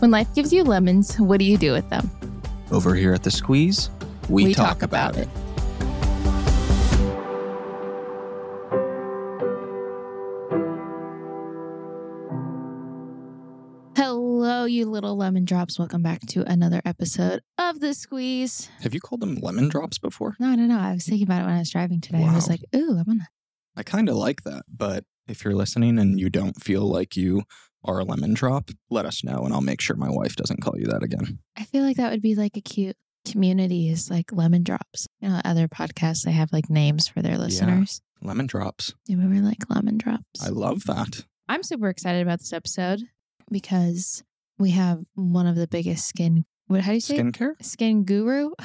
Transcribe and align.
When 0.00 0.10
life 0.10 0.34
gives 0.34 0.50
you 0.50 0.64
lemons, 0.64 1.20
what 1.20 1.40
do 1.40 1.44
you 1.44 1.58
do 1.58 1.72
with 1.72 1.86
them? 1.90 2.10
Over 2.70 2.94
here 2.94 3.12
at 3.12 3.22
the 3.22 3.30
squeeze, 3.30 3.90
we, 4.30 4.54
talk, 4.54 4.82
about, 4.82 5.14
it. 5.14 5.28
Hello, 13.94 14.64
you 14.64 14.86
little 14.86 15.18
lemon 15.18 15.44
drops. 15.44 15.78
Welcome 15.78 16.02
back 16.02 16.22
to 16.28 16.50
another 16.50 16.80
episode 16.86 17.42
of 17.58 17.80
The 17.80 17.92
Squeeze. 17.92 18.70
Have 18.80 18.94
you 18.94 19.00
called 19.00 19.20
them 19.20 19.34
lemon 19.34 19.68
drops 19.68 19.98
before? 19.98 20.34
No, 20.40 20.54
no, 20.54 20.64
no. 20.64 20.78
I 20.78 20.94
was 20.94 21.04
thinking 21.04 21.26
about 21.26 21.42
it 21.42 21.44
when 21.44 21.56
I 21.56 21.58
was 21.58 21.70
driving 21.70 22.00
today. 22.00 22.24
I 22.24 22.34
was 22.34 22.48
like, 22.48 22.64
ooh, 22.74 22.92
I 22.98 23.02
want 23.06 23.20
to. 23.20 23.26
I 23.76 23.82
kind 23.82 24.08
of 24.08 24.16
like 24.16 24.44
that, 24.44 24.62
but 24.74 25.04
if 25.28 25.44
you're 25.44 25.54
listening 25.54 25.98
and 25.98 26.18
you 26.18 26.30
don't 26.30 26.58
feel 26.62 26.88
like 26.90 27.18
you 27.18 27.42
are 27.84 27.98
a 28.00 28.04
lemon 28.04 28.34
drop, 28.34 28.70
let 28.90 29.06
us 29.06 29.24
know 29.24 29.44
and 29.44 29.52
I'll 29.54 29.60
make 29.60 29.80
sure 29.80 29.96
my 29.96 30.10
wife 30.10 30.36
doesn't 30.36 30.62
call 30.62 30.74
you 30.78 30.86
that 30.88 31.02
again. 31.02 31.38
I 31.56 31.64
feel 31.64 31.82
like 31.82 31.96
that 31.96 32.10
would 32.10 32.22
be 32.22 32.34
like 32.34 32.56
a 32.56 32.60
cute 32.60 32.96
community 33.26 33.88
is 33.88 34.10
like 34.10 34.32
lemon 34.32 34.62
drops. 34.62 35.06
You 35.20 35.28
know, 35.28 35.40
other 35.44 35.68
podcasts, 35.68 36.24
they 36.24 36.32
have 36.32 36.52
like 36.52 36.68
names 36.70 37.08
for 37.08 37.22
their 37.22 37.38
listeners. 37.38 38.00
Lemon 38.22 38.46
drops. 38.46 38.94
Yeah, 39.06 39.16
we 39.16 39.26
were 39.26 39.42
like 39.46 39.68
lemon 39.70 39.96
drops. 39.98 40.42
I 40.44 40.48
love 40.48 40.84
that. 40.84 41.24
I'm 41.48 41.62
super 41.62 41.88
excited 41.88 42.22
about 42.22 42.38
this 42.40 42.52
episode 42.52 43.00
because 43.50 44.22
we 44.58 44.70
have 44.72 45.00
one 45.14 45.46
of 45.46 45.56
the 45.56 45.66
biggest 45.66 46.06
skin. 46.06 46.44
What? 46.66 46.82
How 46.82 46.90
do 46.92 46.94
you 46.94 47.00
say? 47.00 47.16
it? 47.16 47.26
Skincare? 47.26 47.54
Skin 47.62 48.04
guru. 48.04 48.50
I 48.60 48.64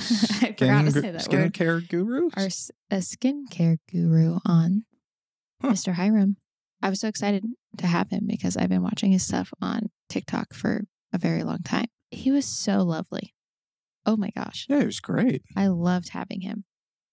forgot 0.57 0.85
to 0.85 0.91
say 0.91 1.11
that 1.11 1.27
word. 1.31 1.53
skincare 1.53 1.87
gurus? 1.89 2.33
Our 2.37 2.43
s- 2.45 2.71
a 2.91 2.97
skincare 2.97 3.77
guru 3.91 4.39
on 4.45 4.85
Huh. 5.61 5.69
Mr. 5.71 5.95
Hyram. 5.95 6.35
I 6.85 6.89
was 6.89 6.99
so 6.99 7.07
excited 7.07 7.43
to 7.79 7.87
have 7.87 8.11
him 8.11 8.27
because 8.27 8.55
I've 8.55 8.69
been 8.69 8.83
watching 8.83 9.11
his 9.11 9.25
stuff 9.25 9.51
on 9.59 9.89
TikTok 10.07 10.53
for 10.53 10.83
a 11.11 11.17
very 11.17 11.41
long 11.41 11.63
time. 11.63 11.87
He 12.11 12.29
was 12.29 12.45
so 12.45 12.83
lovely. 12.83 13.33
Oh 14.05 14.15
my 14.15 14.29
gosh, 14.29 14.67
yeah, 14.69 14.81
it 14.81 14.85
was 14.85 14.99
great. 14.99 15.41
I 15.57 15.65
loved 15.65 16.09
having 16.09 16.41
him. 16.41 16.63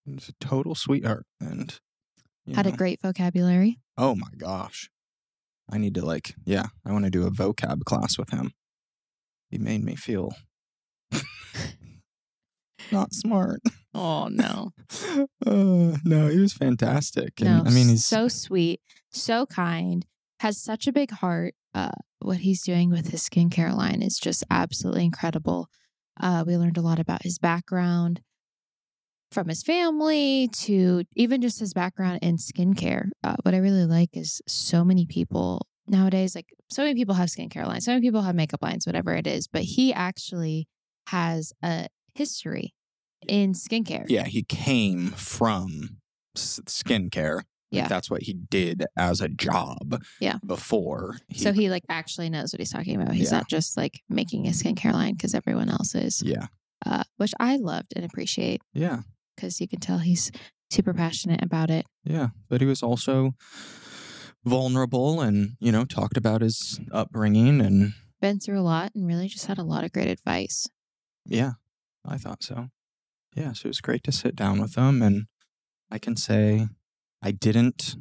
He's 0.04 0.28
a 0.28 0.34
total 0.44 0.74
sweetheart 0.74 1.24
and 1.40 1.80
Had 2.54 2.66
a 2.66 2.72
great 2.72 3.00
vocabulary. 3.00 3.78
Oh 3.96 4.14
my 4.14 4.28
gosh. 4.36 4.90
I 5.70 5.78
need 5.78 5.94
to 5.94 6.04
like, 6.04 6.34
yeah, 6.44 6.66
I 6.84 6.92
want 6.92 7.06
to 7.06 7.10
do 7.10 7.26
a 7.26 7.30
vocab 7.30 7.84
class 7.84 8.18
with 8.18 8.28
him. 8.28 8.52
He 9.48 9.56
made 9.56 9.82
me 9.82 9.96
feel 9.96 10.34
not 12.90 13.12
smart. 13.12 13.60
Oh 13.94 14.28
no. 14.28 14.70
Uh, 15.44 15.96
no, 16.04 16.28
he 16.28 16.38
was 16.38 16.52
fantastic. 16.52 17.40
No, 17.40 17.62
I 17.66 17.70
mean, 17.70 17.88
he's 17.88 18.04
so 18.04 18.28
sweet, 18.28 18.80
so 19.10 19.44
kind, 19.44 20.06
has 20.40 20.56
such 20.56 20.86
a 20.86 20.92
big 20.92 21.10
heart. 21.10 21.54
Uh, 21.74 21.90
what 22.20 22.38
he's 22.38 22.62
doing 22.62 22.90
with 22.90 23.08
his 23.08 23.28
skincare 23.28 23.76
line 23.76 24.00
is 24.02 24.18
just 24.18 24.44
absolutely 24.50 25.04
incredible. 25.04 25.68
Uh, 26.20 26.44
we 26.46 26.56
learned 26.56 26.76
a 26.78 26.82
lot 26.82 26.98
about 27.00 27.22
his 27.22 27.38
background 27.38 28.22
from 29.32 29.48
his 29.48 29.62
family 29.62 30.48
to 30.52 31.04
even 31.16 31.40
just 31.40 31.58
his 31.58 31.72
background 31.74 32.18
in 32.22 32.36
skincare. 32.36 33.08
Uh, 33.24 33.36
what 33.42 33.54
I 33.54 33.58
really 33.58 33.86
like 33.86 34.10
is 34.16 34.40
so 34.46 34.84
many 34.84 35.06
people 35.06 35.66
nowadays, 35.86 36.34
like 36.34 36.48
so 36.70 36.82
many 36.82 36.94
people 36.94 37.14
have 37.14 37.28
skincare 37.28 37.66
lines, 37.66 37.84
so 37.84 37.92
many 37.92 38.02
people 38.02 38.22
have 38.22 38.34
makeup 38.34 38.62
lines, 38.62 38.86
whatever 38.86 39.14
it 39.14 39.26
is, 39.26 39.48
but 39.48 39.62
he 39.62 39.92
actually 39.92 40.68
has 41.08 41.52
a 41.62 41.88
history 42.14 42.74
in 43.28 43.52
skincare. 43.52 44.04
yeah, 44.08 44.24
he 44.24 44.42
came 44.42 45.08
from 45.10 45.98
s- 46.36 46.60
skincare. 46.66 47.36
Like, 47.36 47.44
Yeah. 47.84 47.88
that's 47.88 48.10
what 48.10 48.22
he 48.24 48.34
did 48.34 48.84
as 48.96 49.20
a 49.22 49.28
job. 49.28 50.02
Yeah. 50.20 50.38
Before. 50.44 51.16
So 51.34 51.52
he 51.54 51.70
like 51.70 51.84
actually 51.88 52.28
knows 52.28 52.52
what 52.52 52.60
he's 52.60 52.70
talking 52.72 53.00
about. 53.00 53.14
He's 53.14 53.30
Yeah. 53.32 53.38
not 53.38 53.48
just 53.48 53.76
like 53.78 54.02
making 54.10 54.46
a 54.46 54.50
skincare 54.50 54.92
line 54.92 55.14
because 55.14 55.34
everyone 55.34 55.70
else 55.70 55.94
is, 55.94 56.22
Yeah. 56.22 56.48
uh, 56.84 57.04
which 57.16 57.32
I 57.40 57.56
loved 57.56 57.94
and 57.96 58.04
appreciate 58.04 58.60
Yeah. 58.74 59.02
because 59.36 59.58
you 59.60 59.68
can 59.68 59.80
tell 59.80 59.98
he's 60.00 60.30
super 60.70 60.92
passionate 60.92 61.42
about 61.42 61.70
it. 61.70 61.86
Yeah. 62.04 62.28
But 62.50 62.60
he 62.60 62.66
was 62.66 62.82
also 62.82 63.32
vulnerable 64.44 65.20
and, 65.20 65.52
you 65.60 65.72
know, 65.72 65.84
talked 65.84 66.16
about 66.16 66.42
his 66.42 66.80
upbringing 66.90 67.60
and 67.60 67.92
Been 68.20 68.38
through 68.38 68.60
a 68.60 68.62
lot 68.62 68.92
and 68.94 69.06
really 69.06 69.28
just 69.28 69.46
had 69.46 69.58
a 69.58 69.62
lot 69.64 69.82
of 69.84 69.92
great 69.92 70.08
advice. 70.08 70.66
Yeah, 71.26 71.52
I 72.06 72.16
thought 72.18 72.42
so. 72.42 72.68
Yeah, 73.34 73.52
so 73.52 73.66
it 73.66 73.68
was 73.68 73.80
great 73.80 74.04
to 74.04 74.12
sit 74.12 74.36
down 74.36 74.60
with 74.60 74.74
him 74.76 75.02
and 75.02 75.26
I 75.90 75.98
can 75.98 76.16
say 76.16 76.68
I 77.22 77.30
didn't 77.30 77.96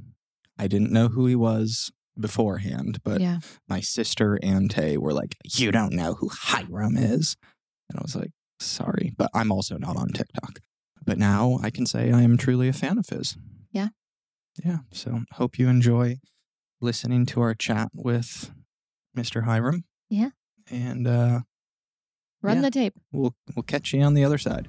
I 0.57 0.67
didn't 0.67 0.91
know 0.91 1.07
who 1.07 1.25
he 1.25 1.35
was 1.35 1.91
beforehand, 2.19 2.99
but 3.03 3.21
yeah, 3.21 3.39
my 3.67 3.79
sister 3.79 4.37
and 4.43 4.69
Tay 4.69 4.97
were 4.97 5.13
like, 5.13 5.35
You 5.45 5.71
don't 5.71 5.93
know 5.93 6.15
who 6.15 6.29
Hyram 6.29 6.97
is. 6.97 7.35
And 7.89 7.99
I 7.99 8.01
was 8.01 8.15
like, 8.15 8.31
sorry, 8.59 9.13
but 9.17 9.29
I'm 9.33 9.51
also 9.51 9.77
not 9.77 9.97
on 9.97 10.09
TikTok. 10.09 10.59
But 11.03 11.17
now 11.17 11.59
I 11.63 11.69
can 11.69 11.85
say 11.85 12.11
I 12.11 12.21
am 12.21 12.37
truly 12.37 12.67
a 12.67 12.73
fan 12.73 12.97
of 12.97 13.09
his. 13.09 13.37
Yeah. 13.71 13.89
Yeah. 14.63 14.79
So 14.91 15.21
hope 15.33 15.57
you 15.57 15.67
enjoy 15.67 16.17
listening 16.79 17.25
to 17.27 17.41
our 17.41 17.53
chat 17.53 17.89
with 17.93 18.51
Mr. 19.17 19.45
Hyram. 19.45 19.83
Yeah. 20.09 20.29
And 20.69 21.07
uh 21.07 21.41
run 22.41 22.57
Yeah. 22.57 22.61
the 22.63 22.71
tape. 22.71 22.93
we'll 23.11 23.35
we'll 23.55 23.63
catch 23.63 23.93
you 23.93 24.01
on 24.01 24.13
the 24.13 24.23
other 24.23 24.37
side. 24.37 24.67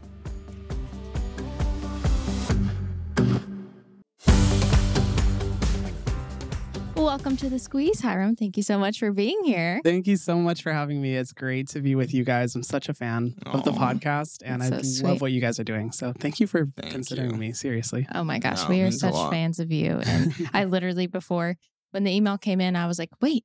Welcome 6.94 7.36
to 7.38 7.48
the 7.50 7.58
squeeze, 7.58 8.00
Hyram. 8.00 8.38
Thank 8.38 8.56
you 8.56 8.62
so 8.62 8.78
much 8.78 8.98
for 8.98 9.12
being 9.12 9.42
here. 9.44 9.80
Thank 9.82 10.06
you 10.06 10.16
so 10.16 10.36
much 10.36 10.62
for 10.62 10.72
having 10.72 11.02
me. 11.02 11.16
It's 11.16 11.32
great 11.32 11.68
to 11.70 11.80
be 11.80 11.94
with 11.94 12.14
you 12.14 12.22
guys. 12.24 12.54
I'm 12.54 12.62
such 12.62 12.88
a 12.88 12.94
fan 12.94 13.34
of 13.46 13.64
the 13.64 13.72
podcast 13.72 14.42
and 14.44 14.62
I 14.62 14.70
That's 14.70 15.00
so 15.00 15.08
love 15.08 15.20
what 15.20 15.32
you 15.32 15.40
guys 15.40 15.58
are 15.58 15.64
doing. 15.64 15.90
So 15.90 16.12
thank 16.12 16.38
you 16.38 16.46
for 16.46 16.66
Thank 16.76 16.92
considering 16.92 17.32
you. 17.32 17.36
me. 17.36 17.52
Seriously. 17.52 18.06
Oh 18.14 18.22
my 18.24 18.38
gosh, 18.38 18.62
No, 18.62 18.68
we 18.68 18.82
are 18.82 18.90
such 18.90 19.14
fans 19.30 19.58
of 19.58 19.72
you. 19.72 20.00
And 20.06 20.32
I 20.54 20.64
literally 20.64 21.06
before 21.06 21.56
when 21.90 22.04
the 22.04 22.12
email 22.14 22.38
came 22.38 22.60
in, 22.60 22.76
I 22.76 22.86
was 22.86 22.98
like, 22.98 23.10
wait, 23.20 23.44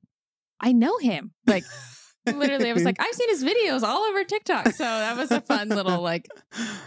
I 0.60 0.72
know 0.72 0.98
him. 0.98 1.32
Like 1.46 1.64
literally, 2.36 2.70
I 2.70 2.72
was 2.72 2.84
like, 2.84 2.96
I've 3.00 3.14
seen 3.14 3.28
his 3.30 3.44
videos 3.44 3.82
all 3.82 4.02
over 4.02 4.24
TikTok. 4.24 4.68
So 4.72 4.84
that 4.84 5.16
was 5.16 5.30
a 5.30 5.40
fun 5.40 5.68
little 5.68 6.00
like 6.12 6.26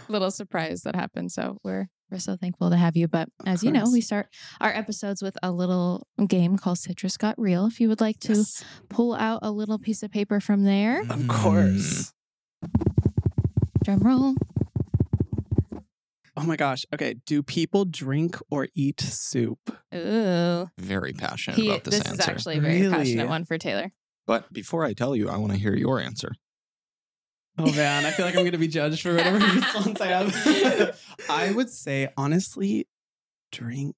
little 0.08 0.30
surprise 0.30 0.82
that 0.82 0.94
happened. 0.94 1.32
So 1.32 1.58
we're 1.64 1.88
we're 2.10 2.18
so 2.18 2.36
thankful 2.36 2.68
to 2.70 2.76
have 2.76 2.96
you. 2.96 3.08
But 3.08 3.28
Of 3.40 3.48
as 3.48 3.64
you 3.64 3.70
know, 3.72 3.84
we 3.90 4.00
start 4.02 4.28
our 4.60 4.70
episodes 4.70 5.22
with 5.22 5.36
a 5.42 5.50
little 5.50 6.06
game 6.26 6.58
called 6.58 6.78
Citrus 6.78 7.16
Got 7.16 7.38
Real. 7.38 7.66
If 7.66 7.80
you 7.80 7.88
would 7.88 8.00
like 8.02 8.18
to 8.20 8.34
Yes. 8.34 8.62
pull 8.90 9.14
out 9.14 9.38
a 9.42 9.50
little 9.50 9.78
piece 9.78 10.02
of 10.02 10.10
paper 10.10 10.38
from 10.40 10.64
there, 10.64 11.02
Of 11.08 11.26
course. 11.28 12.12
Mm. 12.64 13.84
drum 13.84 13.98
roll. 14.00 14.34
Oh 16.36 16.44
my 16.44 16.56
gosh. 16.56 16.84
Okay. 16.94 17.14
Do 17.26 17.42
people 17.42 17.84
drink 17.84 18.38
or 18.50 18.68
eat 18.74 19.00
soup? 19.00 19.58
Ooh, 19.94 20.70
Very 20.78 21.12
passionate 21.12 21.58
he, 21.58 21.68
about 21.68 21.84
this, 21.84 21.98
this 21.98 22.06
is 22.06 22.12
answer. 22.12 22.30
actually 22.30 22.56
a 22.58 22.60
very 22.60 22.80
Really? 22.82 22.92
passionate 22.92 23.28
one 23.28 23.44
for 23.44 23.58
Taylor. 23.58 23.92
But 24.26 24.52
before 24.52 24.84
I 24.84 24.92
tell 24.92 25.16
you, 25.16 25.28
I 25.28 25.36
want 25.36 25.52
to 25.52 25.58
hear 25.58 25.74
your 25.74 26.00
answer. 26.00 26.32
Oh 27.58 27.70
man, 27.72 28.06
I 28.06 28.10
feel 28.12 28.24
like 28.24 28.34
I'm 28.34 28.42
going 28.42 28.52
to 28.52 28.58
be 28.58 28.68
judged 28.68 29.02
for 29.02 29.14
whatever 29.14 29.38
response 29.56 30.00
I 30.00 30.06
have. 30.06 31.00
I 31.28 31.52
would 31.52 31.68
say, 31.68 32.08
honestly, 32.16 32.86
drink 33.50 33.94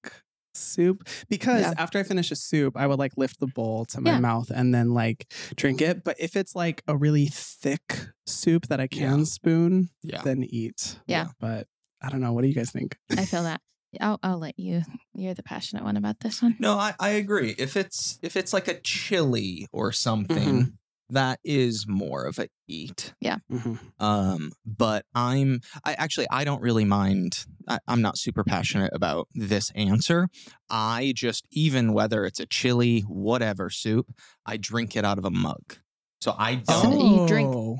soup 0.55 1.09
because 1.29 1.62
Yeah. 1.62 1.75
after 1.79 1.99
I 1.99 2.03
finish 2.03 2.31
a 2.33 2.37
soup, 2.37 2.77
I 2.77 2.87
would 2.87 2.99
like 2.99 3.12
lift 3.17 3.39
the 3.41 3.47
bowl 3.47 3.85
to 3.87 4.01
my 4.01 4.11
Yeah. 4.11 4.19
mouth 4.21 4.51
and 4.51 4.75
then 4.75 4.93
like 4.93 5.33
drink 5.57 5.81
it. 5.81 6.03
But 6.05 6.17
if 6.19 6.37
it's 6.37 6.55
like 6.56 6.83
a 6.89 6.97
really 6.97 7.27
thick 7.27 8.09
soup 8.27 8.67
that 8.69 8.81
I 8.81 8.87
can 8.89 9.19
Yeah. 9.21 9.25
spoon, 9.25 9.91
Yeah. 10.03 10.23
then 10.23 10.43
eat. 10.45 10.99
Yeah. 11.06 11.29
But 11.39 11.69
I 12.03 12.09
don't 12.11 12.21
know. 12.21 12.33
What 12.33 12.43
do 12.43 12.49
you 12.49 12.55
guys 12.55 12.71
think? 12.73 12.97
I 13.17 13.25
feel 13.25 13.45
that. 13.45 13.61
I'll, 14.00 14.19
I'll 14.22 14.38
let 14.38 14.59
you. 14.59 14.82
You're 15.15 15.34
the 15.34 15.43
passionate 15.43 15.84
one 15.84 15.97
about 15.97 16.21
this 16.21 16.43
one. 16.43 16.56
No, 16.59 16.75
I, 16.78 16.94
I 16.99 17.10
agree. 17.10 17.55
If 17.59 17.77
it's 17.77 18.19
if 18.23 18.37
it's 18.37 18.52
like 18.52 18.69
a 18.69 18.81
chili 18.81 19.67
or 19.73 19.93
something, 19.93 20.37
Mhm. 20.62 20.73
that 21.11 21.38
is 21.44 21.87
more 21.88 22.25
of 22.25 22.38
a 22.38 22.49
eat. 22.67 23.14
Mhm. 23.23 23.79
Um, 24.00 24.52
but 24.64 25.05
I'm 25.14 25.61
I 25.85 25.94
actually 25.94 26.26
I 26.31 26.44
don't 26.44 26.62
really 26.62 26.85
mind. 26.85 27.44
I, 27.69 27.79
I'm 27.87 28.02
not 28.02 28.19
super 28.19 28.44
passionate 28.44 28.91
about 28.94 29.29
this 29.35 29.70
answer. 29.75 30.29
I 30.70 31.12
just 31.17 31.46
even 31.52 31.93
whether 31.93 32.25
it's 32.25 32.41
a 32.41 32.46
chili, 32.46 33.00
whatever 33.00 33.70
soup, 33.70 34.12
I 34.46 34.56
drink 34.56 34.96
it 34.96 35.05
out 35.05 35.19
of 35.19 35.25
a 35.25 35.31
mug. 35.31 35.76
So 36.20 36.35
I 36.38 36.56
don't. 36.56 36.82
So 36.82 36.91
you 37.20 37.26
drink- 37.26 37.55
Oh. 37.55 37.79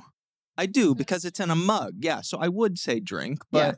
I 0.57 0.67
do 0.67 0.95
because 0.95 1.25
it's 1.25 1.41
in 1.41 1.51
a 1.51 1.57
mug. 1.57 1.95
Yeah. 1.99 2.21
So 2.21 2.39
I 2.39 2.47
would 2.49 2.79
say 2.79 3.01
drink, 3.01 3.39
but 3.51 3.59
Yeah. 3.59 3.75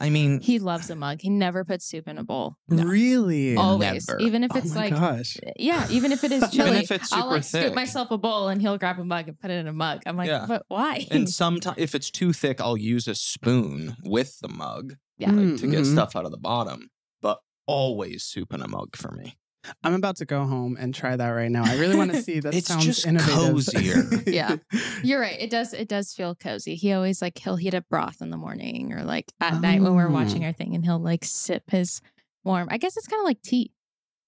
I 0.00 0.08
mean, 0.08 0.40
He 0.40 0.58
loves 0.58 0.88
a 0.88 0.96
mug. 0.96 1.20
He 1.20 1.28
never 1.28 1.64
puts 1.64 1.84
soup 1.84 2.08
in 2.08 2.16
a 2.16 2.24
bowl. 2.24 2.56
No. 2.68 2.84
Really? 2.84 3.56
Always. 3.56 4.08
Never. 4.08 4.18
Even 4.20 4.44
if 4.44 4.50
oh 4.54 4.58
it's 4.58 4.74
my 4.74 4.88
like 4.88 4.94
gosh. 4.94 5.36
Yeah, 5.56 5.86
even 5.90 6.10
if 6.10 6.24
it 6.24 6.32
is 6.32 6.42
Even 6.54 6.74
if 6.74 6.90
it's 6.90 7.12
I'll 7.12 7.22
super 7.22 7.34
like 7.34 7.44
scoop 7.44 7.62
thick. 7.64 7.74
myself 7.74 8.10
a 8.10 8.16
bowl 8.18 8.48
and 8.48 8.62
he'll 8.62 8.78
grab 8.78 8.98
a 8.98 9.04
mug 9.04 9.28
and 9.28 9.38
put 9.38 9.50
it 9.50 9.58
in 9.58 9.66
a 9.68 9.72
mug. 9.72 10.02
I'm 10.06 10.16
like, 10.16 10.28
Yeah. 10.28 10.46
but 10.48 10.64
why? 10.68 11.06
and 11.10 11.28
sometimes 11.42 11.76
if 11.78 11.94
it's 11.94 12.10
too 12.10 12.32
thick, 12.32 12.60
I'll 12.60 12.78
use 12.78 13.06
a 13.06 13.14
spoon 13.14 13.96
with 14.04 14.38
the 14.40 14.48
mug 14.48 14.94
Yeah. 15.18 15.32
like, 15.32 15.60
to 15.60 15.66
mm, 15.66 15.70
get 15.70 15.82
mm-hmm. 15.82 15.92
stuff 15.92 16.16
out 16.16 16.24
of 16.24 16.30
the 16.30 16.38
bottom. 16.38 16.88
But 17.20 17.38
always 17.66 18.24
soup 18.24 18.54
in 18.54 18.62
a 18.62 18.68
mug 18.68 18.96
for 18.96 19.12
me. 19.12 19.36
I'm 19.84 19.94
about 19.94 20.16
to 20.16 20.24
go 20.24 20.44
home 20.44 20.76
and 20.80 20.94
try 20.94 21.16
that 21.16 21.28
right 21.28 21.50
now. 21.50 21.64
I 21.64 21.76
really 21.78 21.96
want 21.96 22.12
to 22.12 22.22
see. 22.22 22.40
That 22.40 22.54
It's 22.54 22.68
sounds 22.68 22.84
just 22.86 23.06
innovative. 23.06 23.34
cozier. 23.54 24.04
Yeah. 24.26 24.56
You're 25.02 25.20
right. 25.20 25.36
It 25.38 25.50
does. 25.50 25.72
It 25.74 25.88
does 25.88 26.12
feel 26.14 26.34
cozy. 26.34 26.74
He 26.76 26.92
always 26.92 27.20
like 27.20 27.38
he'll 27.38 27.56
heat 27.56 27.74
up 27.74 27.84
broth 27.90 28.22
in 28.22 28.30
the 28.30 28.36
morning 28.38 28.92
or 28.92 29.02
like 29.04 29.30
at 29.40 29.60
night 29.60 29.82
when 29.82 29.94
we're 29.94 30.08
Oh. 30.08 30.12
watching 30.12 30.44
our 30.44 30.52
thing, 30.52 30.74
and 30.74 30.84
he'll 30.84 30.98
like 30.98 31.24
sip 31.24 31.64
his 31.70 32.00
warm. 32.44 32.68
I 32.70 32.78
guess 32.78 32.96
it's 32.96 33.06
kind 33.06 33.20
of 33.20 33.24
like 33.26 33.42
tea. 33.42 33.72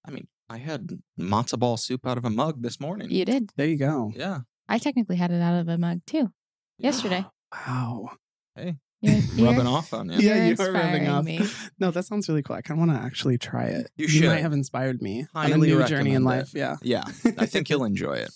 I 0.05 0.11
mean, 0.11 0.27
I 0.49 0.57
had 0.57 0.99
matzo 1.19 1.57
ball 1.57 1.77
soup 1.77 2.05
out 2.05 2.17
of 2.17 2.25
a 2.25 2.29
mug 2.29 2.61
this 2.61 2.79
morning. 2.79 3.09
You 3.09 3.25
did. 3.25 3.51
There 3.55 3.67
you 3.67 3.77
go. 3.77 4.11
Yeah. 4.15 4.39
I 4.69 4.77
technically 4.77 5.15
had 5.15 5.31
it 5.31 5.41
out 5.41 5.59
of 5.59 5.67
a 5.67 5.77
mug 5.77 6.01
too 6.05 6.31
yesterday. 6.77 7.25
Wow. 7.67 8.09
Hey, 8.55 8.75
You're, 9.03 9.15
you're- 9.35 9.43
rubbing 9.51 9.67
off 9.67 9.93
on 9.93 10.09
you. 10.09 10.17
Yeah, 10.19 10.35
You're 10.47 10.55
you 10.55 10.63
are 10.63 10.71
rubbing 10.71 11.03
inspiring 11.03 11.07
off. 11.09 11.25
me. 11.25 11.39
No, 11.79 11.91
that 11.91 12.05
sounds 12.05 12.29
really 12.29 12.41
cool. 12.43 12.55
I 12.55 12.61
kind 12.61 12.79
of 12.81 12.87
want 12.87 12.97
to 12.97 13.05
actually 13.05 13.37
try 13.37 13.65
it. 13.65 13.91
You 13.97 14.07
should. 14.07 14.23
You 14.23 14.29
might 14.29 14.41
have 14.41 14.53
inspired 14.53 15.01
me 15.01 15.27
on 15.35 15.51
a 15.51 15.57
new 15.57 15.83
journey 15.85 16.11
in 16.13 16.23
recommend 16.23 16.25
life. 16.25 16.51
Yeah. 16.53 16.77
Yeah, 16.81 17.03
I 17.37 17.45
think 17.45 17.69
you'll 17.69 17.83
enjoy 17.83 18.23
it. 18.25 18.31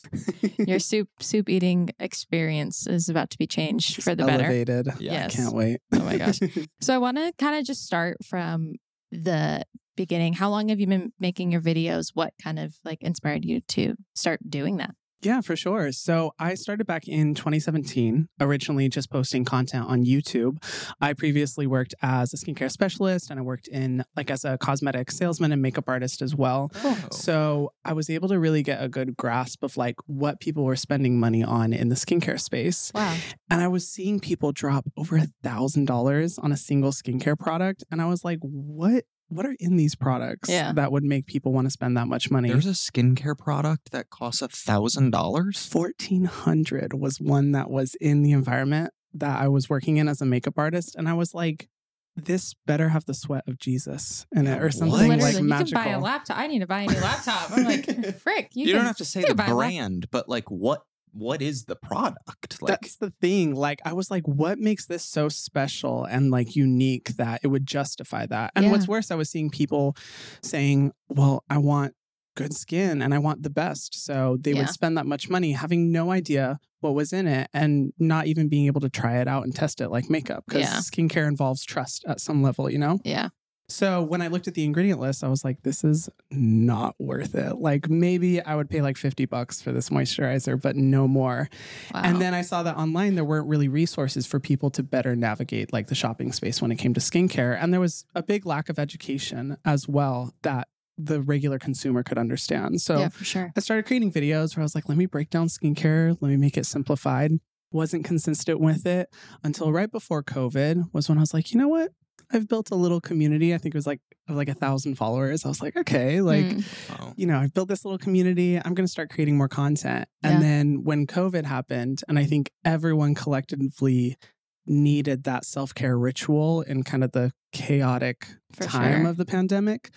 Your 0.68 0.80
soup 0.80 1.08
soup 1.22 1.48
eating 1.50 1.90
experience 2.00 2.86
is 2.88 3.08
about 3.10 3.30
to 3.30 3.38
be 3.38 3.48
changed 3.48 3.96
Just 3.96 4.04
for 4.06 4.16
the 4.16 4.25
better. 4.25 4.44
elevated. 4.44 4.88
Yeah. 5.00 5.14
Yes. 5.14 5.36
Can't 5.36 5.54
wait. 5.56 5.80
Oh 5.94 6.00
my 6.00 6.18
gosh. 6.18 6.40
So 6.81 6.94
I 6.94 6.98
want 6.98 7.18
to 7.18 7.31
kind 7.38 7.58
of 7.58 7.64
just 7.66 7.86
start 7.86 8.18
from 8.25 8.74
the 9.12 9.64
beginning. 9.96 10.34
How 10.34 10.50
long 10.50 10.68
have 10.69 10.80
you 10.81 10.88
been 10.88 11.14
making 11.19 11.52
your 11.52 11.62
videos? 11.62 12.12
What 12.14 12.34
kind 12.44 12.60
of 12.60 12.75
like 12.84 13.02
inspired 13.02 13.46
you 13.46 13.62
to 13.69 13.96
start 14.16 14.40
doing 14.50 14.78
that? 14.78 14.92
Yeah, 15.22 15.42
for 15.42 15.56
sure. 15.56 15.92
So 15.92 16.31
I 16.38 16.54
started 16.54 16.86
back 16.86 17.08
in 17.08 17.34
2017, 17.34 18.28
originally 18.40 18.88
just 18.88 19.10
posting 19.10 19.46
content 19.46 19.86
on 19.88 20.06
YouTube. 20.06 20.64
I 21.02 21.14
previously 21.14 21.66
worked 21.66 21.96
as 22.02 22.34
a 22.34 22.38
skincare 22.38 22.72
specialist 22.72 23.31
and 23.31 23.40
I 23.40 23.44
worked 23.44 23.68
in 23.68 24.04
like 24.16 24.30
as 24.30 24.46
a 24.46 24.58
cosmetic 24.58 25.10
salesman 25.12 25.52
and 25.52 25.62
makeup 25.62 25.86
artist 25.88 26.22
as 26.22 26.36
well. 26.36 26.72
Oh. 26.84 27.08
So 27.12 27.74
I 27.84 27.94
was 27.94 28.10
able 28.10 28.28
to 28.30 28.40
really 28.40 28.62
get 28.62 28.84
a 28.84 28.88
good 28.88 29.18
grasp 29.18 29.64
of 29.64 29.75
like 29.75 29.96
what 30.06 30.40
people 30.40 30.64
were 30.64 30.75
spending 30.75 31.19
money 31.19 31.44
on 31.44 31.74
in 31.74 31.90
the 31.90 31.96
skincare 31.96 32.40
space. 32.40 32.92
Wow. 32.94 33.18
And 33.50 33.62
I 33.62 33.68
was 33.68 33.88
seeing 33.88 34.19
people 34.19 34.52
drop 34.52 34.86
over 34.96 35.18
a 35.18 35.28
thousand 35.44 35.86
dollars 35.86 36.38
on 36.38 36.52
a 36.52 36.58
single 36.58 36.92
skincare 36.92 37.38
product. 37.38 37.84
And 37.92 38.02
I 38.02 38.06
was 38.06 38.24
like, 38.24 38.40
what 38.42 39.04
what 39.30 39.46
are 39.46 39.56
in 39.60 39.76
these 39.78 39.96
products 39.96 40.50
Yeah. 40.50 40.72
that 40.74 40.92
would 40.92 41.04
make 41.04 41.26
people 41.26 41.52
want 41.54 41.66
to 41.68 41.72
spend 41.72 41.98
that 41.98 42.08
much 42.08 42.32
money? 42.32 42.50
There's 42.50 42.66
a 42.66 42.70
skincare 42.70 43.38
product 43.38 43.92
that 43.92 44.10
costs 44.10 44.42
a 44.42 44.48
thousand 44.48 45.12
dollars. 45.12 45.58
1400 45.72 46.94
was 46.94 47.20
one 47.20 47.52
that 47.52 47.70
was 47.70 47.96
in 48.00 48.24
the 48.24 48.32
environment 48.32 48.92
that 49.14 49.40
I 49.40 49.48
was 49.48 49.70
working 49.70 49.98
in 49.98 50.08
as 50.08 50.22
a 50.22 50.26
makeup 50.26 50.54
artist. 50.58 50.96
And 50.96 51.08
I 51.10 51.14
was 51.14 51.34
like, 51.34 51.68
this 52.16 52.56
better 52.66 52.90
have 52.90 53.06
the 53.06 53.14
sweat 53.14 53.44
of 53.48 53.60
Jesus 53.60 54.26
in 54.36 54.48
it 54.48 54.62
or 54.62 54.72
something 54.72 54.98
Literally, 55.10 55.22
like 55.22 55.38
you 55.38 55.44
magical. 55.44 55.82
can 55.84 55.92
buy 55.92 55.98
a 55.98 56.00
laptop. 56.00 56.38
I 56.40 56.48
need 56.48 56.60
to 56.60 56.68
buy 56.68 56.82
a 56.82 56.88
new 56.88 57.00
laptop. 57.00 57.52
I'm 57.52 57.64
like, 57.64 57.86
frick. 58.20 58.50
You, 58.54 58.66
You, 58.66 58.72
can, 58.74 58.76
don't 58.78 58.86
have 58.88 58.98
to 58.98 59.06
say 59.06 59.22
the 59.22 59.28
can 59.28 59.36
buy 59.38 59.46
a 59.48 59.54
lap- 59.56 59.70
brand, 59.70 60.08
but 60.12 60.28
like 60.28 60.50
what 60.50 60.82
what 61.18 61.42
is 61.42 61.66
the 61.66 61.75
product? 61.75 62.62
Like 62.62 62.80
That's 62.81 62.98
the 62.98 63.12
thing. 63.22 63.56
Like, 63.56 63.80
I 63.86 63.94
was 63.94 64.12
like, 64.12 64.28
what 64.28 64.60
makes 64.60 64.86
this 64.86 65.04
so 65.04 65.30
special 65.30 66.06
and 66.06 66.30
like 66.31 66.56
unique 66.56 67.10
that 67.18 67.42
it 67.44 67.48
would 67.48 67.66
justify 67.66 68.25
that? 68.28 68.52
And 68.56 68.66
Yeah. 68.66 68.72
what's 68.72 68.88
worse, 68.88 69.10
I 69.12 69.16
was 69.16 69.30
seeing 69.30 69.50
people 69.50 69.96
saying, 70.44 70.92
well, 71.10 71.44
I 71.50 71.58
want 71.58 71.94
good 72.36 72.54
skin 72.54 73.02
and 73.02 73.14
I 73.16 73.18
want 73.18 73.42
the 73.42 73.50
best. 73.50 73.96
So 74.06 74.38
they 74.40 74.52
Yeah. 74.52 74.60
would 74.60 74.69
spend 74.69 74.96
that 74.98 75.08
much 75.08 75.28
money 75.30 75.54
having 75.54 75.92
no 75.92 76.12
idea 76.12 76.60
what 76.81 76.94
was 76.94 77.12
in 77.12 77.25
it 77.25 77.50
and 77.52 77.94
not 77.98 78.28
even 78.28 78.48
being 78.48 78.68
able 78.68 78.81
to 78.81 78.90
try 78.90 79.19
it 79.19 79.28
out 79.28 79.44
and 79.44 79.56
test 79.56 79.81
it 79.81 79.90
like 79.90 80.08
makeup 80.10 80.44
because 80.48 80.62
Yeah. 80.62 80.78
skincare 80.80 81.28
involves 81.28 81.64
trust 81.66 82.06
at 82.08 82.22
some 82.22 82.44
level, 82.44 82.69
you 82.69 82.78
know? 82.78 83.00
Yeah. 83.04 83.30
So 83.69 84.02
when 84.02 84.22
I 84.22 84.28
looked 84.28 84.48
at 84.48 84.54
the 84.54 84.64
ingredient 84.64 85.02
list, 85.02 85.24
I 85.24 85.28
was 85.28 85.44
like, 85.44 85.64
this 85.64 85.84
is 85.84 86.10
not 86.31 86.96
worth 87.00 87.36
it. 87.36 87.58
Like 87.58 87.90
maybe 87.90 88.42
I 88.42 88.56
would 88.56 88.69
pay 88.69 88.81
like 88.81 88.96
50 88.96 89.25
bucks 89.25 89.62
for 89.62 89.74
this 89.74 89.90
moisturizer, 89.90 90.62
but 90.62 90.78
no 90.78 91.08
more. 91.08 91.50
Wow. 91.94 92.02
And 92.06 92.22
then 92.22 92.34
I 92.34 92.44
saw 92.44 92.64
that 92.64 92.78
online 92.78 93.16
there 93.16 93.25
weren't 93.25 93.48
really 93.48 93.68
resources 93.68 94.25
for 94.25 94.40
people 94.40 94.69
to 94.72 94.84
better 94.84 95.16
navigate 95.16 95.74
like 95.74 95.88
the 95.88 95.96
shopping 95.96 96.31
space 96.31 96.62
when 96.62 96.72
it 96.72 96.78
came 96.78 96.94
to 96.94 97.02
skincare. 97.02 97.62
And 97.62 97.74
there 97.74 97.81
was 97.81 98.06
a 98.16 98.24
big 98.24 98.46
lack 98.46 98.69
of 98.69 98.80
education 98.80 99.58
as 99.66 99.88
well 99.88 100.34
that 100.44 100.69
the 100.98 101.22
regular 101.22 101.60
consumer 101.60 102.04
could 102.04 102.18
understand. 102.18 102.81
So 102.81 103.00
yeah, 103.00 103.10
for 103.10 103.25
sure. 103.25 103.52
I 103.56 103.60
started 103.60 103.86
creating 103.86 104.14
videos 104.14 104.56
where 104.56 104.62
I 104.62 104.66
was 104.66 104.75
like, 104.75 104.88
let 104.88 104.98
me 104.98 105.06
break 105.06 105.30
down 105.30 105.48
skincare, 105.48 106.18
let 106.22 106.30
me 106.30 106.38
make 106.38 106.58
it 106.58 106.66
simplified. 106.66 107.34
Wasn't 107.72 108.06
consistent 108.06 108.62
with 108.62 108.86
it 108.86 109.14
until 109.44 109.74
right 109.74 109.92
before 109.92 110.24
COVID 110.24 110.94
was 110.94 111.10
when 111.10 111.18
I 111.18 111.22
was 111.22 111.34
like, 111.34 111.52
you 111.52 111.60
know 111.60 111.68
what? 111.68 111.92
I've 112.31 112.48
built 112.48 112.72
a 112.72 112.75
little 112.75 113.00
community. 113.02 113.54
I 113.54 113.58
think 113.58 113.74
it 113.74 113.78
was 113.78 113.88
like 113.88 114.02
of 114.28 114.36
like 114.36 114.50
a 114.50 114.54
thousand 114.54 114.96
followers. 114.96 115.46
I 115.46 115.48
was 115.48 115.62
like, 115.62 115.78
okay, 115.78 116.19
like 116.22 116.46
Mm. 116.46 117.14
you 117.16 117.25
know, 117.25 117.40
I've 117.40 117.54
built 117.54 117.69
this 117.69 117.86
little 117.86 117.98
community. 117.98 118.58
I'm 118.58 118.74
going 118.74 118.86
to 118.86 118.92
start 118.92 119.10
creating 119.10 119.38
more 119.38 119.48
content. 119.48 120.08
Yeah. 120.24 120.31
And 120.31 120.44
then 120.44 120.84
when 120.84 121.08
COVID 121.08 121.46
happened, 121.46 122.02
and 122.10 122.19
I 122.19 122.25
think 122.25 122.52
everyone 122.66 123.16
collectively 123.16 124.18
needed 124.66 125.24
that 125.24 125.46
self 125.46 125.74
care 125.74 125.98
ritual 125.98 126.62
in 126.62 126.84
kind 126.84 127.04
of 127.04 127.12
the 127.14 127.31
chaotic 127.54 128.28
For 128.52 128.66
time 128.66 129.02
sure. 129.04 129.10
of 129.12 129.18
the 129.18 129.25
pandemic, 129.25 129.90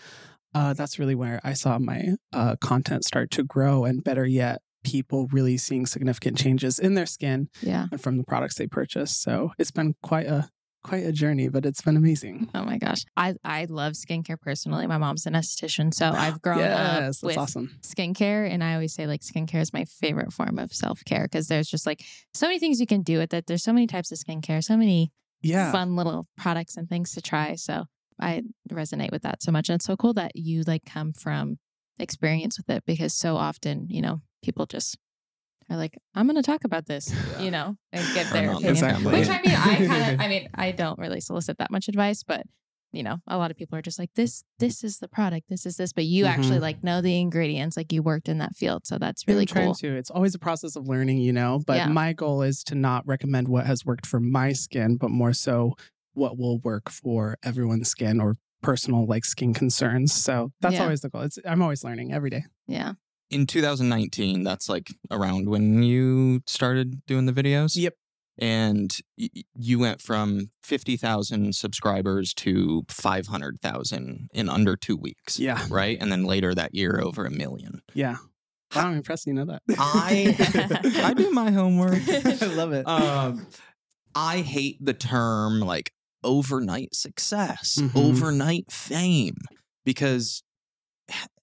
uh, 0.54 0.72
that's 0.74 0.98
really 0.98 1.14
where 1.14 1.40
I 1.42 1.54
saw 1.54 1.78
my 1.78 2.14
uh, 2.32 2.56
content 2.60 3.04
start 3.04 3.30
to 3.32 3.42
grow. 3.44 3.84
And 3.84 4.04
better 4.04 4.24
yet, 4.26 4.62
people 4.84 5.26
really 5.32 5.56
seeing 5.56 5.86
significant 5.86 6.38
changes 6.38 6.78
in 6.78 6.94
their 6.94 7.06
skin 7.06 7.48
Yeah. 7.62 7.86
and 7.90 8.00
from 8.00 8.16
the 8.16 8.24
products 8.24 8.54
they 8.56 8.66
purchase. 8.66 9.10
So 9.16 9.52
it's 9.58 9.70
been 9.72 9.94
quite 10.02 10.26
a 10.26 10.48
quite 10.82 11.04
a 11.04 11.12
journey, 11.12 11.48
but 11.48 11.66
it's 11.66 11.82
been 11.82 11.96
amazing. 11.96 12.48
Oh 12.54 12.62
my 12.64 12.78
gosh. 12.78 13.04
I, 13.16 13.34
I 13.44 13.66
love 13.68 13.92
skincare 13.94 14.40
personally. 14.40 14.86
My 14.86 14.98
mom's 14.98 15.26
an 15.26 15.34
esthetician. 15.34 15.92
So 15.92 16.10
I've 16.16 16.40
grown 16.40 16.58
yes, 16.60 17.22
up 17.22 17.26
with 17.26 17.38
awesome. 17.38 17.70
skincare. 17.82 18.48
And 18.50 18.64
I 18.64 18.74
always 18.74 18.94
say 18.94 19.06
like 19.06 19.20
skincare 19.20 19.60
is 19.60 19.72
my 19.72 19.84
favorite 19.84 20.32
form 20.32 20.58
of 20.58 20.72
self 20.72 21.04
care 21.04 21.24
because 21.24 21.48
there's 21.48 21.68
just 21.68 21.86
like 21.86 22.02
so 22.34 22.46
many 22.46 22.58
things 22.58 22.80
you 22.80 22.86
can 22.86 23.02
do 23.02 23.18
with 23.18 23.34
it. 23.34 23.46
There's 23.46 23.62
so 23.62 23.72
many 23.72 23.86
types 23.86 24.10
of 24.12 24.18
skincare, 24.18 24.62
so 24.64 24.76
many 24.76 25.12
Yeah. 25.42 25.72
fun 25.72 25.96
little 25.96 26.26
products 26.36 26.76
and 26.76 26.88
things 26.88 27.12
to 27.12 27.20
try. 27.22 27.54
So 27.56 27.84
I 28.20 28.42
resonate 28.70 29.12
with 29.12 29.22
that 29.22 29.42
so 29.42 29.52
much. 29.52 29.68
And 29.68 29.76
it's 29.76 29.86
so 29.86 29.96
cool 29.96 30.14
that 30.14 30.32
you 30.34 30.62
like 30.66 30.84
come 30.84 31.12
from 31.12 31.58
experience 31.98 32.58
with 32.58 32.70
it 32.74 32.84
because 32.86 33.14
so 33.14 33.36
often, 33.36 33.86
you 33.88 34.00
know, 34.00 34.22
people 34.42 34.66
just 34.66 34.96
are 35.70 35.76
like, 35.76 35.96
I'm 36.14 36.26
going 36.26 36.36
to 36.36 36.42
talk 36.42 36.64
about 36.64 36.86
this, 36.86 37.12
Yeah. 37.12 37.40
you 37.42 37.50
know, 37.50 37.76
and 37.92 38.14
get 38.14 38.30
their 38.32 38.50
opinion. 38.50 38.70
Exactly. 38.70 39.12
Which 39.12 39.28
I 39.28 39.40
mean, 39.42 39.54
I 39.54 39.86
kind 39.86 40.14
of, 40.14 40.20
I 40.24 40.28
mean, 40.28 40.48
I 40.54 40.72
don't 40.72 40.98
really 40.98 41.20
solicit 41.20 41.58
that 41.58 41.70
much 41.70 41.88
advice, 41.88 42.22
but 42.22 42.42
you 42.92 43.04
know, 43.04 43.18
a 43.28 43.38
lot 43.38 43.52
of 43.52 43.56
people 43.56 43.78
are 43.78 43.82
just 43.82 44.00
like, 44.00 44.10
this, 44.16 44.42
this 44.58 44.82
is 44.82 44.98
the 44.98 45.06
product, 45.06 45.48
this 45.48 45.64
is 45.64 45.76
this, 45.76 45.92
but 45.92 46.04
you 46.06 46.24
actually 46.24 46.58
Mhm. 46.58 46.62
like 46.62 46.82
know 46.82 47.00
the 47.00 47.20
ingredients, 47.20 47.76
like 47.76 47.92
you 47.92 48.02
worked 48.02 48.28
in 48.28 48.38
that 48.38 48.56
field. 48.56 48.84
So 48.84 48.98
that's 48.98 49.22
Yeah, 49.24 49.30
I'm 49.32 49.36
really 49.36 49.46
trying 49.46 49.66
cool. 49.66 49.74
to. 49.74 49.96
It's 49.96 50.10
always 50.10 50.34
a 50.34 50.40
process 50.40 50.74
of 50.74 50.88
learning, 50.88 51.18
you 51.18 51.32
know. 51.32 51.60
But 51.64 51.76
Yeah. 51.76 51.86
my 51.86 52.12
goal 52.12 52.42
is 52.42 52.64
to 52.64 52.74
not 52.74 53.06
recommend 53.06 53.46
what 53.46 53.64
has 53.66 53.86
worked 53.86 54.06
for 54.06 54.18
my 54.18 54.52
skin, 54.52 54.96
but 54.96 55.12
more 55.12 55.32
so 55.32 55.76
what 56.14 56.36
will 56.36 56.58
work 56.58 56.90
for 56.90 57.36
everyone's 57.44 57.88
skin 57.88 58.20
or 58.20 58.38
personal 58.60 59.06
like 59.06 59.24
skin 59.24 59.54
concerns. 59.54 60.12
So 60.12 60.50
that's 60.60 60.74
Yeah. 60.74 60.82
always 60.82 61.00
the 61.02 61.10
goal. 61.10 61.22
It's 61.22 61.38
I'm 61.46 61.62
always 61.62 61.84
learning 61.84 62.12
every 62.12 62.30
day. 62.30 62.42
Yeah. 62.66 62.94
In 63.30 63.46
2019, 63.46 64.42
that's 64.42 64.68
like 64.68 64.88
around 65.10 65.48
when 65.48 65.82
you 65.82 66.42
started 66.46 67.04
doing 67.06 67.26
the 67.26 67.32
videos. 67.32 67.76
Yep. 67.76 67.94
And 68.38 68.90
y- 69.18 69.28
you 69.54 69.78
went 69.78 70.00
from 70.00 70.50
50,000 70.62 71.54
subscribers 71.54 72.32
to 72.34 72.84
500,000 72.88 74.28
in 74.32 74.48
under 74.48 74.76
two 74.76 74.96
weeks. 74.96 75.38
Yeah. 75.38 75.64
Right. 75.68 75.98
And 76.00 76.10
then 76.10 76.24
later 76.24 76.54
that 76.54 76.74
year, 76.74 77.00
over 77.02 77.24
a 77.26 77.30
million. 77.30 77.82
Yeah. 77.94 78.16
Wow, 78.74 78.86
I'm 78.88 78.94
impressed 78.96 79.26
you 79.26 79.34
know 79.34 79.46
that. 79.46 79.62
I 79.78 80.36
I 81.04 81.12
do 81.14 81.30
my 81.32 81.50
homework. 81.50 82.00
I 82.08 82.46
love 82.54 82.72
it. 82.72 82.86
Um, 82.86 83.46
I 84.14 84.38
hate 84.38 84.76
the 84.84 84.94
term 84.94 85.58
like 85.60 85.92
overnight 86.22 86.94
success, 86.94 87.78
Mhm. 87.80 87.96
overnight 87.96 88.70
fame, 88.70 89.38
because 89.84 90.42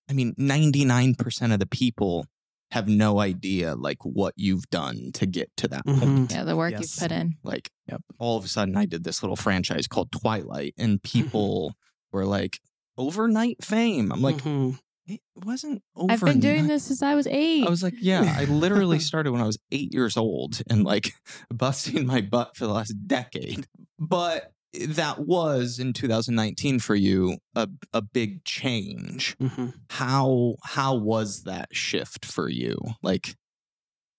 I 0.10 0.14
mean, 0.14 0.34
99% 0.36 1.54
of 1.54 1.60
the 1.60 1.66
people 1.66 2.26
have 2.72 2.88
no 2.90 3.20
idea 3.20 3.76
like 3.76 3.98
what 4.04 4.34
you've 4.36 4.70
done 4.70 5.12
to 5.14 5.26
get 5.26 5.50
to 5.58 5.68
that 5.70 5.86
point. 5.86 6.00
Mhm. 6.02 6.32
Yeah. 6.32 6.44
The 6.44 6.56
work 6.56 6.72
Yes. 6.72 6.82
you've 6.82 7.10
put 7.10 7.12
in. 7.18 7.36
Like, 7.44 7.72
Yep. 7.90 8.02
all 8.20 8.38
of 8.38 8.44
a 8.44 8.48
sudden, 8.50 8.76
I 8.76 8.86
did 8.86 9.04
this 9.06 9.24
little 9.24 9.38
franchise 9.38 9.88
called 9.88 10.12
Twilight, 10.12 10.74
and 10.78 11.02
people 11.02 11.76
were 12.12 12.26
like, 12.26 12.60
overnight 12.98 13.64
fame. 13.64 14.12
I'm 14.12 14.22
like, 14.22 14.38
Mhm. 14.38 14.80
it 15.06 15.22
wasn't 15.46 15.82
overnight. 15.96 16.14
I've 16.22 16.26
been 16.26 16.40
doing 16.42 16.68
this 16.68 16.84
since 16.84 17.02
I 17.02 17.16
was 17.16 17.28
eight. 17.28 17.66
I 17.66 17.70
was 17.70 17.84
like, 17.84 17.94
yeah, 18.02 18.36
I 18.38 18.44
literally 18.46 19.00
started 19.00 19.32
when 19.32 19.40
I 19.42 19.46
was 19.46 19.58
eight 19.72 19.94
years 19.94 20.18
old 20.18 20.62
and 20.70 20.84
like 20.84 21.14
busting 21.54 22.06
my 22.06 22.20
butt 22.22 22.58
for 22.58 22.66
the 22.68 22.74
last 22.74 22.94
decade. 23.08 23.66
But 23.98 24.52
that 24.74 25.20
was 25.26 25.80
in 25.80 25.94
2019 25.94 26.80
for 26.80 26.96
you 26.96 27.38
a, 27.56 27.68
a 27.94 28.02
big 28.02 28.44
change. 28.44 29.38
Mhm. 29.38 29.74
How 29.90 30.56
how 30.64 30.96
was 30.96 31.44
that 31.44 31.70
shift 31.76 32.26
for 32.26 32.50
you? 32.50 32.78
Like, 33.02 33.36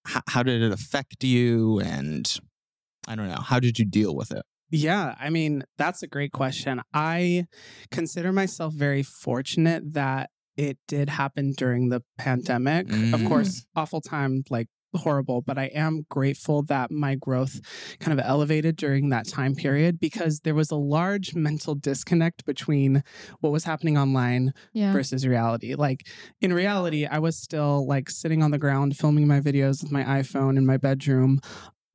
how, 0.07 0.23
how 0.29 0.43
did 0.43 0.63
it 0.63 0.73
affect 0.73 1.23
you? 1.23 1.81
And 1.81 2.33
I 3.07 3.15
don't 3.15 3.29
know, 3.29 3.41
how 3.41 3.61
did 3.61 3.79
you 3.79 3.85
deal 3.85 4.15
with 4.17 4.31
it? 4.33 4.43
Yeah, 4.71 5.15
I 5.19 5.31
mean, 5.31 5.65
that's 5.79 6.03
a 6.03 6.07
great 6.07 6.33
question. 6.33 6.83
I 6.93 7.47
consider 7.91 8.33
myself 8.33 8.75
very 8.75 9.03
fortunate 9.03 9.95
that 9.95 10.31
it 10.59 10.77
did 10.89 11.09
happen 11.09 11.53
during 11.57 11.89
the 11.89 12.03
pandemic. 12.19 12.87
Of 12.89 12.95
Mm. 13.21 13.29
course, 13.29 13.67
awful 13.77 14.01
time, 14.03 14.43
like 14.51 14.69
horrible, 14.95 15.43
but 15.43 15.59
I 15.59 15.67
am 15.67 16.07
grateful 16.11 16.63
that 16.65 16.91
my 16.91 17.15
growth 17.15 17.61
kind 18.01 18.19
of 18.19 18.25
elevated 18.25 18.77
during 18.77 19.11
that 19.11 19.27
time 19.29 19.55
period 19.55 20.01
because 20.01 20.41
there 20.41 20.55
was 20.55 20.71
a 20.71 20.77
large 20.77 21.35
mental 21.35 21.75
disconnect 21.75 22.45
between 22.47 23.03
what 23.41 23.53
was 23.53 23.65
happening 23.65 23.99
online 23.99 24.53
Yeah. 24.73 24.93
versus 24.93 25.27
reality. 25.27 25.75
Like 25.75 26.07
in 26.41 26.53
reality, 26.53 27.07
I 27.07 27.19
was 27.19 27.37
still 27.37 27.87
like 27.87 28.11
sitting 28.11 28.43
on 28.43 28.51
the 28.51 28.59
ground 28.59 28.97
filming 28.97 29.27
my 29.27 29.41
videos 29.41 29.83
with 29.83 29.93
my 29.93 30.05
iPhone 30.05 30.57
in 30.57 30.65
my 30.67 30.77
bedroom. 30.77 31.41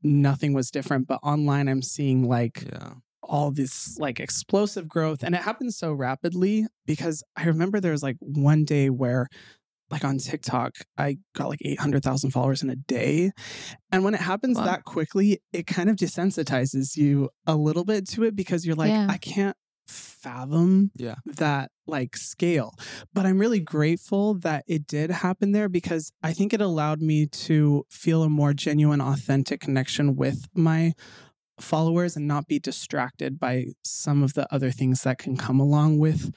Nothing 0.03 0.53
was 0.53 0.69
different, 0.69 1.07
but 1.07 1.19
online 1.23 1.67
I'm 1.69 1.81
seeing 1.81 2.27
like 2.27 2.63
Yeah. 2.71 2.95
all 3.21 3.51
this 3.51 3.97
like 3.99 4.19
explosive 4.19 4.87
growth 4.89 5.23
and 5.23 5.33
it 5.33 5.41
happened 5.41 5.73
so 5.73 5.93
rapidly 5.93 6.67
because 6.85 7.23
I 7.37 7.45
remember 7.45 7.79
there 7.79 7.93
was 7.93 8.03
like 8.03 8.17
one 8.19 8.65
day 8.65 8.89
where 8.89 9.29
like 9.93 10.03
on 10.03 10.17
TikTok 10.17 10.71
I 10.97 11.17
got 11.35 11.49
like 11.49 11.61
800,000 11.63 12.31
followers 12.31 12.61
in 12.63 12.69
a 12.69 12.75
day 12.75 13.31
and 13.91 14.03
when 14.03 14.13
it 14.13 14.19
happens 14.21 14.57
Wow. 14.57 14.65
that 14.65 14.83
quickly 14.83 15.39
it 15.53 15.67
kind 15.67 15.89
of 15.89 15.95
desensitizes 15.95 16.97
you 16.97 17.29
a 17.47 17.55
little 17.55 17.85
bit 17.85 18.07
to 18.09 18.23
it 18.23 18.35
because 18.35 18.65
you're 18.65 18.75
like 18.75 18.89
Yeah. 18.89 19.07
I 19.09 19.17
can't 19.17 19.55
fathom 19.87 20.91
Yeah. 20.95 21.15
that 21.25 21.69
like 21.85 22.15
scale 22.15 22.73
but 23.13 23.25
I'm 23.25 23.37
really 23.39 23.59
grateful 23.59 24.33
that 24.35 24.63
it 24.67 24.87
did 24.87 25.11
happen 25.11 25.51
there 25.51 25.69
because 25.69 26.11
I 26.23 26.33
think 26.33 26.53
it 26.53 26.61
allowed 26.61 27.01
me 27.01 27.25
to 27.27 27.85
feel 27.89 28.23
a 28.23 28.29
more 28.29 28.53
genuine 28.53 29.01
authentic 29.01 29.59
connection 29.61 30.15
with 30.15 30.47
my 30.55 30.93
followers 31.59 32.15
and 32.15 32.27
not 32.27 32.47
be 32.47 32.59
distracted 32.59 33.39
by 33.39 33.65
some 33.83 34.23
of 34.23 34.33
the 34.33 34.51
other 34.53 34.71
things 34.71 35.03
that 35.03 35.17
can 35.19 35.37
come 35.37 35.59
along 35.59 35.99
with 35.99 36.31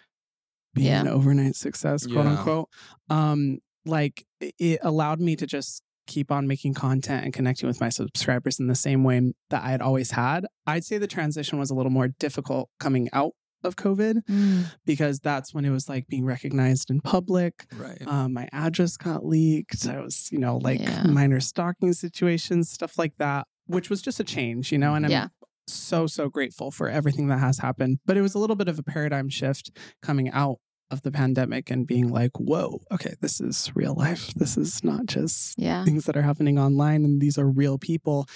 being 0.76 0.86
Yeah. 0.88 1.00
an 1.00 1.08
overnight 1.08 1.56
success, 1.56 2.06
quote 2.06 2.24
Yeah. 2.26 2.30
unquote. 2.38 2.68
Um, 3.10 3.58
like 3.84 4.24
it- 4.40 4.78
allowed 4.82 5.20
me 5.20 5.34
to 5.36 5.46
just 5.46 5.82
keep 6.06 6.30
on 6.30 6.46
making 6.46 6.74
content 6.74 7.24
and 7.24 7.32
connecting 7.34 7.66
with 7.66 7.80
my 7.80 7.88
subscribers 7.88 8.60
in 8.60 8.68
the 8.68 8.74
same 8.76 9.02
way 9.02 9.32
that 9.50 9.64
I 9.64 9.70
had 9.70 9.80
always 9.82 10.12
had. 10.12 10.46
I'd 10.66 10.84
say 10.84 10.98
the 10.98 11.08
transition 11.08 11.58
was 11.58 11.70
a 11.70 11.74
little 11.74 11.90
more 11.90 12.06
difficult 12.08 12.70
coming 12.78 13.08
out 13.12 13.32
of 13.64 13.74
COVID 13.74 14.22
Mm. 14.28 14.66
because 14.84 15.18
that's 15.18 15.52
when 15.52 15.64
it 15.64 15.70
was 15.70 15.88
like 15.88 16.06
being 16.06 16.24
recognized 16.24 16.90
in 16.90 17.00
public. 17.00 17.66
Right. 17.76 18.00
Um, 18.06 18.34
my 18.34 18.48
address 18.52 18.96
got 18.96 19.24
leaked. 19.26 19.84
I 19.88 20.00
was, 20.00 20.28
you 20.30 20.38
know, 20.38 20.58
like 20.58 20.80
Yeah. 20.80 21.04
minor 21.08 21.40
stalking 21.40 21.92
situations, 21.92 22.70
stuff 22.70 22.96
like 22.98 23.14
that, 23.18 23.48
which 23.66 23.90
was 23.90 24.00
just 24.02 24.20
a 24.20 24.24
change, 24.24 24.70
you 24.70 24.78
know, 24.78 24.94
and 24.94 25.06
I'm 25.06 25.10
Yeah. 25.10 25.28
so, 25.66 26.06
so 26.06 26.28
grateful 26.28 26.70
for 26.70 26.88
everything 26.88 27.26
that 27.28 27.38
has 27.38 27.58
happened. 27.58 27.98
But 28.06 28.16
it 28.16 28.20
was 28.22 28.34
a 28.34 28.38
little 28.38 28.54
bit 28.56 28.68
of 28.68 28.78
a 28.78 28.84
paradigm 28.84 29.28
shift 29.28 29.76
coming 30.02 30.30
out 30.30 30.58
of 30.90 31.02
the 31.02 31.10
pandemic 31.10 31.70
and 31.70 31.86
being 31.86 32.08
like, 32.08 32.30
whoa, 32.38 32.80
okay, 32.92 33.14
this 33.20 33.40
is 33.40 33.70
real 33.74 33.94
life. 33.94 34.32
This 34.36 34.56
is 34.56 34.84
not 34.84 35.06
just 35.06 35.58
Yeah. 35.58 35.84
things 35.84 36.04
that 36.06 36.16
are 36.16 36.22
happening 36.22 36.58
online 36.58 37.04
and 37.04 37.20
these 37.20 37.38
are 37.38 37.48
real 37.48 37.76
people. 37.78 38.28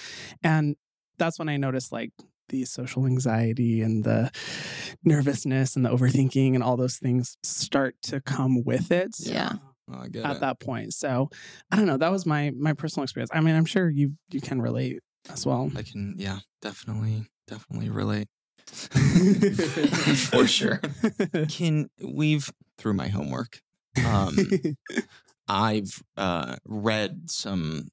And 0.43 0.75
that's 1.17 1.39
when 1.39 1.47
I 1.49 1.57
noticed 1.57 1.91
like 1.91 2.11
the 2.49 2.65
social 2.65 3.05
anxiety 3.05 3.81
and 3.81 4.03
the 4.03 4.29
nervousness 5.03 5.75
and 5.75 5.85
the 5.85 5.89
overthinking 5.89 6.53
and 6.55 6.63
all 6.63 6.77
those 6.77 6.97
things 6.97 7.37
start 7.43 7.95
to 8.03 8.19
come 8.21 8.63
with 8.63 8.91
it. 8.91 9.15
Yeah. 9.19 9.53
Oh, 9.93 10.03
At 10.03 10.37
it. 10.37 10.39
that 10.41 10.59
point. 10.59 10.93
So 10.93 11.29
I 11.71 11.75
don't 11.75 11.85
know. 11.85 11.97
That 11.97 12.11
was 12.11 12.25
my 12.25 12.51
my 12.51 12.73
personal 12.73 13.03
experience. 13.03 13.29
I 13.33 13.41
mean, 13.41 13.55
I'm 13.55 13.65
sure 13.65 13.89
you 13.89 14.13
you 14.31 14.39
can 14.41 14.61
relate 14.61 14.99
as 15.29 15.45
well. 15.45 15.69
I 15.75 15.81
can, 15.83 16.15
yeah, 16.17 16.39
definitely, 16.61 17.25
definitely 17.47 17.89
relate. 17.89 18.27
For 20.31 20.47
sure. 20.47 20.79
Can 21.49 21.89
we've 22.03 22.51
through 22.77 22.93
my 22.93 23.07
homework. 23.09 23.61
Um, 24.05 24.37
I've 25.47 26.01
uh, 26.17 26.55
read 26.65 27.29
some 27.29 27.89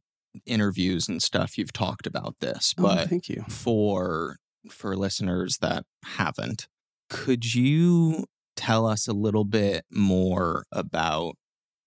interviews 0.46 1.08
and 1.08 1.22
stuff. 1.22 1.58
You've 1.58 1.72
talked 1.72 2.06
about 2.06 2.36
this, 2.40 2.74
Oh, 2.78 2.82
but 2.82 3.08
thank 3.08 3.28
you. 3.28 3.44
for 3.48 4.36
for 4.70 4.96
listeners 4.96 5.58
that 5.60 5.84
haven't, 6.04 6.68
could 7.10 7.54
you 7.54 8.24
tell 8.56 8.86
us 8.86 9.08
a 9.08 9.12
little 9.12 9.44
bit 9.44 9.84
more 9.90 10.64
about 10.72 11.34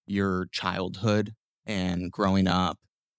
your 0.08 0.48
childhood 0.52 1.34
and 1.66 2.12
growing 2.12 2.48
up? 2.48 2.78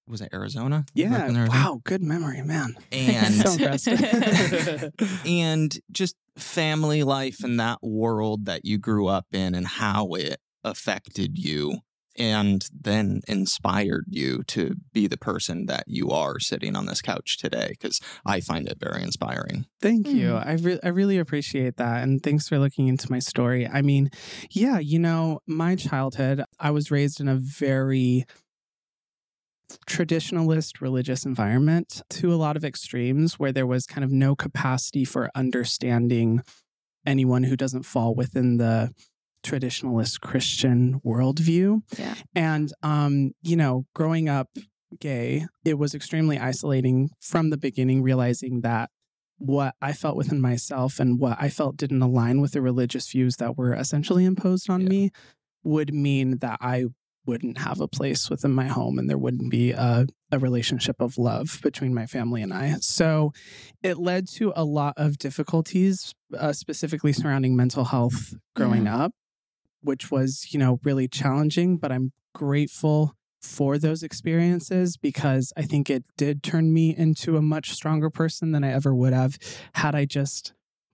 Was 0.08 0.20
it 0.20 0.30
Arizona? 0.32 0.84
You 0.94 1.06
grew 1.06 1.14
up 1.16 1.20
Yeah. 1.22 1.28
in 1.28 1.36
Arizona? 1.36 1.58
Wow. 1.64 1.80
Good 1.84 2.02
memory, 2.02 2.42
man. 2.42 2.74
And 2.92 3.34
so 3.34 3.52
impressed. 3.52 3.88
and 5.26 5.78
just 5.90 6.16
family 6.36 7.02
life 7.02 7.44
in 7.44 7.56
that 7.58 7.78
world 7.82 8.46
that 8.46 8.64
you 8.64 8.78
grew 8.78 9.06
up 9.06 9.26
in 9.32 9.54
and 9.54 9.66
how 9.66 10.08
it 10.14 10.38
affected 10.64 11.38
you 11.38 11.78
and 12.18 12.66
then 12.78 13.20
inspired 13.26 14.04
you 14.08 14.42
to 14.46 14.74
be 14.92 15.06
the 15.06 15.16
person 15.16 15.64
that 15.66 15.84
you 15.86 16.10
are 16.10 16.38
sitting 16.38 16.76
on 16.76 16.84
this 16.84 17.00
couch 17.00 17.38
today 17.38 17.68
because 17.70 17.98
i 18.26 18.38
find 18.38 18.68
it 18.68 18.76
very 18.78 19.02
inspiring 19.02 19.64
Thank 19.80 20.06
you. 20.08 20.28
Mm. 20.32 20.46
I 20.46 20.52
re- 20.52 20.78
I 20.84 20.88
really 20.88 21.18
appreciate 21.18 21.76
that, 21.78 22.02
and 22.04 22.22
thanks 22.22 22.48
for 22.48 22.58
looking 22.58 22.86
into 22.86 23.10
my 23.10 23.18
story. 23.18 23.66
I 23.66 23.82
mean, 23.82 24.10
yeah, 24.50 24.78
you 24.78 24.98
know, 25.00 25.40
my 25.46 25.74
childhood, 25.74 26.44
I 26.60 26.70
was 26.70 26.90
raised 26.92 27.18
in 27.20 27.26
a 27.28 27.34
very 27.34 28.24
traditionalist 29.86 30.80
religious 30.80 31.24
environment 31.24 32.02
to 32.10 32.32
a 32.32 32.36
lot 32.36 32.56
of 32.56 32.64
extremes 32.64 33.38
where 33.38 33.52
there 33.52 33.66
was 33.66 33.86
kind 33.86 34.04
of 34.04 34.10
no 34.10 34.34
capacity 34.36 35.04
for 35.04 35.30
understanding 35.34 36.40
anyone 37.06 37.44
who 37.44 37.56
doesn't 37.56 37.84
fall 37.84 38.14
within 38.14 38.58
the 38.58 38.90
traditionalist 39.44 40.20
Christian 40.20 41.00
worldview. 41.04 41.80
Yeah. 41.98 42.14
And, 42.34 42.72
um, 42.82 43.32
you 43.42 43.56
know, 43.56 43.86
growing 43.94 44.28
up 44.28 44.48
gay, 45.00 45.46
it 45.64 45.78
was 45.78 45.94
extremely 45.94 46.38
isolating 46.38 47.10
from 47.20 47.50
the 47.50 47.56
beginning, 47.56 48.02
realizing 48.02 48.60
that 48.60 48.90
what 49.38 49.74
I 49.82 49.92
felt 49.92 50.16
within 50.16 50.40
myself 50.40 51.00
and 51.00 51.18
what 51.18 51.36
I 51.40 51.48
felt 51.48 51.76
didn't 51.76 52.02
align 52.02 52.40
with 52.40 52.52
the 52.52 52.60
religious 52.60 53.10
views 53.10 53.36
that 53.38 53.56
were 53.56 53.74
essentially 53.74 54.24
imposed 54.24 54.70
on 54.70 54.82
Yeah. 54.82 54.88
me 54.88 55.10
would 55.64 55.92
mean 55.92 56.38
that 56.38 56.58
I 56.60 56.84
wouldn't 57.26 57.58
have 57.58 57.80
a 57.80 57.88
place 57.88 58.28
within 58.28 58.52
my 58.52 58.66
home 58.66 58.98
and 58.98 59.08
there 59.08 59.18
wouldn't 59.18 59.50
be 59.50 59.72
a, 59.72 60.06
a 60.30 60.38
relationship 60.38 60.96
of 61.00 61.18
love 61.18 61.60
between 61.62 61.94
my 61.94 62.06
family 62.06 62.42
and 62.42 62.52
I. 62.52 62.74
So 62.80 63.32
it 63.82 63.98
led 63.98 64.28
to 64.34 64.52
a 64.56 64.64
lot 64.64 64.94
of 64.96 65.18
difficulties, 65.18 66.14
uh, 66.36 66.52
specifically 66.52 67.12
surrounding 67.12 67.54
mental 67.56 67.84
health 67.84 68.34
growing 68.56 68.86
up, 68.88 69.12
which 69.82 70.10
was, 70.10 70.48
you 70.52 70.58
know, 70.58 70.80
really 70.82 71.08
challenging, 71.08 71.76
but 71.76 71.92
I'm 71.92 72.12
grateful 72.34 73.14
for 73.40 73.76
those 73.76 74.02
experiences 74.02 74.96
because 74.96 75.52
I 75.56 75.62
think 75.62 75.90
it 75.90 76.04
did 76.16 76.42
turn 76.42 76.72
me 76.72 76.96
into 76.96 77.36
a 77.36 77.42
much 77.42 77.72
stronger 77.72 78.08
person 78.08 78.52
than 78.52 78.62
I 78.62 78.72
ever 78.72 78.94
would 78.94 79.12
have 79.12 79.36
had 79.74 79.94
I 79.94 80.04
just 80.04 80.52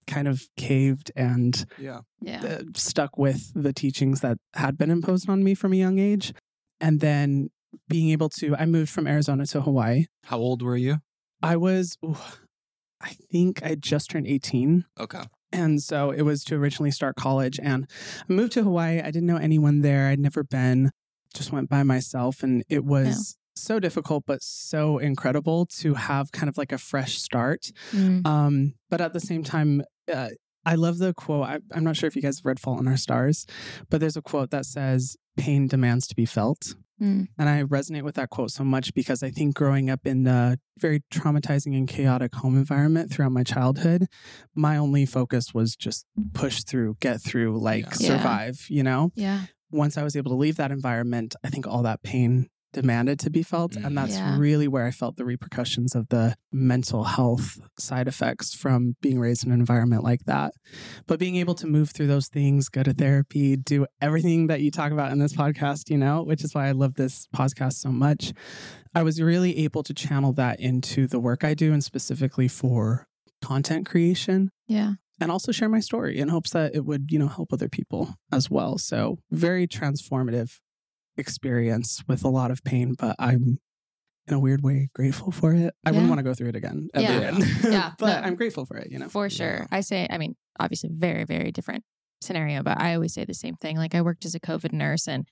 kind 0.08 0.26
of 0.26 0.42
caved 0.56 1.12
and 1.14 1.64
yeah 1.78 2.00
Yeah. 2.20 2.42
uh, 2.44 2.62
stuck 2.74 3.16
with 3.16 3.52
the 3.54 3.72
teachings 3.72 4.20
that 4.22 4.38
had 4.54 4.76
been 4.76 4.90
imposed 4.90 5.28
on 5.28 5.44
me 5.44 5.54
from 5.54 5.72
a 5.72 5.76
young 5.76 5.98
age. 5.98 6.32
And 6.80 7.00
then 7.00 7.50
being 7.88 8.10
able 8.10 8.28
to, 8.40 8.56
I 8.56 8.64
moved 8.66 8.90
from 8.90 9.06
Arizona 9.06 9.44
to 9.46 9.60
Hawaii. 9.60 10.06
how 10.24 10.38
old 10.38 10.62
were 10.62 10.76
you 10.76 10.94
I 11.42 11.56
was, 11.56 11.96
ooh, 12.04 12.16
I 13.00 13.10
think 13.30 13.62
I 13.62 13.74
just 13.76 14.10
turned 14.10 14.26
18. 14.26 14.84
okay 14.98 15.22
And 15.52 15.80
so 15.82 16.10
it 16.10 16.22
was 16.22 16.42
to 16.44 16.56
originally 16.56 16.90
start 16.90 17.14
college. 17.16 17.60
And 17.62 17.86
I 18.28 18.32
moved 18.32 18.52
to 18.54 18.62
Hawaii. 18.64 19.00
I 19.00 19.10
didn't 19.12 19.26
know 19.32 19.36
anyone 19.36 19.82
there. 19.82 20.08
I'd 20.08 20.18
never 20.18 20.42
been, 20.42 20.90
just 21.34 21.52
went 21.52 21.68
by 21.68 21.82
myself. 21.84 22.42
And 22.42 22.64
it 22.68 22.84
was 22.84 23.36
so 23.54 23.78
difficult, 23.80 24.24
but 24.26 24.40
so 24.42 24.98
incredible 24.98 25.66
to 25.80 25.94
have 25.94 26.30
kind 26.32 26.48
of 26.48 26.56
like 26.58 26.72
a 26.72 26.78
fresh 26.78 27.18
start. 27.18 27.62
Mm. 27.92 28.26
Um, 28.26 28.74
but 28.90 29.00
at 29.00 29.12
the 29.12 29.20
same 29.20 29.42
time, 29.44 29.82
uh, 30.12 30.28
I 30.64 30.74
love 30.74 30.98
the 30.98 31.14
quote. 31.14 31.46
I, 31.46 31.58
I'm 31.72 31.84
not 31.84 31.96
sure 31.96 32.06
if 32.06 32.16
you 32.16 32.22
guys 32.22 32.38
have 32.38 32.46
read 32.46 32.60
Fault 32.60 32.80
in 32.80 32.88
Our 32.88 32.96
Stars, 32.96 33.46
but 33.88 34.00
there's 34.00 34.16
a 34.16 34.22
quote 34.22 34.50
that 34.50 34.66
says, 34.66 35.16
Pain 35.36 35.66
demands 35.66 36.06
to 36.08 36.16
be 36.16 36.26
felt. 36.26 36.74
Mm. 37.00 37.28
And 37.38 37.48
I 37.48 37.62
resonate 37.62 38.02
with 38.02 38.16
that 38.16 38.28
quote 38.28 38.50
so 38.50 38.64
much 38.64 38.92
because 38.92 39.22
I 39.22 39.30
think 39.30 39.54
growing 39.54 39.88
up 39.88 40.04
in 40.04 40.24
the 40.24 40.58
very 40.78 41.02
traumatizing 41.12 41.76
and 41.76 41.86
chaotic 41.86 42.34
home 42.34 42.56
environment 42.56 43.12
throughout 43.12 43.32
my 43.32 43.44
childhood, 43.44 44.08
my 44.54 44.76
only 44.76 45.06
focus 45.06 45.54
was 45.54 45.76
just 45.76 46.06
push 46.34 46.64
through, 46.64 46.96
get 47.00 47.20
through, 47.22 47.58
like. 47.58 47.84
Yeah. 48.00 48.18
survive, 48.18 48.66
you 48.68 48.82
know? 48.82 49.12
Yeah. 49.14 49.42
Once 49.70 49.96
I 49.96 50.02
was 50.02 50.16
able 50.16 50.32
to 50.32 50.36
leave 50.36 50.56
that 50.56 50.72
environment, 50.72 51.36
I 51.44 51.50
think 51.50 51.66
all 51.66 51.82
that 51.82 52.02
pain 52.02 52.48
demanded 52.72 53.18
to 53.20 53.30
be 53.30 53.42
felt. 53.42 53.76
And 53.76 53.84
mm-hmm. 53.86 53.94
that's 53.94 54.14
Yeah. 54.14 54.38
really 54.38 54.68
where 54.68 54.84
I 54.84 54.90
felt 54.90 55.16
the 55.16 55.24
repercussions 55.24 55.94
of 55.94 56.08
the 56.08 56.34
mental 56.52 57.04
health 57.04 57.58
side 57.78 58.08
effects 58.08 58.54
from 58.54 58.96
being 59.00 59.18
raised 59.18 59.44
in 59.44 59.52
an 59.52 59.58
environment 59.60 60.04
like 60.04 60.24
that. 60.26 60.52
But 61.06 61.18
being 61.18 61.36
able 61.36 61.54
to 61.56 61.66
move 61.66 61.90
through 61.90 62.08
those 62.08 62.28
things, 62.28 62.68
go 62.68 62.82
to 62.82 62.92
therapy, 62.92 63.56
do 63.56 63.86
everything 64.00 64.46
that 64.48 64.60
you 64.60 64.70
talk 64.70 64.92
about 64.92 65.12
in 65.12 65.18
this 65.18 65.32
podcast, 65.34 65.88
you 65.90 65.98
know, 65.98 66.22
which 66.22 66.44
is 66.44 66.54
why 66.54 66.68
I 66.68 66.72
love 66.72 66.94
this 66.94 67.26
podcast 67.34 67.74
so 67.74 67.90
much. 67.90 68.32
I 68.94 69.02
was 69.02 69.20
really 69.20 69.58
able 69.64 69.82
to 69.84 69.94
channel 69.94 70.32
that 70.34 70.60
into 70.60 71.06
the 71.06 71.18
work 71.20 71.44
I 71.44 71.54
do 71.54 71.72
and 71.72 71.82
specifically 71.82 72.48
for 72.48 73.06
content 73.42 73.86
creation. 73.86 74.50
Yeah. 74.66 74.94
and 75.20 75.32
also 75.32 75.50
share 75.50 75.68
my 75.68 75.80
story 75.80 76.18
in 76.18 76.28
hopes 76.28 76.50
that 76.50 76.74
it 76.76 76.84
would, 76.84 77.10
you 77.10 77.18
know, 77.18 77.26
help 77.26 77.52
other 77.52 77.68
people 77.68 78.14
as 78.30 78.48
well. 78.50 78.78
So 78.78 79.18
very 79.32 79.66
transformative 79.66 80.58
experience 81.18 82.02
with 82.08 82.24
a 82.24 82.28
lot 82.28 82.50
of 82.50 82.62
pain, 82.64 82.94
but 82.98 83.16
I'm 83.18 83.58
in 84.26 84.34
a 84.34 84.38
weird 84.38 84.62
way 84.62 84.88
grateful 84.94 85.32
for 85.32 85.54
it. 85.54 85.74
I 85.86 85.90
wouldn't 85.90 86.08
want 86.08 86.18
to 86.18 86.22
go 86.22 86.34
through 86.34 86.50
it 86.50 86.56
again. 86.56 86.88
ever 86.94 87.02
Yeah. 87.04 87.28
again. 87.36 87.48
Yeah, 87.72 87.92
but 87.98 88.20
no. 88.20 88.26
I'm 88.26 88.34
grateful 88.34 88.66
for 88.66 88.76
it, 88.76 88.90
you 88.90 88.98
know. 88.98 89.08
For 89.08 89.30
sure. 89.30 89.66
I 89.70 89.80
say, 89.80 90.06
I 90.10 90.18
mean, 90.18 90.36
obviously, 90.60 90.90
very, 90.92 91.24
very 91.24 91.50
different 91.50 91.84
scenario, 92.20 92.62
but 92.62 92.80
I 92.80 92.94
always 92.94 93.14
say 93.14 93.24
the 93.24 93.34
same 93.34 93.54
thing. 93.56 93.76
Like, 93.76 93.94
I 93.94 94.02
worked 94.02 94.24
as 94.24 94.34
a 94.34 94.40
COVID 94.40 94.72
nurse, 94.72 95.06
and 95.08 95.26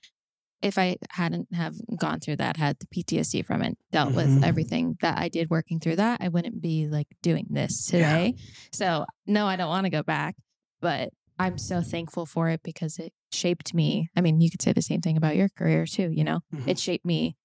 if 0.63 0.79
I 0.79 0.95
hadn't 1.11 1.53
have 1.53 1.75
gone 1.99 2.19
through 2.19 2.37
that, 2.37 2.57
had 2.57 2.77
the 2.79 2.87
PTSD 2.87 3.45
from 3.45 3.61
it, 3.61 3.77
dealt 3.91 4.13
Mhm. 4.13 4.15
with 4.15 4.43
everything 4.43 4.97
that 5.01 5.17
I 5.19 5.29
did 5.29 5.51
working 5.51 5.79
through 5.79 5.97
that, 5.97 6.19
I 6.21 6.29
wouldn't 6.29 6.61
be 6.61 6.87
like 6.87 7.07
doing 7.21 7.45
this 7.51 7.85
today. 7.85 8.33
So, 8.73 9.05
no, 9.27 9.45
I 9.45 9.55
don't 9.57 9.69
want 9.69 9.83
to 9.85 9.91
go 9.91 10.01
back, 10.01 10.35
but 10.81 11.09
I'm 11.39 11.57
so 11.57 11.81
thankful 11.81 12.25
for 12.25 12.49
it 12.49 12.61
because 12.63 12.97
it 12.97 13.13
shaped 13.31 13.73
me. 13.73 14.09
I 14.15 14.21
mean, 14.21 14.41
you 14.41 14.49
could 14.49 14.61
say 14.61 14.73
the 14.73 14.81
same 14.81 15.01
thing 15.01 15.17
about 15.17 15.35
your 15.35 15.49
career 15.49 15.85
too, 15.85 16.09
you 16.11 16.23
know? 16.23 16.39
Mhm. 16.53 16.67
It 16.67 16.79
shaped 16.79 17.05
me 17.05 17.35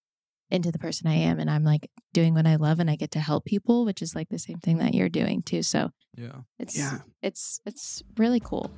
into 0.51 0.71
the 0.73 0.79
person 0.79 1.07
I 1.07 1.15
am, 1.15 1.39
and 1.39 1.51
I'm 1.51 1.65
like 1.65 1.91
doing 2.13 2.35
what 2.35 2.47
I 2.47 2.57
love, 2.57 2.79
and 2.81 2.91
I 2.91 2.97
get 2.97 3.11
to 3.13 3.21
help 3.21 3.45
people, 3.45 3.85
which 3.85 4.01
is 4.03 4.15
like 4.15 4.29
the 4.31 4.39
same 4.39 4.59
thing 4.59 4.79
that 4.79 4.95
you're 4.95 5.09
doing 5.09 5.43
too. 5.43 5.63
So, 5.63 5.91
Yeah. 6.17 6.43
it's 6.59 6.77
Yeah. 6.77 6.99
it's 7.23 7.61
it's 7.67 8.03
really 8.17 8.41
cool. 8.41 8.71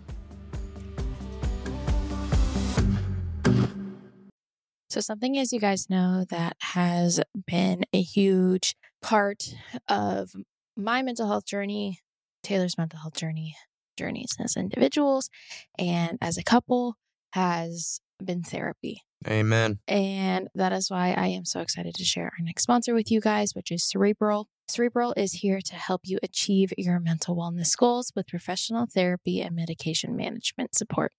So 4.90 5.00
something 5.00 5.36
as 5.38 5.52
you 5.52 5.58
guys 5.58 5.90
know 5.90 6.24
that 6.30 6.56
has 6.60 7.20
been 7.46 7.84
a 7.92 8.00
huge 8.02 8.76
part 9.02 9.54
of 9.88 10.30
my 10.76 11.02
mental 11.02 11.26
health 11.26 11.46
journey, 11.46 11.98
Taylor's 12.44 12.78
mental 12.78 13.00
health 13.00 13.14
journey, 13.16 13.56
journeys 13.96 14.36
as 14.38 14.56
individuals 14.56 15.30
and 15.78 16.18
as 16.20 16.36
a 16.36 16.42
couple 16.42 16.96
has 17.32 18.00
been 18.22 18.42
therapy. 18.42 19.02
Amen. 19.26 19.78
And 19.88 20.48
that 20.54 20.72
is 20.72 20.90
why 20.90 21.14
I 21.16 21.28
am 21.28 21.44
so 21.44 21.60
excited 21.60 21.94
to 21.94 22.04
share 22.04 22.24
our 22.24 22.44
next 22.44 22.62
sponsor 22.62 22.94
with 22.94 23.10
you 23.10 23.20
guys, 23.20 23.54
which 23.54 23.72
is 23.72 23.82
Cerebral. 23.82 24.48
Cerebral 24.68 25.14
is 25.16 25.32
here 25.34 25.60
to 25.64 25.74
help 25.74 26.02
you 26.04 26.18
achieve 26.22 26.72
your 26.76 27.00
mental 27.00 27.36
wellness 27.36 27.76
goals 27.76 28.12
with 28.14 28.26
professional 28.26 28.86
therapy 28.86 29.40
and 29.40 29.56
medication 29.56 30.16
management 30.16 30.74
support, 30.74 31.12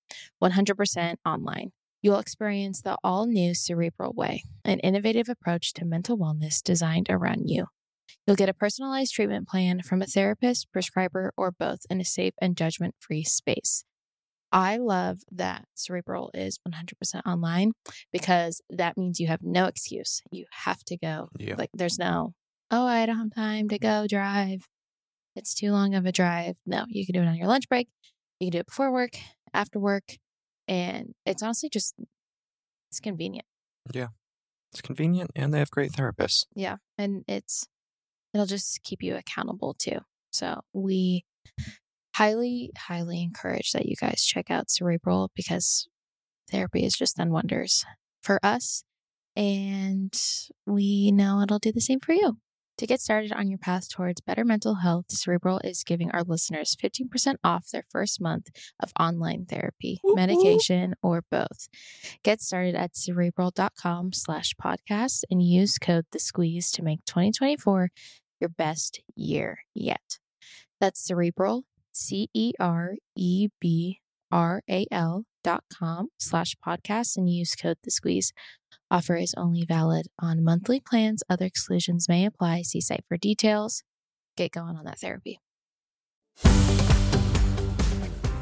100% 0.44 1.16
online. 1.26 1.72
You'll 2.02 2.20
experience 2.20 2.82
the 2.82 2.98
all 3.04 3.26
new 3.26 3.56
Cerebral 3.56 4.14
Way, 4.14 4.44
an 4.64 4.80
innovative 4.80 5.28
approach 5.28 5.74
to 5.74 5.86
mental 5.86 6.18
wellness 6.18 6.62
designed 6.62 7.08
around 7.10 7.50
you. 7.50 7.66
You'll 8.26 8.36
get 8.36 8.50
a 8.50 8.54
personalized 8.54 9.14
treatment 9.14 9.48
plan 9.48 9.82
from 9.82 10.02
a 10.02 10.08
therapist, 10.08 10.72
prescriber, 10.72 11.32
or 11.38 11.52
both 11.52 11.80
in 11.90 12.02
a 12.02 12.06
safe 12.06 12.34
and 12.42 12.58
judgment 12.58 12.96
free 13.00 13.24
space. 13.24 13.84
I 14.52 14.78
love 14.78 15.20
that 15.32 15.66
Cerebral 15.76 16.32
is 16.34 16.60
100% 16.68 17.22
online 17.26 17.74
because 18.12 18.62
that 18.70 18.98
means 18.98 19.20
you 19.20 19.28
have 19.28 19.42
no 19.44 19.66
excuse. 19.66 20.22
You 20.32 20.46
have 20.52 20.84
to 20.86 20.98
go. 20.98 21.30
Yeah. 21.38 21.56
Like, 21.58 21.70
there's 21.74 22.00
no, 22.00 22.34
oh, 22.72 22.86
I 22.86 23.06
don't 23.06 23.18
have 23.18 23.36
time 23.36 23.70
to 23.70 23.78
go 23.78 24.08
drive. 24.08 24.66
It's 25.36 25.54
too 25.54 25.72
long 25.72 25.94
of 25.94 26.06
a 26.06 26.12
drive. 26.12 26.56
No, 26.66 26.86
you 26.88 27.06
can 27.06 27.14
do 27.14 27.22
it 27.22 27.28
on 27.28 27.36
your 27.36 27.48
lunch 27.48 27.68
break. 27.68 27.90
You 28.40 28.48
can 28.48 28.52
do 28.54 28.60
it 28.60 28.68
before 28.68 28.92
work, 28.92 29.12
after 29.54 29.78
work. 29.78 30.18
And 30.68 31.14
it's 31.26 31.44
honestly 31.44 31.70
just, 31.70 31.94
it's 32.90 33.00
convenient. 33.00 33.46
Yeah. 33.94 34.08
It's 34.72 34.82
convenient 34.82 35.32
and 35.36 35.54
they 35.54 35.60
have 35.60 35.70
great 35.70 35.92
therapists. 35.92 36.46
Yeah. 36.56 36.78
And 36.98 37.24
it's, 37.28 37.68
it'll 38.36 38.46
just 38.46 38.84
keep 38.84 39.02
you 39.02 39.16
accountable 39.16 39.74
too. 39.74 40.00
So 40.32 40.60
we 40.74 41.24
highly, 42.16 42.72
highly 42.78 43.24
encourage 43.24 43.72
that 43.72 43.86
you 43.86 43.96
guys 43.96 44.26
check 44.26 44.52
out 44.52 44.70
Cerebral 44.70 45.32
because 45.34 45.88
therapy 46.52 46.84
has 46.84 46.94
just 46.94 47.16
done 47.16 47.32
wonders 47.32 47.86
for 48.22 48.40
us. 48.44 48.84
And 49.38 50.14
we 50.66 51.12
know 51.12 51.42
it'll 51.42 51.60
do 51.60 51.72
the 51.72 51.82
same 51.82 52.02
for 52.02 52.12
you. 52.14 52.38
To 52.80 52.88
get 52.88 53.00
started 53.00 53.32
on 53.32 53.48
your 53.48 53.58
path 53.58 53.90
towards 53.90 54.20
better 54.20 54.44
mental 54.44 54.76
health, 54.76 55.06
Cerebral 55.10 55.62
is 55.64 55.86
giving 55.86 56.12
our 56.12 56.24
listeners 56.24 56.76
15% 56.76 57.36
off 57.42 57.70
their 57.72 57.86
first 57.90 58.20
month 58.20 58.50
of 58.82 58.92
online 59.00 59.46
therapy, 59.46 60.02
whoop. 60.04 60.18
medication, 60.18 60.94
or 61.02 61.24
both. 61.32 61.70
Get 62.22 62.42
started 62.42 62.76
at 62.76 62.98
cerebral.com 62.98 64.12
slash 64.12 64.54
podcast 64.62 65.24
and 65.32 65.42
use 65.42 65.78
code 65.78 66.06
the 66.12 66.20
squeeze 66.20 66.70
to 66.72 66.84
make 66.84 67.06
2024 67.06 67.92
your 68.40 68.50
best 68.50 69.02
year 69.16 69.60
yet. 69.74 70.20
That's 70.80 71.00
cerebral, 71.00 71.64
C 71.92 72.30
E 72.34 72.54
R 72.60 72.96
E 73.16 73.50
B 73.60 74.00
R 74.32 74.62
A 74.70 74.86
L 74.92 75.24
dot 75.44 75.64
com 75.72 76.10
slash 76.18 76.56
podcast 76.66 77.18
and 77.18 77.30
use 77.30 77.56
code 77.56 77.78
the 77.84 77.92
squeeze. 77.92 78.34
Offer 78.92 79.16
is 79.16 79.34
only 79.38 79.66
valid 79.66 80.08
on 80.20 80.44
monthly 80.44 80.80
plans. 80.80 81.24
Other 81.30 81.46
exclusions 81.46 82.08
may 82.10 82.26
apply. 82.26 82.62
See 82.64 82.82
site 82.82 83.04
for 83.08 83.18
details. 83.18 83.84
Get 84.38 84.52
going 84.52 84.76
on 84.76 84.86
that 84.86 85.00
therapy. 85.00 85.40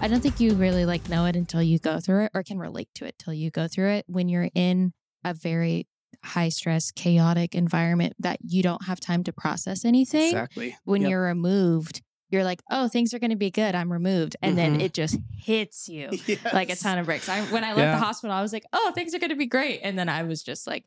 I 0.01 0.07
don't 0.09 0.19
think 0.19 0.41
you 0.41 0.55
really 0.55 0.85
like 0.85 1.07
know 1.07 1.25
it 1.25 1.37
until 1.37 1.61
you 1.61 1.79
go 1.79 2.01
through 2.01 2.25
it 2.25 2.31
or 2.33 2.43
can 2.43 2.59
relate 2.59 2.89
to 2.95 3.05
it 3.05 3.15
till 3.17 3.33
you 3.33 3.51
go 3.51 3.69
through 3.69 3.91
it. 3.91 4.05
When 4.07 4.27
you're 4.27 4.49
in 4.53 4.91
a 5.23 5.33
very 5.33 5.87
high 6.23 6.49
stress, 6.49 6.91
chaotic 6.91 7.55
environment 7.55 8.13
that 8.19 8.37
you 8.43 8.63
don't 8.63 8.85
have 8.85 8.99
time 8.99 9.23
to 9.25 9.33
process 9.33 9.85
anything, 9.85 10.27
Exactly. 10.29 10.75
when 10.85 11.01
Yep. 11.01 11.09
you're 11.11 11.23
removed, 11.23 12.01
you're 12.29 12.43
like, 12.43 12.61
oh, 12.71 12.87
things 12.87 13.13
are 13.13 13.19
going 13.19 13.29
to 13.29 13.35
be 13.35 13.51
good. 13.51 13.75
I'm 13.75 13.91
removed. 13.91 14.35
And 14.41 14.57
then 14.57 14.75
Mhm. 14.75 14.81
it 14.81 14.93
just 14.93 15.17
hits 15.37 15.87
you 15.87 16.09
like 16.53 16.69
a 16.69 16.75
ton 16.75 16.97
of 16.97 17.05
bricks. 17.05 17.29
I, 17.29 17.41
when 17.51 17.63
I 17.63 17.73
left 17.73 17.77
Yeah. 17.93 17.99
the 17.99 18.03
hospital, 18.05 18.35
I 18.35 18.41
was 18.41 18.53
like, 18.53 18.65
oh, 18.73 18.91
things 18.95 19.13
are 19.13 19.19
going 19.19 19.29
to 19.29 19.35
be 19.35 19.45
great. 19.45 19.81
And 19.83 19.97
then 19.99 20.09
I 20.09 20.23
was 20.23 20.41
just 20.41 20.65
like 20.65 20.85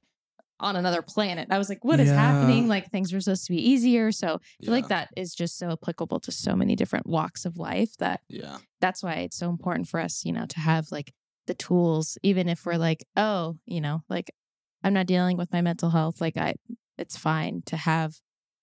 on 0.58 0.74
another 0.74 1.02
planet. 1.02 1.48
I 1.50 1.58
was 1.58 1.68
like, 1.68 1.84
what 1.84 2.00
is 2.00 2.08
Yeah. 2.08 2.14
happening? 2.16 2.66
Like 2.66 2.90
things 2.90 3.12
were 3.12 3.20
supposed 3.20 3.44
to 3.46 3.52
be 3.52 3.68
easier. 3.70 4.10
So 4.10 4.40
I 4.62 4.64
feel 4.64 4.72
like 4.72 4.88
that 4.88 5.10
is 5.16 5.34
just 5.34 5.58
so 5.58 5.70
applicable 5.70 6.18
to 6.20 6.32
so 6.32 6.56
many 6.56 6.74
different 6.74 7.06
walks 7.06 7.44
of 7.44 7.58
life 7.58 7.94
that 7.98 8.22
Yeah. 8.28 8.58
that's 8.80 9.02
why 9.02 9.16
it's 9.16 9.36
so 9.36 9.50
important 9.50 9.86
for 9.88 10.00
us, 10.00 10.24
you 10.24 10.32
know, 10.32 10.46
to 10.46 10.58
have 10.60 10.90
like 10.90 11.12
the 11.46 11.54
tools, 11.54 12.16
even 12.22 12.48
if 12.48 12.64
we're 12.66 12.78
like, 12.78 13.04
oh, 13.16 13.56
you 13.66 13.80
know, 13.82 14.02
like 14.08 14.32
I'm 14.82 14.92
not 14.92 15.06
dealing 15.06 15.36
with 15.36 15.52
my 15.52 15.62
mental 15.62 15.90
health. 15.90 16.20
Like 16.20 16.36
I, 16.36 16.54
it's 16.98 17.16
fine 17.16 17.62
to 17.66 17.76
have 17.76 18.14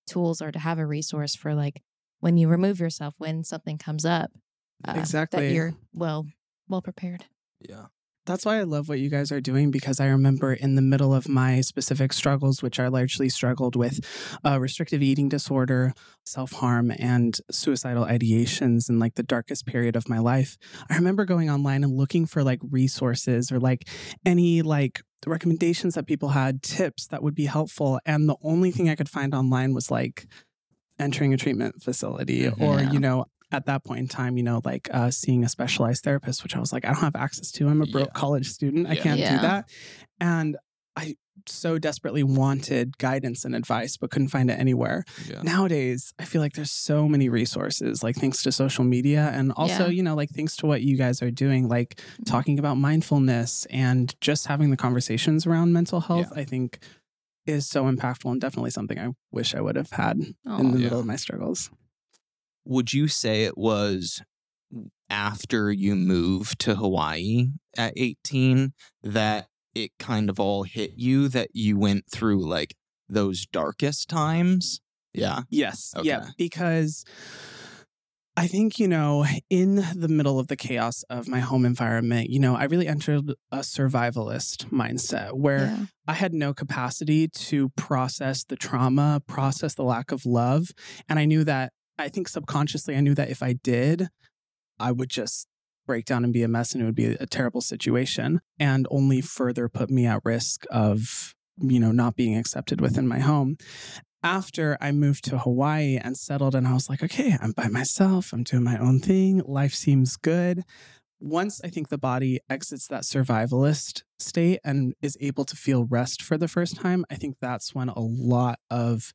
tools 0.08 0.41
or 0.41 0.52
to 0.52 0.60
have 0.60 0.80
a 0.80 0.86
resource 0.86 1.36
for 1.36 1.54
like 1.54 1.82
when 2.19 2.38
you 2.38 2.47
remove 2.47 2.80
yourself, 2.80 3.15
when 3.17 3.43
something 3.43 3.78
comes 3.78 4.06
up, 4.06 4.32
uh, 4.88 4.95
Exactly. 4.97 5.47
that 5.47 5.54
you're 5.54 5.73
well, 5.93 6.28
well 6.67 6.82
prepared. 6.82 7.26
Yeah. 7.60 7.88
That's 8.26 8.46
why 8.46 8.60
I 8.60 8.64
love 8.64 8.88
what 8.88 9.00
you 9.00 9.10
guys 9.10 9.32
are 9.32 9.42
doing 9.42 9.70
because 9.70 10.00
I 10.00 10.08
remember 10.08 10.54
in 10.54 10.76
the 10.76 10.82
middle 10.82 11.14
of 11.14 11.28
my 11.28 11.60
specific 11.62 12.14
struggles, 12.14 12.62
which 12.62 12.80
I 12.80 12.88
largely 12.88 13.28
struggled 13.28 13.76
with 13.76 14.00
uh, 14.46 14.60
restrictive 14.60 15.02
eating 15.02 15.28
disorder, 15.28 15.94
self 16.26 16.54
harm, 16.54 16.92
and 16.98 17.38
suicidal 17.52 18.06
ideations 18.06 18.90
in 18.90 18.98
like 18.98 19.16
the 19.16 19.24
darkest 19.24 19.66
period 19.66 19.96
of 19.96 20.08
my 20.08 20.20
life. 20.20 20.58
I 20.90 20.96
remember 20.96 21.26
going 21.26 21.50
online 21.50 21.84
and 21.84 21.98
looking 21.98 22.26
for 22.26 22.44
like 22.44 22.60
resources 22.64 23.52
or 23.52 23.60
like 23.60 23.90
any 24.26 24.62
like 24.62 25.02
recommendations 25.26 25.96
that 25.96 26.08
people 26.08 26.30
had, 26.30 26.62
tips 26.64 27.08
that 27.08 27.24
would 27.24 27.36
be 27.36 27.46
helpful. 27.46 28.00
And 28.06 28.30
the 28.30 28.38
only 28.42 28.72
thing 28.72 28.90
I 28.90 28.96
could 28.96 29.10
find 29.10 29.34
online 29.34 29.74
was 29.74 29.92
like 29.92 30.28
entering 31.00 31.34
a 31.34 31.38
treatment 31.38 31.82
facility 31.82 32.48
or, 32.48 32.82
you 32.82 33.00
know, 33.00 33.26
at 33.54 33.66
that 33.68 33.84
point 33.86 34.00
in 34.00 34.08
time, 34.08 34.36
you 34.36 34.44
know, 34.44 34.62
like 34.66 34.89
uh, 34.92 35.12
seeing 35.12 35.44
a 35.46 35.50
specialized 35.50 36.04
therapist, 36.04 36.44
which 36.44 36.56
I 36.56 36.60
was 36.60 36.74
like, 36.74 36.84
I 36.86 36.89
don't 36.94 37.02
have 37.02 37.16
access 37.16 37.52
to. 37.54 37.68
I'm 37.70 37.82
a 37.82 37.86
broke 37.86 38.08
Yeah. 38.08 38.20
college 38.20 38.50
student. 38.50 38.88
I 38.88 38.96
can't 38.96 39.20
Yeah. 39.20 39.36
do 39.36 39.42
that. 39.44 39.70
And 40.20 40.58
I 40.96 41.16
so 41.48 41.78
desperately 41.80 42.24
wanted 42.24 42.98
guidance 43.00 43.44
and 43.46 43.56
advice, 43.56 43.98
but 43.98 44.12
couldn't 44.12 44.30
find 44.30 44.50
it 44.50 44.60
anywhere. 44.60 45.04
Yeah. 45.30 45.42
Nowadays, 45.42 46.13
I 46.20 46.26
feel 46.26 46.42
like 46.42 46.54
there's 46.54 46.72
so 46.72 47.08
many 47.10 47.28
resources, 47.30 48.04
like 48.04 48.16
thanks 48.16 48.44
to 48.44 48.52
social 48.52 48.84
media 48.84 49.30
and 49.34 49.52
also, 49.54 49.86
Yeah. 49.86 49.92
you 49.98 50.04
know, 50.04 50.16
like 50.16 50.30
thanks 50.30 50.56
to 50.58 50.66
what 50.68 50.82
you 50.84 50.96
guys 50.98 51.22
are 51.22 51.32
doing, 51.32 51.68
like 51.68 51.96
Mm-hmm. 51.96 52.24
talking 52.24 52.60
about 52.60 52.76
mindfulness 52.78 53.66
and 53.70 54.16
just 54.22 54.48
having 54.48 54.70
the 54.70 54.78
conversations 54.78 55.46
around 55.48 55.74
mental 55.74 56.02
health, 56.02 56.32
I 56.36 56.44
think 56.44 56.80
is 57.46 57.68
so 57.68 57.84
impactful 57.92 58.32
and 58.32 58.39
definitely 58.39 58.70
something 58.72 58.98
I 59.00 59.10
wish 59.32 59.54
I 59.54 59.62
would 59.62 59.76
have 59.76 59.92
had 59.92 60.18
in 60.20 60.36
the 60.46 60.78
yeah. 60.78 60.84
middle 60.86 61.00
of 61.02 61.06
my 61.06 61.18
struggles. 61.18 61.70
Would 62.65 62.93
you 62.93 63.08
say 63.08 63.43
it 63.43 63.58
was 63.58 64.21
after 65.10 65.71
you 65.71 65.95
moved 65.95 66.60
to 66.60 66.76
Hawaii 66.76 67.47
at 67.78 67.93
18 67.95 68.73
that 69.04 69.47
it 69.76 69.91
kind 69.99 70.30
of 70.30 70.39
all 70.39 70.63
hit 70.63 70.93
you 70.95 71.28
that 71.30 71.49
you 71.54 71.78
went 71.78 72.06
through 72.12 72.47
like 72.47 72.76
those 73.10 73.45
darkest 73.45 74.10
times? 74.10 74.82
Yeah. 75.13 75.41
Yes. 75.49 75.93
Yeah. 76.02 76.28
Because 76.38 77.06
I 78.36 78.47
think, 78.47 78.80
you 78.80 78.88
know, 78.88 79.26
in 79.52 79.76
the 79.95 80.08
middle 80.08 80.39
of 80.39 80.47
the 80.47 80.56
chaos 80.56 81.04
of 81.10 81.28
my 81.28 81.39
home 81.39 81.65
environment, 81.65 82.32
you 82.32 82.39
know, 82.39 82.56
I 82.56 82.63
really 82.63 82.88
entered 82.88 83.32
a 83.52 83.60
survivalist 83.60 84.69
mindset 84.71 85.34
where 85.34 85.65
yeah. 85.65 85.86
I 86.08 86.13
had 86.13 86.34
no 86.34 86.52
capacity 86.52 87.28
to 87.28 87.69
process 87.78 88.43
the 88.43 88.56
trauma, 88.56 89.21
process 89.28 89.76
the 89.76 89.84
lack 89.84 90.12
of 90.12 90.26
love. 90.26 90.69
And 91.08 91.19
I 91.19 91.26
knew 91.26 91.43
that, 91.43 91.73
I 92.04 92.10
think 92.10 92.28
subconsciously, 92.28 92.98
I 92.98 93.00
knew 93.00 93.16
that 93.16 93.30
if 93.30 93.42
I 93.42 93.54
did, 93.54 94.10
I 94.78 94.92
would 94.92 95.10
just 95.10 95.48
break 95.88 96.04
down 96.04 96.26
and 96.26 96.34
be 96.34 96.44
a 96.44 96.50
mess 96.50 96.74
and 96.74 96.82
it 96.82 96.86
would 96.86 96.96
be 96.96 97.06
a 97.06 97.26
terrible 97.26 97.62
situation 97.62 98.42
and 98.60 98.88
only 98.92 99.22
further 99.22 99.70
put 99.70 99.89
me 99.89 100.06
at 100.06 100.22
risk 100.26 100.66
of, 100.70 101.34
you 101.58 101.80
know, 101.80 101.94
not 101.94 102.18
being 102.18 102.38
accepted 102.38 102.82
within 102.82 103.08
my 103.08 103.20
home. 103.20 103.58
After 104.22 104.78
I 104.82 104.92
moved 104.92 105.24
to 105.26 105.38
Hawaii 105.38 105.98
and 106.02 106.18
settled, 106.18 106.56
and 106.56 106.68
I 106.68 106.74
was 106.74 106.89
like, 106.89 107.04
okay, 107.04 107.38
I'm 107.42 107.54
by 107.54 107.70
myself, 107.70 108.34
I'm 108.34 108.44
doing 108.44 108.63
my 108.63 108.78
own 108.78 109.00
thing, 109.00 109.42
life 109.46 109.74
seems 109.74 110.18
good. 110.18 110.63
Once 111.22 111.62
I 111.63 111.70
think 111.70 111.88
the 111.88 111.98
body 111.98 112.42
exits 112.50 112.88
that 112.88 113.04
survivalist 113.04 114.04
state 114.20 114.60
and 114.66 114.94
is 115.02 115.18
able 115.22 115.46
to 115.46 115.56
feel 115.56 115.86
rest 115.86 116.22
for 116.22 116.38
the 116.38 116.50
first 116.50 116.76
time, 116.76 117.06
I 117.10 117.16
think 117.16 117.38
that's 117.39 117.74
when 117.74 117.88
a 117.88 118.00
lot 118.00 118.60
of 118.70 119.13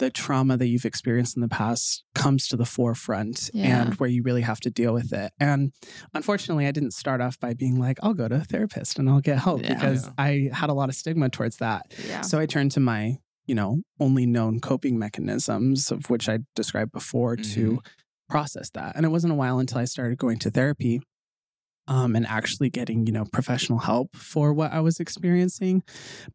the 0.00 0.10
trauma 0.10 0.56
that 0.56 0.66
you've 0.66 0.84
experienced 0.86 1.36
in 1.36 1.42
the 1.42 1.48
past 1.48 2.02
comes 2.14 2.48
to 2.48 2.56
the 2.56 2.64
forefront 2.64 3.50
Yeah. 3.54 3.82
and 3.82 3.94
where 3.96 4.08
you 4.08 4.22
really 4.22 4.40
have 4.40 4.58
to 4.60 4.70
deal 4.70 4.92
with 4.94 5.12
it. 5.12 5.30
And 5.38 5.72
unfortunately, 6.14 6.66
I 6.66 6.72
didn't 6.72 6.92
start 6.94 7.20
off 7.20 7.38
by 7.38 7.52
being 7.54 7.78
like, 7.78 7.98
I'll 8.02 8.14
go 8.14 8.26
to 8.26 8.36
a 8.36 8.40
therapist 8.44 8.98
and 8.98 9.08
I'll 9.10 9.20
get 9.20 9.38
help 9.38 9.62
Yeah. 9.62 9.74
because 9.74 10.06
Yeah. 10.06 10.12
I 10.18 10.50
had 10.52 10.70
a 10.70 10.74
lot 10.74 10.88
of 10.88 10.94
stigma 10.94 11.28
towards 11.28 11.58
that. 11.58 11.92
Yeah. 12.08 12.22
So 12.22 12.38
I 12.38 12.46
turned 12.46 12.72
to 12.72 12.80
my, 12.80 13.18
you 13.46 13.54
know, 13.54 13.82
only 14.00 14.24
known 14.26 14.58
coping 14.60 14.98
mechanisms, 14.98 15.90
of 15.92 16.08
which 16.08 16.28
I 16.28 16.38
described 16.56 16.92
before, 16.92 17.36
to 17.36 17.80
process 18.28 18.70
that. 18.70 18.96
And 18.96 19.04
it 19.04 19.10
wasn't 19.10 19.32
a 19.32 19.36
while 19.36 19.58
until 19.58 19.78
I 19.78 19.84
started 19.84 20.16
going 20.18 20.38
to 20.38 20.50
therapy 20.50 21.02
um, 21.88 22.16
and 22.16 22.26
actually 22.26 22.70
getting, 22.70 23.06
you 23.06 23.12
know, 23.12 23.26
professional 23.32 23.80
help 23.80 24.16
for 24.16 24.52
what 24.54 24.72
I 24.72 24.80
was 24.80 24.98
experiencing. 24.98 25.82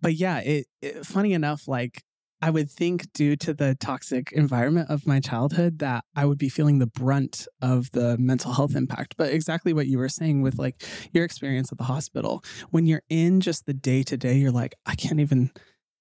But 0.02 0.14
yeah, 0.14 0.40
it, 0.40 0.68
it 0.82 1.06
funny 1.06 1.34
enough, 1.34 1.68
like 1.68 2.04
I 2.46 2.52
would 2.52 2.70
think 2.70 3.12
due 3.12 3.36
to 3.38 3.56
the 3.56 3.74
toxic 3.80 4.32
environment 4.32 4.92
of 4.92 5.08
my 5.08 5.20
childhood 5.20 5.80
that 5.80 6.04
I 6.16 6.26
would 6.26 6.38
be 6.38 6.48
feeling 6.48 6.78
the 6.78 6.86
brunt 6.86 7.48
of 7.60 7.90
the 7.90 8.20
mental 8.20 8.54
health 8.54 8.76
impact. 8.76 9.16
But 9.18 9.34
exactly 9.34 9.74
what 9.74 9.88
you 9.88 9.98
were 9.98 10.10
saying 10.10 10.44
with 10.44 10.60
like 10.60 10.84
your 11.12 11.26
experience 11.26 11.72
at 11.72 11.80
the 11.80 11.86
hospital, 11.86 12.44
when 12.70 12.86
you're 12.86 13.02
in 13.10 13.42
just 13.42 13.66
the 13.66 13.74
day 13.74 14.04
to 14.04 14.16
day, 14.16 14.36
you're 14.36 14.52
like, 14.52 14.76
I 14.86 14.94
can't 14.94 15.20
even. 15.20 15.50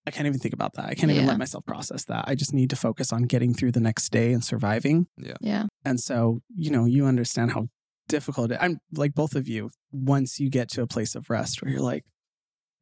I 0.07 0.11
can't 0.11 0.27
even 0.27 0.39
think 0.39 0.53
about 0.53 0.75
that. 0.75 0.85
I 0.85 0.95
can't 0.95 1.11
even 1.11 1.27
let 1.27 1.39
myself 1.39 1.65
process 1.65 2.05
that. 2.05 2.27
I 2.29 2.35
just 2.35 2.53
need 2.53 2.69
to 2.69 2.77
focus 2.77 3.11
on 3.11 3.23
getting 3.23 3.55
through 3.55 3.73
the 3.73 3.81
next 3.81 4.11
day 4.11 4.35
and 4.35 4.45
surviving. 4.45 5.07
Yeah. 5.17 5.37
Yeah. 5.41 5.65
And 5.83 5.99
so, 5.99 6.43
you 6.55 6.71
know, 6.71 6.85
you 6.85 7.07
understand 7.07 7.53
how 7.53 7.69
difficult 8.07 8.51
it 8.51 8.59
I'm 8.61 8.81
like 8.93 9.15
both 9.15 9.35
of 9.35 9.49
you, 9.49 9.71
once 9.93 10.39
you 10.39 10.51
get 10.51 10.69
to 10.73 10.83
a 10.83 10.87
place 10.87 11.15
of 11.15 11.31
rest 11.31 11.63
where 11.63 11.73
you're 11.73 11.81
like, 11.81 12.05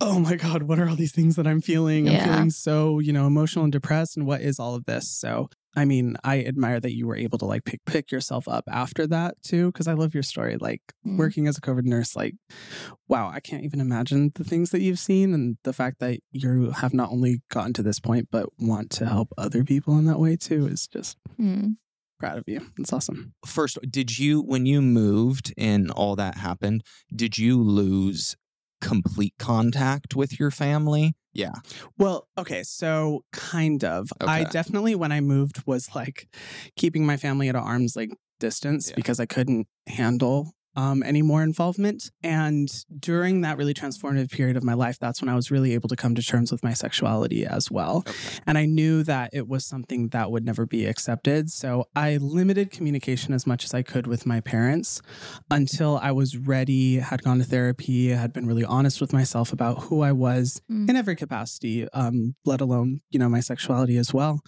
oh 0.05 0.19
my 0.19 0.37
God, 0.37 0.65
what 0.65 0.79
are 0.79 0.89
all 0.89 0.97
these 0.97 1.13
things 1.13 1.37
that 1.37 1.47
I'm 1.47 1.61
feeling? 1.61 2.09
I'm 2.09 2.19
feeling 2.25 2.51
so, 2.51 2.99
you 2.99 3.13
know, 3.13 3.27
emotional 3.27 3.65
and 3.65 3.73
depressed. 3.73 4.17
And 4.17 4.27
what 4.27 4.41
is 4.41 4.59
all 4.59 4.75
of 4.75 4.85
this? 4.85 5.09
So 5.11 5.49
I 5.75 5.87
mean, 5.87 6.17
I 6.23 6.41
admire 6.45 6.81
that 6.81 6.93
you 6.95 7.07
were 7.07 7.17
able 7.17 7.39
to 7.39 7.47
like 7.47 7.65
pick 7.65 7.81
pick 7.87 8.13
yourself 8.13 8.47
up 8.47 8.65
after 8.71 9.07
that 9.07 9.41
too, 9.43 9.73
because 9.73 9.89
I 9.89 9.95
love 9.95 10.13
your 10.15 10.23
story. 10.23 10.57
Like 10.59 10.83
Mm. 11.07 11.17
working 11.19 11.47
as 11.49 11.57
a 11.59 11.61
COVID 11.61 11.85
nurse, 11.85 12.15
like, 12.15 12.35
wow, 13.09 13.31
I 13.33 13.41
can't 13.41 13.65
even 13.65 13.81
imagine 13.81 14.31
the 14.35 14.45
things 14.45 14.71
that 14.71 14.83
you've 14.83 14.99
seen 14.99 15.33
and 15.35 15.57
the 15.65 15.73
fact 15.73 15.99
that 16.01 16.21
you 16.31 16.71
have 16.71 16.93
not 16.95 17.11
only 17.11 17.41
gotten 17.51 17.73
to 17.75 17.83
this 17.83 17.99
point, 18.01 18.29
but 18.31 18.47
want 18.59 18.91
to 18.99 19.07
help 19.07 19.33
other 19.39 19.65
people 19.65 19.99
in 19.99 20.05
that 20.07 20.19
way 20.21 20.37
too 20.37 20.67
is 20.67 20.87
just 20.87 21.17
Mm. 21.41 21.77
proud 22.21 22.39
of 22.39 22.45
you. 22.47 22.61
It's 22.79 22.93
awesome. 22.93 23.33
First, 23.47 23.79
did 23.91 24.19
you 24.19 24.43
when 24.43 24.67
you 24.67 24.81
moved 24.83 25.53
and 25.57 25.91
all 25.91 26.15
that 26.17 26.37
happened, 26.37 26.83
did 27.15 27.39
you 27.39 27.61
lose 27.61 28.37
complete 28.83 29.35
contact 29.39 30.15
with 30.15 30.39
your 30.39 30.51
family? 30.51 31.15
Yeah. 31.33 31.53
Well, 31.97 32.29
okay, 32.37 32.63
so 32.63 33.25
kind 33.33 33.83
of. 33.85 34.13
I 34.21 34.45
definitely, 34.45 34.95
when 34.95 35.13
I 35.13 35.23
moved, 35.23 35.63
was 35.67 35.95
like 35.95 36.29
keeping 36.77 37.07
my 37.07 37.17
family 37.17 37.49
at 37.49 37.57
arm's 37.57 37.97
like 37.97 38.11
distance 38.39 38.91
Yeah. 38.91 38.97
because 38.97 39.19
I 39.19 39.25
couldn't 39.25 39.67
handle 39.87 40.53
um, 40.77 41.03
any 41.03 41.23
more 41.23 41.43
involvement. 41.43 42.11
And 42.23 42.69
during 42.99 43.43
that 43.43 43.57
really 43.59 43.75
transformative 43.75 44.31
period 44.31 44.57
of 44.57 44.65
my 44.65 44.75
life, 44.75 44.99
that's 44.99 45.21
when 45.21 45.29
I 45.29 45.35
was 45.35 45.51
really 45.51 45.75
able 45.75 45.89
to 45.89 45.97
come 45.97 46.15
to 46.15 46.23
terms 46.23 46.51
with 46.51 46.63
my 46.65 46.73
sexuality 46.73 47.45
as 47.47 47.71
well. 47.71 47.99
Okay. 48.07 48.13
And 48.47 48.57
I 48.57 48.65
knew 48.65 49.03
that 49.05 49.31
it 49.33 49.49
was 49.49 49.65
something 49.67 50.09
that 50.09 50.31
would 50.31 50.45
never 50.45 50.67
be 50.67 50.87
accepted. 50.87 51.51
So 51.51 51.87
I 51.95 52.17
limited 52.17 52.71
communication 52.71 53.35
as 53.35 53.47
much 53.47 53.65
as 53.65 53.75
I 53.75 53.83
could 53.83 54.07
with 54.07 54.27
my 54.27 54.41
parents 54.41 55.03
until 55.51 55.99
I 55.99 56.13
was 56.13 56.37
ready, 56.37 56.97
had 56.97 57.23
gone 57.23 57.39
to 57.39 57.45
therapy, 57.45 58.09
had 58.09 58.33
been 58.33 58.47
really 58.47 58.65
honest 58.65 59.01
with 59.01 59.13
myself 59.13 59.53
about 59.53 59.85
who 59.85 60.01
I 60.01 60.13
was 60.13 60.61
Mm. 60.71 60.89
in 60.91 60.97
every 60.97 61.17
capacity, 61.17 61.89
um, 61.91 62.35
let 62.45 62.61
alone, 62.61 63.01
you 63.11 63.19
know, 63.19 63.29
my 63.29 63.41
sexuality 63.41 63.97
as 63.97 64.15
well. 64.15 64.41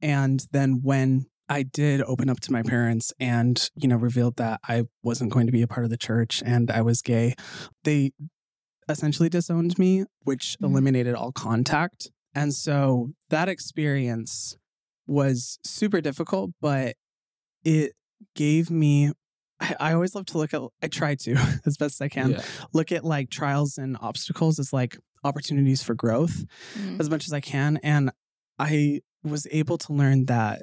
And 0.00 0.44
then 0.52 0.80
when 0.82 1.26
I 1.52 1.62
did 1.64 2.00
open 2.02 2.28
up 2.30 2.40
to 2.40 2.52
my 2.52 2.62
parents 2.62 3.12
and, 3.20 3.54
you 3.76 3.86
know, 3.88 3.96
revealed 3.96 4.36
that 4.36 4.60
I 4.66 4.84
wasn't 5.02 5.32
going 5.32 5.46
to 5.46 5.52
be 5.52 5.62
a 5.62 5.66
part 5.66 5.84
of 5.84 5.90
the 5.90 5.98
church 5.98 6.42
and 6.46 6.70
I 6.70 6.80
was 6.82 7.02
gay, 7.02 7.34
they 7.84 8.12
essentially 8.88 9.28
disowned 9.28 9.78
me, 9.78 10.04
which 10.22 10.56
Mhm. 10.60 10.66
eliminated 10.68 11.14
all 11.14 11.30
contact. 11.32 12.10
And 12.34 12.54
so 12.54 13.12
that 13.28 13.48
experience 13.48 14.56
was 15.06 15.58
super 15.64 16.00
difficult, 16.00 16.52
but 16.60 16.96
it 17.64 17.92
gave 18.34 18.70
me. 18.70 19.12
I, 19.60 19.76
I 19.78 19.92
always 19.92 20.14
love 20.14 20.26
to 20.26 20.38
look 20.38 20.54
at, 20.54 20.62
I 20.82 20.88
try 20.88 21.14
to 21.16 21.32
as 21.66 21.76
best 21.76 22.00
I 22.02 22.08
can, 22.08 22.30
Yeah. 22.32 22.42
look 22.72 22.90
at 22.92 23.04
like 23.04 23.28
trials 23.30 23.76
and 23.78 23.96
obstacles 24.00 24.58
as 24.58 24.72
like 24.72 24.96
opportunities 25.22 25.82
for 25.82 25.94
growth 25.94 26.44
Mm. 26.78 26.98
as 26.98 27.10
much 27.10 27.26
as 27.26 27.32
I 27.32 27.40
can. 27.40 27.78
And 27.82 28.10
I 28.58 29.00
was 29.22 29.46
able 29.50 29.76
to 29.78 29.92
learn 29.92 30.24
that 30.26 30.62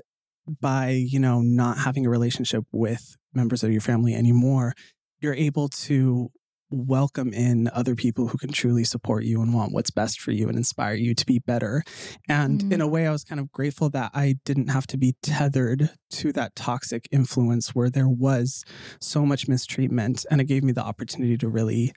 by, 0.61 0.89
you 0.91 1.19
know, 1.19 1.41
not 1.41 1.77
having 1.79 2.05
a 2.05 2.09
relationship 2.09 2.63
with 2.71 3.15
members 3.33 3.63
of 3.63 3.71
your 3.71 3.81
family 3.81 4.13
anymore, 4.13 4.73
you're 5.21 5.33
able 5.33 5.69
to 5.69 6.29
welcome 6.71 7.33
in 7.33 7.67
other 7.73 7.95
people 7.95 8.27
who 8.27 8.37
can 8.37 8.51
truly 8.51 8.83
support 8.83 9.23
you 9.23 9.41
and 9.41 9.55
want 9.55 9.71
what's 9.73 9.89
best 9.89 10.21
for 10.21 10.31
you 10.31 10.47
and 10.47 10.55
inspire 10.55 10.93
you 10.93 11.15
to 11.15 11.25
be 11.25 11.39
better. 11.39 11.83
And 12.27 12.61
Mhm. 12.61 12.73
in 12.73 12.81
a 12.81 12.87
way, 12.87 13.07
I 13.07 13.11
was 13.11 13.23
kind 13.23 13.39
of 13.41 13.51
grateful 13.51 13.89
that 13.89 14.11
I 14.13 14.35
didn't 14.45 14.67
have 14.67 14.85
to 14.87 14.97
be 14.97 15.15
tethered 15.23 15.89
to 16.11 16.31
that 16.33 16.55
toxic 16.55 17.07
influence 17.11 17.73
where 17.73 17.89
there 17.89 18.07
was 18.07 18.63
so 19.01 19.25
much 19.25 19.47
mistreatment. 19.47 20.25
And 20.29 20.39
it 20.39 20.45
gave 20.45 20.63
me 20.63 20.71
the 20.71 20.83
opportunity 20.83 21.37
to 21.39 21.49
really 21.49 21.91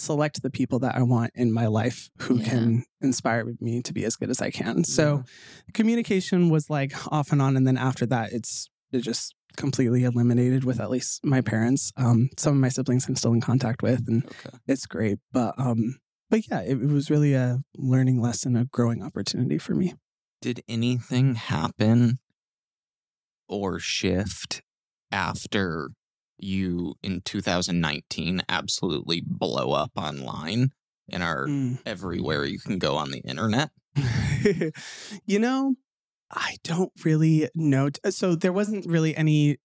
select 0.00 0.42
the 0.42 0.50
people 0.50 0.78
that 0.80 0.94
I 0.96 1.02
want 1.02 1.32
in 1.34 1.52
my 1.52 1.66
life 1.66 2.08
who 2.22 2.38
Yeah. 2.38 2.48
can 2.50 2.84
inspire 3.00 3.44
me 3.60 3.82
to 3.82 3.92
be 3.92 4.04
as 4.04 4.16
good 4.16 4.30
as 4.30 4.40
I 4.40 4.50
can. 4.50 4.84
So 4.84 5.24
communication 5.74 6.48
was 6.50 6.68
like 6.70 6.92
off 7.12 7.32
and 7.32 7.40
on 7.42 7.56
and 7.56 7.66
then 7.66 7.76
after 7.78 8.06
that 8.06 8.32
it's 8.32 8.68
it 8.92 9.00
just 9.02 9.34
completely 9.56 10.04
eliminated 10.04 10.64
with 10.64 10.80
at 10.80 10.90
least 10.90 11.24
my 11.24 11.40
parents. 11.40 11.92
Um 11.96 12.28
some 12.38 12.54
of 12.54 12.60
my 12.60 12.68
siblings 12.68 13.06
I'm 13.08 13.16
still 13.16 13.32
in 13.32 13.40
contact 13.40 13.82
with 13.82 14.08
and 14.08 14.24
Okay. 14.24 14.56
it's 14.66 14.86
great. 14.86 15.18
But 15.32 15.54
um 15.58 15.98
but 16.30 16.46
yeah, 16.48 16.60
it, 16.60 16.80
it 16.80 16.88
was 16.88 17.10
really 17.10 17.34
a 17.34 17.60
learning 17.76 18.20
lesson, 18.20 18.56
a 18.56 18.64
growing 18.66 19.02
opportunity 19.02 19.58
for 19.58 19.74
me. 19.74 19.94
Did 20.40 20.62
anything 20.68 21.34
happen 21.34 22.18
or 23.48 23.78
shift 23.80 24.62
after 25.10 25.90
you 26.42 26.94
in 27.02 27.20
2019 27.24 28.42
absolutely 28.48 29.22
blow 29.24 29.72
up 29.72 29.92
online 29.96 30.70
and 31.12 31.22
are 31.22 31.46
Mm. 31.46 31.78
everywhere 31.86 32.44
you 32.44 32.58
can 32.58 32.78
go 32.78 32.96
on 32.96 33.10
the 33.10 33.18
internet? 33.20 33.70
you 35.26 35.38
know, 35.38 35.74
I 36.30 36.56
don't 36.62 36.92
really 37.04 37.48
know. 37.54 37.90
T- 37.90 38.10
So 38.10 38.34
there 38.34 38.52
wasn't 38.52 38.86
really 38.86 39.16
any 39.16 39.56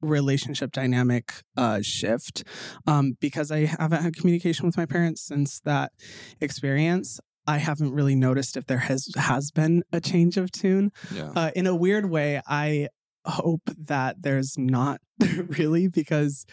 relationship 0.00 0.72
dynamic 0.72 1.32
uh, 1.56 1.80
shift 1.82 2.44
um, 2.86 3.16
because 3.20 3.50
I 3.50 3.66
haven't 3.66 4.02
had 4.02 4.16
communication 4.16 4.66
with 4.66 4.76
my 4.76 4.86
parents 4.86 5.22
since 5.22 5.60
that 5.60 5.92
experience. 6.40 7.20
I 7.46 7.58
haven't 7.58 7.92
really 7.92 8.14
noticed 8.14 8.56
if 8.56 8.66
there 8.66 8.78
has 8.78 9.08
has 9.16 9.50
been 9.50 9.82
a 9.92 10.00
change 10.00 10.36
of 10.36 10.50
tune. 10.52 10.90
Yeah. 11.12 11.32
Uh, 11.34 11.50
in 11.56 11.66
a 11.66 11.74
weird 11.74 12.08
way, 12.08 12.40
I 12.46 12.88
hope 13.26 13.62
that 13.78 14.22
there's 14.22 14.56
not 14.58 15.00
really 15.58 15.88
because 15.88 16.44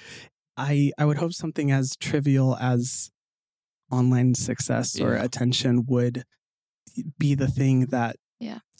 I 0.58 0.91
I 0.97 1.05
would 1.05 1.17
hope 1.17 1.34
something 1.34 1.71
as 1.71 1.95
trivial 1.97 2.58
as 2.58 3.12
online 3.91 4.36
success 4.36 4.99
or 4.99 5.15
attention 5.15 5.86
would 5.88 6.23
be 7.17 7.36
the 7.36 7.47
thing 7.47 7.88
that 7.88 8.15
Yeah. 8.15 8.28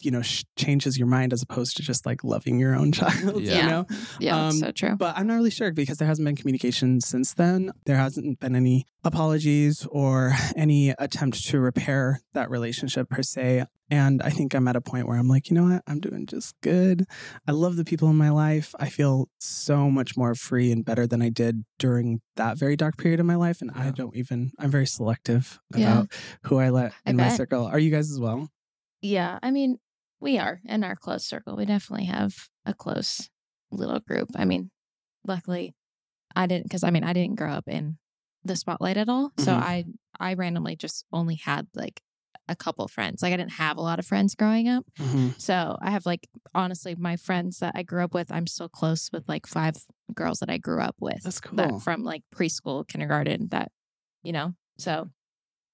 You 0.04 0.10
know 0.10 0.22
sh- 0.22 0.44
changes 0.56 0.96
your 0.98 1.06
mind 1.06 1.32
as 1.32 1.42
opposed 1.42 1.76
to 1.76 1.82
just 1.82 2.06
like 2.06 2.22
loving 2.24 2.58
your 2.58 2.74
own 2.74 2.92
child 3.00 3.42
Yeah. 3.42 3.62
you 3.62 3.70
know 3.70 3.86
Yeah, 4.18 4.46
Um, 4.46 4.52
so 4.52 4.70
true. 4.72 4.96
but 4.96 5.16
I'm 5.16 5.26
not 5.26 5.34
really 5.34 5.50
sure 5.50 5.72
because 5.72 5.98
there 5.98 6.08
hasn't 6.08 6.26
been 6.26 6.36
communication 6.36 7.00
since 7.00 7.34
then. 7.34 7.72
There 7.86 7.96
hasn't 7.96 8.40
been 8.40 8.54
any 8.56 8.86
apologies 9.04 9.86
or 9.90 10.32
any 10.56 10.90
attempt 10.90 11.44
to 11.48 11.60
repair 11.60 12.20
that 12.34 12.50
relationship 12.50 13.08
per 13.10 13.22
se. 13.22 13.64
And 13.92 14.22
I 14.22 14.30
think 14.30 14.54
I'm 14.54 14.68
at 14.68 14.76
a 14.76 14.80
point 14.80 15.08
where 15.08 15.18
I'm 15.18 15.26
like, 15.28 15.50
you 15.50 15.54
know 15.56 15.64
what? 15.64 15.82
I'm 15.88 15.98
doing 15.98 16.24
just 16.26 16.54
good. 16.62 17.06
I 17.48 17.50
love 17.52 17.74
the 17.76 17.84
people 17.84 18.08
in 18.08 18.14
my 18.16 18.30
life. 18.30 18.72
I 18.78 18.88
feel 18.88 19.28
so 19.40 19.90
much 19.90 20.16
more 20.16 20.34
free 20.36 20.70
and 20.70 20.84
better 20.84 21.08
than 21.08 21.20
I 21.22 21.28
did 21.28 21.64
during 21.80 22.20
that 22.36 22.56
very 22.56 22.76
dark 22.76 22.96
period 22.98 23.18
of 23.18 23.26
my 23.26 23.34
life. 23.34 23.60
And 23.60 23.70
I 23.74 23.90
don't 23.90 24.14
even, 24.14 24.52
I'm 24.60 24.70
very 24.70 24.86
selective 24.86 25.58
Yeah. 25.74 25.92
about 25.92 26.12
who 26.44 26.58
I 26.58 26.68
let 26.70 26.92
I 27.04 27.10
in 27.10 27.16
my 27.16 27.24
bet. 27.30 27.36
circle. 27.36 27.64
Are 27.66 27.80
you 27.80 27.90
guys 27.90 28.10
as 28.12 28.20
well? 28.20 28.48
Yeah, 29.02 29.38
I 29.42 29.50
mean, 29.50 29.78
we 30.20 30.38
are 30.38 30.60
in 30.64 30.84
our 30.84 30.96
close 30.96 31.24
circle. 31.26 31.56
We 31.56 31.64
definitely 31.64 32.06
have 32.06 32.48
a 32.64 32.74
close 32.74 33.30
little 33.70 34.00
group. 34.00 34.28
I 34.36 34.44
mean, 34.44 34.70
luckily 35.26 35.74
I 36.36 36.46
didn't 36.46 36.64
because 36.64 36.84
I 36.84 36.90
mean 36.90 37.04
I 37.04 37.12
didn't 37.12 37.36
grow 37.36 37.50
up 37.52 37.68
in 37.68 37.98
the 38.44 38.56
spotlight 38.56 38.96
at 38.96 39.08
all. 39.08 39.32
So 39.38 39.52
Mhm. 39.52 39.62
I 39.62 39.84
I 40.18 40.34
randomly 40.34 40.76
just 40.76 41.04
only 41.12 41.36
had 41.36 41.68
like 41.74 42.02
a 42.48 42.56
couple 42.56 42.86
friends. 42.88 43.22
Like 43.22 43.32
I 43.32 43.36
didn't 43.36 43.52
have 43.52 43.76
a 43.76 43.80
lot 43.82 43.98
of 43.98 44.06
friends 44.06 44.34
growing 44.34 44.68
up. 44.68 44.84
Mhm. 44.98 45.40
So 45.40 45.78
I 45.80 45.90
have 45.90 46.06
like 46.06 46.28
honestly 46.54 46.94
my 46.96 47.16
friends 47.16 47.58
that 47.58 47.72
I 47.76 47.82
grew 47.82 48.02
up 48.04 48.14
with, 48.14 48.30
I'm 48.32 48.46
still 48.46 48.68
close 48.68 49.10
with 49.12 49.28
like 49.28 49.46
five 49.46 49.76
girls 50.14 50.38
that 50.40 50.50
I 50.50 50.58
grew 50.58 50.80
up 50.80 50.96
with. 51.00 51.22
That's 51.22 51.40
cool. 51.40 51.56
That 51.56 51.80
from 51.82 52.02
like 52.04 52.22
preschool, 52.34 52.86
kindergarten, 52.86 53.48
that 53.48 53.72
you 54.22 54.32
know. 54.32 54.54
So 54.78 55.10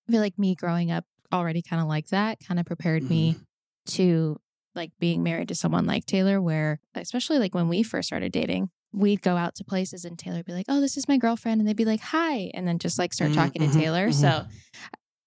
I 0.09 0.12
feel 0.12 0.20
like 0.20 0.38
me 0.38 0.54
growing 0.54 0.90
up 0.90 1.04
already 1.32 1.62
kind 1.62 1.82
of 1.82 1.88
like 1.88 2.09
that 2.09 2.38
kind 2.46 2.61
of 2.61 2.66
prepared 2.66 3.02
me 3.02 3.32
Mm-hmm. 3.32 3.42
To 3.87 4.38
like 4.75 4.92
being 4.99 5.22
married 5.22 5.49
to 5.49 5.55
someone 5.55 5.87
like 5.87 6.05
Taylor, 6.07 6.40
where 6.40 6.81
especially 6.94 7.38
like 7.38 7.55
when 7.55 7.68
we 7.68 7.83
first 7.83 8.07
started 8.09 8.33
dating, 8.33 8.70
we'd 8.92 9.22
go 9.22 9.37
out 9.37 9.55
to 9.57 9.64
places 9.64 10.05
and 10.05 10.18
Taylor 10.18 10.38
would 10.38 10.46
be 10.46 10.53
like, 10.53 10.66
Oh, 10.68 10.81
this 10.81 10.96
is 10.96 11.09
my 11.09 11.16
girlfriend. 11.16 11.61
And 11.61 11.68
they'd 11.68 11.77
be 11.77 11.85
like, 11.85 12.01
Hi. 12.01 12.51
And 12.55 12.66
then 12.68 12.79
just 12.79 12.99
like 12.99 13.12
start 13.14 13.31
Mhm, 13.33 13.35
talking 13.37 13.62
to 13.62 13.79
Taylor. 13.79 14.09
mhm. 14.09 14.12
So 14.14 14.46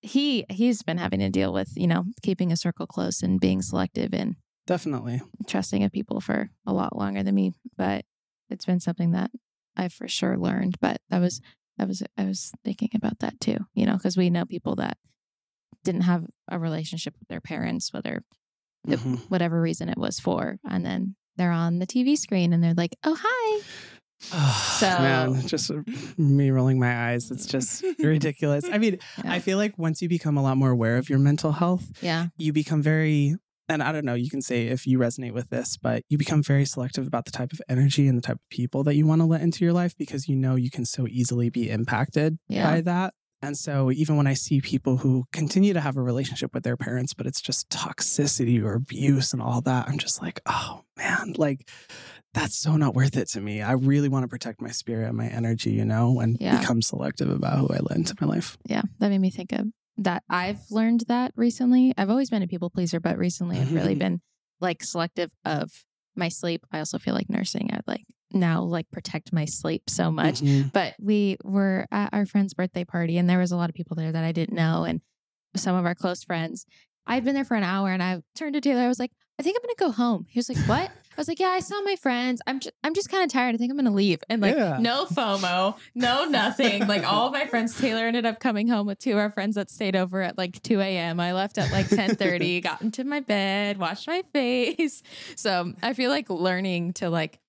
he 0.02 0.45
he's 0.50 0.82
been 0.84 0.98
having 0.98 1.19
to 1.19 1.30
deal 1.30 1.52
with, 1.52 1.72
you 1.76 1.88
know, 1.88 2.06
keeping 2.22 2.52
a 2.52 2.58
circle 2.58 2.88
close 2.88 3.22
and 3.22 3.39
being 3.39 3.62
selective 3.62 4.13
and 4.13 4.36
Definitely. 4.67 5.22
trusting 5.48 5.84
of 5.84 5.91
people 5.91 6.22
for 6.22 6.52
a 6.65 6.74
lot 6.74 6.95
longer 6.95 7.24
than 7.24 7.36
me. 7.36 7.54
But 7.76 8.06
it's 8.50 8.65
been 8.65 8.80
something 8.80 9.12
that 9.12 9.32
I've 9.76 9.93
for 9.93 10.08
sure 10.08 10.38
learned. 10.38 10.78
But 10.80 11.02
I 11.12 11.19
was 11.19 11.41
I 11.80 11.86
was 11.86 12.04
I 12.17 12.26
was 12.26 12.52
thinking 12.63 12.89
about 12.95 13.19
that 13.19 13.39
too, 13.39 13.58
you 13.74 13.86
know, 13.86 13.93
because 13.93 14.15
we 14.15 14.30
know 14.30 14.45
people 14.45 14.76
that 14.76 14.98
didn't 15.84 16.02
have 16.02 16.26
a 16.48 16.60
relationship 16.60 17.15
with 17.19 17.28
their 17.30 17.41
parents, 17.41 17.91
whether 17.93 18.24
Mhm. 18.97 19.19
whatever 19.30 19.62
reason 19.62 19.89
it 19.89 19.97
was 19.97 20.19
for, 20.19 20.58
and 20.69 20.86
then 20.86 21.15
they're 21.38 21.52
on 21.52 21.80
the 21.80 21.88
TV 21.88 22.17
screen 22.17 22.52
and 22.54 22.63
they're 22.63 22.73
like, 22.73 22.95
"Oh 23.04 23.17
hi." 23.19 23.62
So- 24.80 24.88
man, 24.99 25.47
just 25.47 25.71
me 26.17 26.49
rolling 26.52 26.80
my 26.80 27.12
eyes. 27.12 27.32
It's 27.32 27.45
just 27.45 27.84
ridiculous. 27.99 28.65
I 28.71 28.78
mean, 28.78 28.97
Yeah. 29.23 29.32
I 29.34 29.39
feel 29.39 29.58
like 29.58 29.78
once 29.78 30.02
you 30.02 30.10
become 30.10 30.38
a 30.38 30.43
lot 30.43 30.58
more 30.58 30.71
aware 30.71 30.97
of 30.97 31.10
your 31.10 31.19
mental 31.19 31.54
health, 31.54 31.89
Yeah, 32.02 32.28
you 32.38 32.52
become 32.54 32.82
very 32.82 33.36
and 33.71 33.84
I 33.84 33.91
don't 33.91 34.04
know, 34.04 34.15
you 34.15 34.32
can 34.32 34.41
say 34.41 34.65
if 34.65 34.88
you 34.88 34.97
resonate 34.97 35.32
with 35.32 35.52
this, 35.52 35.78
but 35.78 36.04
you 36.10 36.17
become 36.17 36.41
very 36.41 36.65
selective 36.65 37.06
about 37.06 37.25
the 37.25 37.32
type 37.32 37.54
of 37.54 37.62
energy 37.69 38.08
and 38.08 38.17
the 38.17 38.21
type 38.23 38.38
of 38.38 38.49
people 38.49 38.84
that 38.86 38.95
you 38.95 39.06
want 39.06 39.21
to 39.21 39.25
let 39.25 39.41
into 39.41 39.63
your 39.63 39.73
life 39.73 39.95
because 39.95 40.28
you 40.28 40.36
know 40.36 40.56
you 40.56 40.71
can 40.71 40.86
so 40.86 41.06
easily 41.08 41.52
be 41.52 41.69
impacted 41.69 42.39
Yeah. 42.47 42.63
by 42.71 42.82
that. 42.82 43.13
And 43.41 43.58
so 43.58 43.89
even 43.91 44.17
when 44.17 44.28
I 44.28 44.34
see 44.34 44.60
people 44.60 44.97
who 44.97 45.25
continue 45.32 45.71
to 45.73 45.80
have 45.82 45.95
a 45.95 46.02
relationship 46.02 46.54
with 46.54 46.63
their 46.63 46.75
parents, 46.75 47.13
but 47.13 47.25
it's 47.25 47.39
just 47.41 47.69
toxicity 47.69 48.62
or 48.63 48.73
abuse 48.73 49.32
and 49.34 49.41
all 49.41 49.62
that, 49.62 49.88
I'm 49.88 49.97
just 49.97 50.21
like, 50.21 50.41
oh 50.45 50.82
man, 50.97 51.34
like 51.38 51.69
that's 52.34 52.56
so 52.56 52.75
not 52.75 52.93
worth 52.95 53.15
it 53.17 53.28
to 53.30 53.41
me. 53.41 53.62
I 53.62 53.71
really 53.71 54.10
want 54.10 54.23
to 54.23 54.28
protect 54.28 54.62
my 54.62 54.71
spirit 54.71 55.08
and 55.08 55.17
my 55.17 55.28
energy, 55.28 55.71
you 55.71 55.86
know, 55.86 56.19
and 56.19 56.38
Yeah. 56.39 56.60
become 56.60 56.82
selective 56.82 57.30
about 57.30 57.60
who 57.60 57.67
I 57.69 57.80
let 57.80 57.97
into 57.97 58.15
my 58.19 58.28
life. 58.28 58.58
yeah. 58.65 58.82
That 58.99 59.10
made 59.10 59.21
me 59.21 59.30
think 59.32 59.52
of 59.54 59.67
that. 59.97 60.23
I've 60.30 60.60
learned 60.69 61.06
that 61.08 61.32
recently. 61.36 61.93
I've 61.97 62.10
always 62.10 62.30
been 62.30 62.43
a 62.43 62.47
people 62.47 62.69
pleaser, 62.69 62.99
but 62.99 63.17
recently 63.17 63.58
I've 63.58 63.73
really 63.73 63.95
been 64.06 64.21
like 64.60 64.84
selective 64.84 65.32
of 65.45 65.71
my 66.15 66.28
sleep. 66.30 66.65
I 66.71 66.80
also 66.80 66.99
feel 66.99 67.13
like 67.15 67.30
nursing. 67.30 67.69
I 67.73 67.80
like 67.88 68.04
now 68.32 68.62
like 68.62 68.89
protect 68.92 69.34
my 69.34 69.46
sleep 69.46 69.89
so 69.89 70.12
much. 70.12 70.42
Mhm. 70.42 70.72
But 70.72 70.96
we 71.00 71.38
were 71.44 71.88
at 71.92 72.10
our 72.13 72.26
friend's 72.26 72.54
birthday 72.54 72.86
party 72.86 73.18
and 73.18 73.30
there 73.30 73.39
was 73.39 73.52
a 73.52 73.56
lot 73.58 73.70
of 73.70 73.76
people 73.76 73.96
there 73.96 74.12
that 74.12 74.24
I 74.24 74.32
didn't 74.32 74.56
know 74.56 74.84
and 74.84 75.02
some 75.56 75.76
of 75.76 75.86
our 75.86 75.96
close 75.96 76.24
friends. 76.24 76.65
I'd 77.08 77.26
been 77.26 77.34
there 77.34 77.46
for 77.46 77.56
an 77.56 77.63
hour 77.63 77.89
and 77.92 78.04
I 78.04 78.22
turned 78.36 78.54
to 78.54 78.62
Taylor. 78.62 78.82
I 78.82 78.88
was 78.88 79.00
like, 79.00 79.12
I 79.39 79.42
think 79.42 79.58
I'm 79.58 79.65
gonna 79.68 79.92
go 79.92 79.96
home. 79.96 80.26
He 80.30 80.38
was 80.38 80.50
like, 80.50 80.58
What? 80.68 80.92
I 81.18 81.20
was 81.22 81.28
like, 81.28 81.39
Yeah, 81.39 81.48
I 81.48 81.60
saw 81.60 81.82
my 81.82 81.96
friends. 81.96 82.39
I'm 82.46 82.60
just 82.60 82.76
I'm 82.84 82.94
just 82.94 83.10
kind 83.10 83.24
of 83.24 83.32
tired. 83.32 83.56
I 83.56 83.58
think 83.58 83.72
I'm 83.72 83.78
gonna 83.78 83.89
leave. 83.92 84.20
And 84.30 84.42
like 84.42 84.56
Yeah. 84.56 84.78
no 84.80 85.06
FOMO, 85.06 85.76
no 85.96 86.26
nothing. 86.26 86.86
like 86.88 87.04
all 87.10 87.28
of 87.28 87.34
my 87.34 87.46
friends, 87.48 87.76
Taylor 87.80 88.06
ended 88.06 88.26
up 88.28 88.39
coming 88.39 88.68
home 88.68 88.86
with 88.86 89.00
two 89.00 89.13
of 89.13 89.18
our 89.18 89.32
friends 89.32 89.56
that 89.56 89.72
stayed 89.72 89.96
over 89.96 90.22
at 90.22 90.38
like 90.38 90.62
2 90.62 90.82
a.m. 90.82 91.20
I 91.20 91.34
left 91.34 91.58
at 91.58 91.72
like 91.72 91.88
10:30, 91.88 92.62
got 92.62 92.82
into 92.82 93.04
my 93.06 93.22
bed, 93.22 93.78
washed 93.80 94.08
my 94.08 94.22
face. 94.34 95.02
So 95.36 95.74
I 95.82 95.94
feel 95.94 96.12
like 96.12 96.30
learning 96.30 96.94
to 96.94 97.10
like 97.10 97.39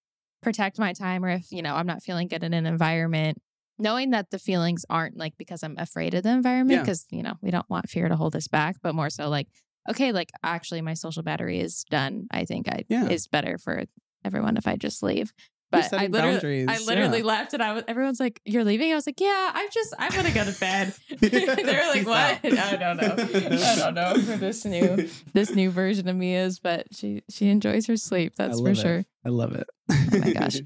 protect 0.43 0.79
my 0.79 0.93
time 0.93 1.25
or 1.25 1.29
if 1.31 1.51
you 1.53 1.63
know 1.63 1.75
i'm 1.75 1.87
not 1.87 2.03
feeling 2.03 2.29
good 2.29 2.43
in 2.43 2.55
an 2.55 2.67
environment 2.67 3.39
knowing 3.79 4.11
that 4.11 4.31
the 4.31 4.39
feelings 4.39 4.85
aren't 4.91 5.17
like 5.17 5.35
because 5.39 5.63
i'm 5.63 5.77
afraid 5.79 6.15
of 6.15 6.23
the 6.23 6.31
environment 6.31 6.79
Yeah. 6.79 6.83
because 6.83 7.07
you 7.11 7.23
know 7.23 7.35
we 7.43 7.51
don't 7.51 7.69
want 7.71 7.89
fear 7.89 8.09
to 8.09 8.17
hold 8.17 8.35
us 8.37 8.49
back 8.49 8.77
but 8.83 8.95
more 8.95 9.11
so 9.11 9.29
like 9.29 9.49
okay 9.89 10.13
like 10.13 10.31
actually 10.43 10.81
my 10.83 10.95
social 10.95 11.23
battery 11.23 11.61
is 11.61 11.85
done 11.91 12.27
i 12.31 12.45
think 12.45 12.69
i 12.69 12.85
Yeah. 12.89 13.09
is 13.09 13.27
better 13.29 13.59
for 13.59 13.85
everyone 14.25 14.57
if 14.57 14.67
i 14.67 14.77
just 14.77 15.03
leave 15.03 15.33
but 15.71 15.93
I 15.93 16.07
literally, 16.07 16.67
I 16.67 16.79
literally 16.79 17.19
yeah. 17.19 17.25
left, 17.25 17.55
and 17.55 17.63
I 17.63 17.73
was. 17.73 17.85
Everyone's 17.87 18.19
like, 18.19 18.41
"You're 18.45 18.65
leaving." 18.65 18.91
I 18.93 18.97
was 18.97 19.07
like, 19.07 19.21
"Yeah, 19.21 19.51
I'm 19.55 19.69
just. 19.71 19.95
I'm 19.99 20.11
gonna 20.11 20.33
go 20.33 20.45
to 20.45 20.59
bed." 20.59 20.95
they 21.21 21.47
were 21.47 21.95
like, 21.95 22.07
"What?" 22.07 22.41
I 22.59 22.77
don't 22.77 22.97
know. 22.97 23.15
I 23.19 23.77
don't 23.77 23.95
know 23.95 24.15
who 24.15 24.37
this 24.37 24.65
new 24.65 25.09
this 25.33 25.55
new 25.55 25.71
version 25.71 26.09
of 26.09 26.17
me 26.17 26.35
is, 26.35 26.59
but 26.59 26.87
she 26.93 27.23
she 27.31 27.49
enjoys 27.49 27.87
her 27.87 27.97
sleep. 27.97 28.35
That's 28.37 28.61
for 28.61 28.71
it. 28.71 28.77
sure. 28.77 29.05
I 29.25 29.29
love 29.29 29.55
it. 29.55 29.67
Oh 29.91 30.07
my 30.13 30.33
gosh. 30.33 30.57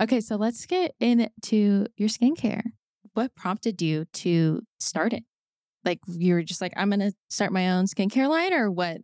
Okay, 0.00 0.20
so 0.20 0.36
let's 0.36 0.66
get 0.66 0.94
into 0.98 1.86
your 1.96 2.08
skincare. 2.08 2.62
What 3.14 3.34
prompted 3.34 3.80
you 3.80 4.06
to 4.14 4.62
start 4.80 5.12
it? 5.12 5.24
Like 5.84 6.00
you 6.08 6.34
were 6.34 6.42
just 6.42 6.60
like, 6.60 6.72
I'm 6.76 6.90
gonna 6.90 7.12
start 7.30 7.52
my 7.52 7.70
own 7.70 7.84
skincare 7.86 8.28
line, 8.28 8.52
or 8.52 8.70
what? 8.70 8.98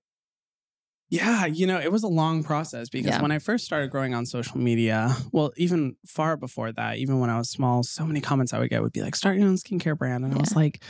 Yeah, 1.15 1.47
you 1.47 1.67
know, 1.67 1.79
it 1.81 1.93
was 1.93 2.03
a 2.03 2.09
long 2.09 2.43
process 2.43 2.89
because 2.89 3.13
Yeah. 3.13 3.23
when 3.23 3.31
I 3.31 3.39
first 3.39 3.65
started 3.65 3.91
growing 3.91 4.15
on 4.15 4.27
social 4.27 4.59
media, 4.59 5.15
well, 5.33 5.53
even 5.57 5.97
far 6.07 6.37
before 6.37 6.73
that, 6.73 6.99
even 6.99 7.21
when 7.21 7.31
I 7.31 7.39
was 7.39 7.49
small, 7.51 7.83
so 7.83 8.05
many 8.05 8.21
comments 8.21 8.53
I 8.53 8.59
would 8.59 8.71
get 8.71 8.83
would 8.83 8.93
be 8.93 9.03
like, 9.03 9.15
start 9.15 9.37
your 9.39 9.47
own 9.49 9.57
skincare 9.57 9.97
brand. 9.97 10.25
And 10.25 10.35
I 10.35 10.39
was 10.39 10.57
like, 10.57 10.83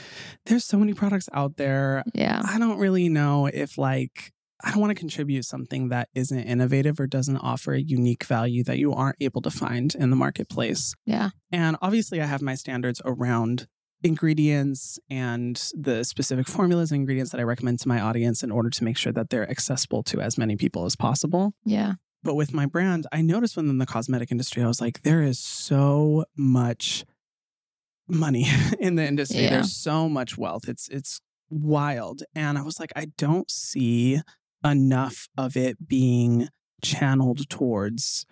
there's 0.47 0.65
so 0.65 0.79
many 0.79 0.95
products 0.95 1.29
out 1.33 1.57
there. 1.57 2.03
Yeah, 2.15 2.43
I 2.45 2.59
don't 2.59 2.79
really 2.79 3.09
know 3.09 3.47
if 3.47 3.77
like, 3.79 4.33
I 4.63 4.71
don't 4.71 4.81
want 4.81 4.93
to 4.93 4.95
contribute 4.99 5.45
something 5.45 5.89
that 5.91 6.09
isn't 6.15 6.39
innovative 6.39 6.99
or 6.99 7.07
doesn't 7.07 7.37
offer 7.37 7.75
a 7.75 7.81
unique 7.83 8.25
value 8.25 8.65
that 8.65 8.79
you 8.79 8.95
aren't 8.95 9.17
able 9.21 9.43
to 9.43 9.51
find 9.51 9.95
in 9.95 10.09
the 10.09 10.17
marketplace. 10.17 10.95
yeah, 11.05 11.31
And 11.53 11.77
obviously, 11.83 12.23
I 12.23 12.27
have 12.27 12.41
my 12.41 12.55
standards 12.55 13.03
around 13.05 13.67
ingredients 14.05 14.99
and 15.11 15.57
the 15.75 16.05
specific 16.05 16.47
formulas 16.47 16.93
and 16.93 17.01
ingredients 17.01 17.33
that 17.33 17.41
I 17.41 17.45
recommend 17.45 17.81
to 17.81 17.89
my 17.89 18.01
audience 18.01 18.43
in 18.45 18.51
order 18.53 18.71
to 18.71 18.85
make 18.85 18.97
sure 18.99 19.13
that 19.13 19.31
they're 19.31 19.51
accessible 19.51 20.03
to 20.05 20.21
as 20.21 20.39
many 20.39 20.57
people 20.57 20.85
as 20.85 20.95
possible. 20.95 21.55
yeah, 21.65 21.95
But 22.23 22.35
with 22.35 22.53
my 22.55 22.67
brand, 22.67 23.07
I 23.11 23.23
noticed 23.23 23.57
within 23.57 23.79
the 23.79 23.87
cosmetic 23.87 24.31
industry, 24.31 24.63
I 24.63 24.67
was 24.69 24.81
like, 24.81 25.03
there 25.03 25.23
is 25.23 25.39
so 25.39 26.27
much 26.37 27.05
money 28.07 28.47
in 28.79 28.97
the 28.97 29.07
industry. 29.07 29.43
Yeah. 29.43 29.51
There's 29.51 29.75
so 29.75 30.09
much 30.09 30.37
wealth. 30.37 30.69
It's 30.69 30.89
it's 30.89 31.21
wild. 31.51 32.23
And 32.35 32.59
I 32.59 32.63
was 32.63 32.79
like, 32.79 32.93
I 32.95 33.07
don't 33.17 33.51
see 33.51 34.21
enough 34.65 35.29
of 35.37 35.57
it 35.57 35.89
being 35.89 36.49
channeled 36.83 37.49
towards 37.49 38.27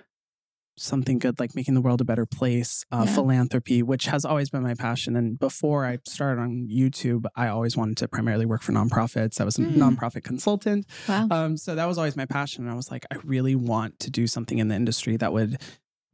something 0.77 1.19
good 1.19 1.39
like 1.39 1.55
making 1.55 1.75
the 1.75 1.81
world 1.81 2.01
a 2.01 2.05
better 2.05 2.25
place, 2.27 2.85
uh, 2.91 3.05
Yeah. 3.07 3.15
philanthropy, 3.15 3.83
which 3.83 4.07
has 4.07 4.25
always 4.25 4.51
been 4.51 4.63
my 4.63 4.75
passion. 4.75 5.17
And 5.17 5.39
before 5.39 5.85
I 5.85 5.99
started 6.07 6.41
on 6.41 6.67
YouTube, 6.71 7.27
I 7.37 7.49
always 7.49 7.77
wanted 7.77 7.97
to 7.99 8.09
primarily 8.09 8.47
work 8.47 8.63
for 8.63 8.73
nonprofits. 8.73 9.41
I 9.41 9.45
was 9.45 9.59
a 9.59 9.63
Mm. 9.63 9.77
nonprofit 9.77 10.25
consultant. 10.25 10.87
wow, 11.09 11.29
Um, 11.31 11.57
so 11.57 11.75
that 11.75 11.85
was 11.87 11.99
always 11.99 12.17
my 12.17 12.25
passion. 12.27 12.65
And 12.65 12.73
I 12.73 12.75
was 12.77 12.91
like, 12.91 13.05
I 13.11 13.17
really 13.25 13.55
want 13.55 13.99
to 14.01 14.11
do 14.11 14.27
something 14.27 14.59
in 14.59 14.69
the 14.69 14.75
industry 14.75 15.17
that 15.19 15.33
would, 15.33 15.61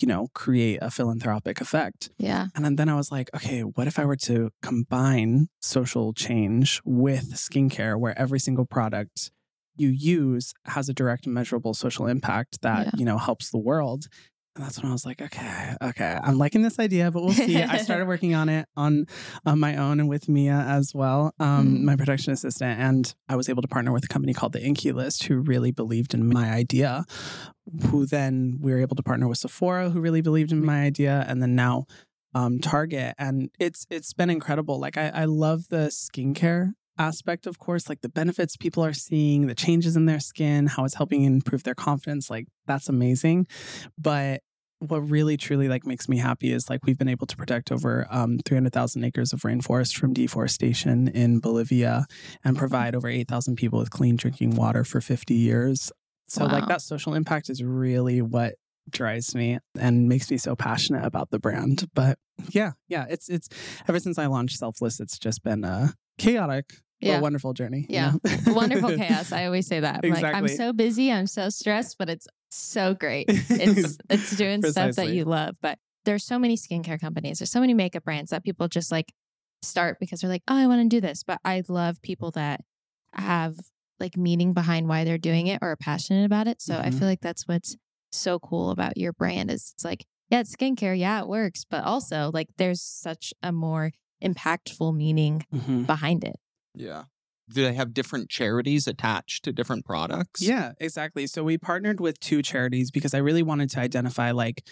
you 0.01 0.09
know, 0.09 0.29
create 0.35 0.79
a 0.83 0.91
philanthropic 0.91 1.61
effect. 1.61 2.11
yeah, 2.19 2.49
And 2.55 2.79
then, 2.79 2.89
I 2.89 2.95
was 2.97 3.11
like, 3.13 3.31
okay, 3.35 3.61
what 3.63 3.87
if 3.87 3.99
I 3.99 4.05
were 4.05 4.17
to 4.17 4.51
combine 4.63 5.49
social 5.61 6.13
change 6.13 6.81
with 6.85 7.35
skincare, 7.35 7.99
where 7.99 8.17
every 8.19 8.39
single 8.41 8.67
product 8.67 9.31
you 9.77 9.89
use 9.91 10.53
has 10.65 10.89
a 10.89 10.93
direct 10.95 11.27
measurable 11.27 11.75
social 11.75 12.07
impact 12.09 12.63
that, 12.63 12.87
Yeah. 12.87 12.91
you 12.97 13.05
know, 13.05 13.19
helps 13.19 13.51
the 13.51 13.59
world? 13.59 14.07
And 14.59 14.67
that's 14.67 14.83
when 14.83 14.91
I 14.91 14.93
was 14.93 15.07
like, 15.07 15.23
okay, 15.23 15.75
okay, 15.81 16.19
I'm 16.21 16.37
liking 16.37 16.63
this 16.63 16.81
idea, 16.81 17.13
but 17.13 17.23
we'll 17.23 17.33
see. 17.33 17.63
I 17.63 17.77
started 17.79 18.09
working 18.15 18.35
on 18.35 18.49
it 18.49 18.67
on 18.77 19.07
on 19.47 19.61
my 19.61 19.77
own 19.77 20.01
and 20.01 20.09
with 20.09 20.29
Mia 20.29 20.53
as 20.69 20.93
well, 20.93 21.33
um, 21.39 21.77
Mhm. 21.77 21.83
my 21.85 21.95
production 21.95 22.33
assistant, 22.33 22.81
and 22.81 23.15
I 23.29 23.37
was 23.37 23.49
able 23.49 23.63
to 23.63 23.69
partner 23.69 23.93
with 23.93 24.03
a 24.05 24.09
company 24.09 24.35
called 24.35 24.53
the 24.55 24.59
Inkey 24.59 24.93
List, 24.93 25.23
who 25.25 25.39
really 25.39 25.71
believed 25.71 26.13
in 26.13 26.27
my 26.29 26.51
idea. 26.51 27.05
Who 27.91 28.05
then 28.05 28.59
we 28.61 28.73
were 28.73 28.81
able 28.81 28.97
to 28.97 29.03
partner 29.03 29.29
with 29.29 29.39
Sephora, 29.39 29.91
who 29.91 30.01
really 30.01 30.23
believed 30.23 30.51
in 30.51 30.65
my 30.65 30.83
idea, 30.83 31.25
and 31.29 31.41
then 31.41 31.55
now 31.55 31.87
um, 32.35 32.59
Target, 32.59 33.15
and 33.17 33.51
it's 33.61 33.87
it's 33.91 34.13
been 34.13 34.29
incredible. 34.29 34.81
Like 34.81 34.97
I, 34.99 35.09
I 35.15 35.25
love 35.27 35.69
the 35.69 35.87
skincare 35.89 36.73
aspect, 36.99 37.47
of 37.47 37.59
course, 37.59 37.89
like 37.89 38.01
the 38.01 38.09
benefits 38.09 38.57
people 38.57 38.85
are 38.85 38.93
seeing, 38.93 39.47
the 39.47 39.55
changes 39.55 39.97
in 39.97 40.07
their 40.07 40.21
skin, 40.21 40.67
how 40.67 40.85
it's 40.85 40.95
helping 40.95 41.25
improve 41.25 41.63
their 41.63 41.75
confidence. 41.75 42.29
Like 42.31 42.47
that's 42.67 42.89
amazing. 42.89 43.47
But 43.97 44.43
what 44.81 45.01
really 45.01 45.37
truly 45.37 45.69
like 45.69 45.85
makes 45.85 46.09
me 46.09 46.19
happy 46.19 46.53
is 46.53 46.71
like 46.71 46.85
we've 46.87 46.99
been 46.99 47.09
able 47.09 47.27
to 47.27 47.37
protect 47.37 47.73
over 47.73 48.07
um, 48.11 48.39
300,000 48.45 49.03
acres 49.05 49.33
of 49.33 49.41
rainforest 49.41 49.97
from 49.97 50.13
deforestation 50.13 51.09
in 51.09 51.41
Bolivia 51.41 52.07
and 52.45 52.57
provide 52.57 52.95
over 52.95 53.09
8,000 53.09 53.57
people 53.57 53.79
with 53.81 53.91
clean 53.91 54.15
drinking 54.17 54.55
water 54.55 54.85
for 54.85 55.01
50 55.01 55.35
years. 55.35 55.91
So 56.29 56.45
Wow. 56.45 56.53
like 56.53 56.69
that 56.69 56.83
social 56.83 57.15
impact 57.15 57.51
is 57.51 57.63
really 57.63 58.23
what 58.23 58.55
drives 58.89 59.35
me 59.35 59.59
and 59.79 60.09
makes 60.09 60.31
me 60.31 60.37
so 60.37 60.55
passionate 60.55 61.05
about 61.05 61.31
the 61.31 61.39
brand. 61.41 61.89
But 61.95 62.19
yeah, 62.51 62.73
yeah, 62.87 63.07
it's 63.11 63.29
it's 63.29 63.49
ever 63.89 63.99
since 63.99 64.17
I 64.17 64.27
launched 64.27 64.59
Selfless, 64.59 65.01
it's 65.01 65.19
just 65.19 65.43
been 65.43 65.65
a 65.65 65.95
chaotic 66.19 66.67
Yeah. 67.09 67.17
but 67.17 67.23
wonderful 67.23 67.53
journey. 67.53 67.81
you 67.89 67.95
Yeah. 67.97 68.13
know? 68.47 68.53
Wonderful 68.55 68.97
chaos. 68.97 69.33
I 69.33 69.47
always 69.47 69.67
say 69.67 69.81
that. 69.81 70.01
I'm 70.05 70.11
like, 70.11 70.25
I'm 70.25 70.49
so 70.49 70.73
busy, 70.73 71.11
I'm 71.13 71.27
so 71.27 71.49
stressed, 71.49 71.97
but 71.99 72.09
it's 72.09 72.27
so 72.51 72.95
great. 72.95 73.27
It's 73.51 73.99
it's 74.11 74.31
doing 74.31 74.63
stuff 74.63 74.95
that 74.97 75.09
you 75.17 75.25
love. 75.25 75.57
But 75.61 75.79
there's 76.05 76.25
so 76.25 76.39
many 76.39 76.57
skincare 76.57 77.01
companies, 77.01 77.39
there's 77.41 77.51
so 77.51 77.61
many 77.61 77.75
makeup 77.75 78.05
brands 78.05 78.31
that 78.31 78.45
people 78.45 78.69
just 78.69 78.91
like 78.93 79.13
start 79.63 79.99
because 80.01 80.21
they're 80.21 80.31
like, 80.31 80.43
oh, 80.49 80.57
I 80.57 80.67
want 80.67 80.81
to 80.83 80.89
do 80.97 81.01
this. 81.01 81.23
But 81.25 81.41
I 81.45 81.63
love 81.69 82.01
people 82.03 82.31
that 82.33 82.61
have 83.15 83.57
like 84.01 84.17
meaning 84.17 84.53
behind 84.53 84.89
why 84.89 85.03
they're 85.05 85.19
doing 85.19 85.49
it 85.49 85.59
or 85.61 85.73
are 85.73 85.77
passionate 85.77 86.25
about 86.25 86.47
it. 86.47 86.63
So 86.63 86.79
I 86.79 86.91
Mhm. 86.91 86.99
feel 86.99 87.09
like 87.09 87.21
that's 87.21 87.49
what's 87.49 87.77
so 88.13 88.39
cool 88.39 88.71
about 88.71 88.97
your 88.97 89.13
brand 89.13 89.51
is 89.51 89.73
it's 89.75 89.85
like, 89.85 90.07
yeah, 90.31 90.41
it's 90.41 90.55
skincare, 90.55 90.97
yeah, 90.99 91.21
it 91.21 91.29
works, 91.29 91.65
but 91.69 91.83
also 91.85 92.31
like 92.33 92.49
there's 92.59 92.81
such 92.81 93.35
a 93.43 93.51
more 93.51 93.91
impactful 94.23 94.95
meaning 94.95 95.45
Mhm. 95.53 95.87
behind 95.87 96.23
it. 96.25 96.37
Yeah. 96.75 97.05
Do 97.51 97.63
they 97.63 97.73
have 97.75 97.95
different 97.95 98.29
charities 98.29 98.87
attached 98.87 99.45
to 99.45 99.53
different 99.53 99.85
products? 99.87 100.43
Yeah, 100.43 100.73
exactly. 100.79 101.27
So 101.27 101.43
we 101.43 101.57
partnered 101.57 101.99
with 102.01 102.21
two 102.21 102.43
charities 102.43 102.91
because 102.91 103.15
I 103.15 103.19
really 103.19 103.43
wanted 103.43 103.71
to 103.71 103.81
identify 103.81 104.33
like 104.33 104.63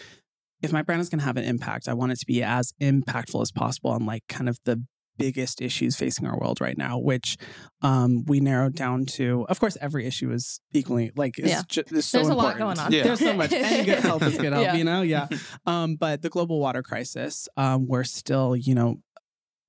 if 0.62 0.72
my 0.72 0.82
brand 0.82 1.00
is 1.00 1.08
going 1.08 1.20
to 1.20 1.24
have 1.24 1.36
an 1.38 1.44
impact, 1.44 1.88
I 1.88 1.94
want 1.94 2.12
it 2.12 2.18
to 2.20 2.26
be 2.26 2.42
as 2.42 2.72
impactful 2.80 3.40
as 3.40 3.50
possible 3.52 3.90
on 3.90 4.04
like 4.04 4.24
kind 4.28 4.48
of 4.48 4.58
the 4.64 4.84
biggest 5.18 5.62
issues 5.62 5.96
facing 5.96 6.26
our 6.26 6.38
world 6.38 6.60
right 6.60 6.76
now, 6.76 6.98
which 6.98 7.38
um, 7.80 8.24
we 8.26 8.40
narrowed 8.40 8.74
down 8.74 9.06
to. 9.06 9.46
Of 9.48 9.58
course, 9.58 9.78
every 9.80 10.04
issue 10.06 10.30
is 10.30 10.60
equally 10.74 11.12
like 11.16 11.38
is 11.38 11.48
Yeah. 11.50 11.62
ju- 11.66 11.82
is 11.90 12.04
so 12.06 12.18
There's 12.18 12.28
a 12.28 12.34
lot 12.34 12.58
going 12.58 12.78
on. 12.78 12.92
Yeah. 12.92 13.04
There's 13.04 13.20
so 13.20 13.32
much. 13.32 13.52
Any 13.52 13.86
good 13.86 14.00
health 14.00 14.22
is 14.22 14.36
good 14.36 14.52
health, 14.52 14.64
Yeah. 14.64 14.74
you 14.74 14.84
know? 14.84 15.00
Yeah. 15.16 15.28
Um, 15.64 15.96
but 15.96 16.20
the 16.20 16.28
global 16.28 16.60
water 16.60 16.82
crisis, 16.82 17.48
um, 17.56 17.86
we're 17.88 18.04
still, 18.04 18.54
you 18.54 18.74
know, 18.74 18.96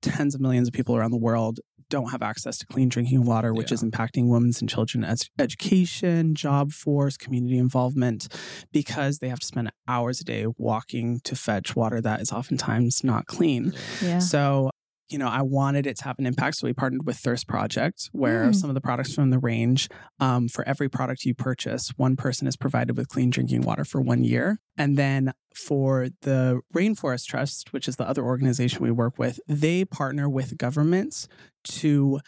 tens 0.02 0.34
of 0.34 0.40
millions 0.42 0.68
of 0.68 0.74
people 0.74 0.94
around 0.96 1.10
the 1.12 1.16
world 1.18 1.60
don't 1.90 2.10
have 2.10 2.22
access 2.22 2.58
to 2.58 2.66
clean 2.66 2.88
drinking 2.88 3.24
water, 3.24 3.52
which 3.54 3.70
Yeah. 3.70 3.76
is 3.76 3.82
impacting 3.82 4.28
women's 4.28 4.60
and 4.60 4.68
children 4.68 5.04
ed- 5.04 5.22
education, 5.38 6.34
job 6.34 6.72
force, 6.72 7.16
community 7.16 7.58
involvement, 7.58 8.28
because 8.72 9.18
they 9.18 9.28
have 9.28 9.40
to 9.40 9.46
spend 9.46 9.70
hours 9.86 10.20
a 10.20 10.24
day 10.24 10.46
walking 10.56 11.20
to 11.24 11.34
fetch 11.34 11.74
water 11.74 12.00
that 12.00 12.20
is 12.20 12.32
oftentimes 12.32 13.02
not 13.04 13.26
clean. 13.26 13.72
Yeah. 14.02 14.18
So, 14.18 14.70
you 15.10 15.18
know, 15.18 15.28
I 15.28 15.42
wanted 15.42 15.86
it 15.86 15.96
to 15.98 16.04
have 16.04 16.18
an 16.18 16.26
impact. 16.26 16.56
So 16.56 16.66
we 16.66 16.72
partnered 16.72 17.06
with 17.06 17.16
Thirst 17.16 17.46
Project, 17.48 18.08
where 18.12 18.50
Mm. 18.50 18.54
some 18.54 18.70
of 18.70 18.74
the 18.74 18.80
products 18.80 19.14
from 19.14 19.30
the 19.30 19.38
range, 19.38 19.88
um, 20.20 20.48
for 20.48 20.66
every 20.68 20.88
product 20.88 21.24
you 21.24 21.34
purchase, 21.34 21.90
one 21.96 22.14
person 22.16 22.46
is 22.46 22.56
provided 22.56 22.96
with 22.96 23.08
clean 23.08 23.30
drinking 23.30 23.62
water 23.62 23.84
for 23.84 24.00
one 24.00 24.22
year. 24.24 24.58
And 24.76 24.96
then 24.96 25.32
for 25.54 26.08
the 26.22 26.60
Rainforest 26.74 27.26
Trust, 27.26 27.72
which 27.72 27.88
is 27.88 27.96
the 27.96 28.08
other 28.08 28.22
organization 28.24 28.82
we 28.82 28.90
work 28.90 29.18
with, 29.18 29.40
they 29.48 29.84
partner 29.84 30.28
with 30.28 30.56
governments 30.58 31.26
to 31.64 32.20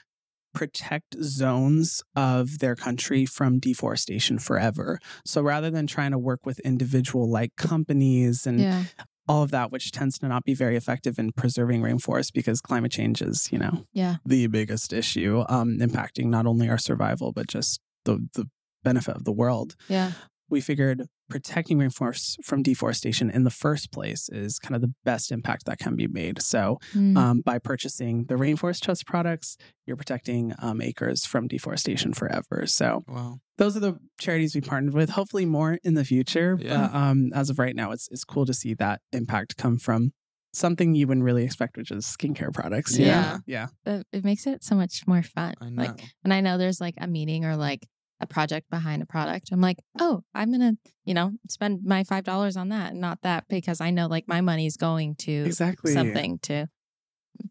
protect 0.52 1.14
zones 1.22 2.02
of 2.16 2.58
their 2.58 2.74
country 2.74 3.24
from 3.24 3.60
deforestation 3.60 4.36
forever. 4.36 4.98
So 5.24 5.42
rather 5.42 5.70
than 5.70 5.86
trying 5.86 6.10
to 6.10 6.18
work 6.18 6.44
with 6.44 6.58
individual 6.60 7.30
like 7.30 7.54
companies 7.56 8.46
and 8.48 8.58
Yeah. 8.58 8.82
All 9.30 9.42
of 9.42 9.50
that, 9.52 9.70
which 9.70 9.92
tends 9.92 10.18
to 10.18 10.28
not 10.28 10.44
be 10.44 10.54
very 10.54 10.76
effective 10.76 11.18
in 11.18 11.30
preserving 11.32 11.80
rainforests 11.82 12.32
because 12.32 12.60
climate 12.60 12.90
change 12.92 13.22
is, 13.22 13.50
you 13.52 13.58
know, 13.58 13.84
Yeah. 13.92 14.16
the 14.26 14.46
biggest 14.48 14.92
issue, 14.92 15.44
um, 15.48 15.78
impacting 15.78 16.26
not 16.26 16.46
only 16.46 16.68
our 16.68 16.78
survival 16.78 17.32
but 17.32 17.46
just 17.46 17.80
the 18.04 18.14
the 18.34 18.46
benefit 18.82 19.14
of 19.14 19.24
the 19.24 19.32
world. 19.32 19.76
Yeah. 19.88 20.12
We 20.50 20.60
figured 20.60 21.06
protecting 21.28 21.78
rainforests 21.78 22.34
from 22.44 22.62
deforestation 22.62 23.30
in 23.30 23.44
the 23.44 23.50
first 23.50 23.92
place 23.92 24.28
is 24.30 24.58
kind 24.58 24.74
of 24.74 24.80
the 24.82 24.92
best 25.04 25.30
impact 25.30 25.64
that 25.66 25.78
can 25.78 25.94
be 25.96 26.08
made. 26.08 26.42
So, 26.42 26.78
Mm. 26.92 27.16
um, 27.16 27.40
by 27.44 27.58
purchasing 27.58 28.24
the 28.24 28.34
Rainforest 28.34 28.82
Trust 28.82 29.06
products, 29.06 29.56
you're 29.86 29.96
protecting 29.96 30.52
um, 30.58 30.80
acres 30.80 31.24
from 31.24 31.46
deforestation 31.46 32.12
forever. 32.12 32.66
So, 32.66 33.04
Wow. 33.06 33.38
those 33.58 33.76
are 33.76 33.80
the 33.80 33.98
charities 34.18 34.54
we 34.54 34.60
partnered 34.60 34.94
with. 34.94 35.10
Hopefully, 35.10 35.46
more 35.46 35.78
in 35.84 35.94
the 35.94 36.04
future. 36.04 36.58
Yeah. 36.60 36.88
But 36.88 36.94
um, 36.98 37.30
as 37.32 37.48
of 37.50 37.58
right 37.60 37.76
now, 37.76 37.92
it's 37.92 38.08
it's 38.10 38.24
cool 38.24 38.44
to 38.46 38.52
see 38.54 38.74
that 38.74 39.00
impact 39.12 39.56
come 39.56 39.78
from 39.78 40.12
something 40.52 40.96
you 40.96 41.06
wouldn't 41.06 41.24
really 41.24 41.44
expect, 41.44 41.76
which 41.76 41.92
is 41.92 42.04
skincare 42.04 42.52
products. 42.52 42.98
you 42.98 43.04
know? 43.06 43.38
Yeah. 43.46 43.68
yeah, 43.86 44.02
it 44.12 44.24
makes 44.24 44.48
it 44.48 44.64
so 44.64 44.74
much 44.74 45.06
more 45.06 45.22
fun. 45.22 45.54
I 45.60 45.70
know. 45.70 45.84
Like, 45.84 46.02
and 46.24 46.34
I 46.34 46.40
know 46.40 46.58
there's 46.58 46.80
like 46.80 46.94
a 46.98 47.06
meeting 47.06 47.44
or 47.44 47.54
like 47.56 47.86
a 48.20 48.26
project 48.26 48.68
behind 48.70 49.02
a 49.02 49.06
product. 49.06 49.48
I'm 49.52 49.60
like, 49.60 49.78
oh, 49.98 50.22
I'm 50.34 50.50
gonna, 50.52 50.74
you 51.04 51.14
know, 51.14 51.32
spend 51.48 51.80
my 51.84 52.04
five 52.04 52.24
dollars 52.24 52.56
on 52.56 52.68
that, 52.68 52.94
not 52.94 53.22
that 53.22 53.44
because 53.48 53.80
I 53.80 53.90
know 53.90 54.06
like 54.06 54.28
my 54.28 54.40
money's 54.40 54.76
going 54.76 55.14
to 55.20 55.32
exactly. 55.32 55.92
something 55.92 56.38
to 56.40 56.68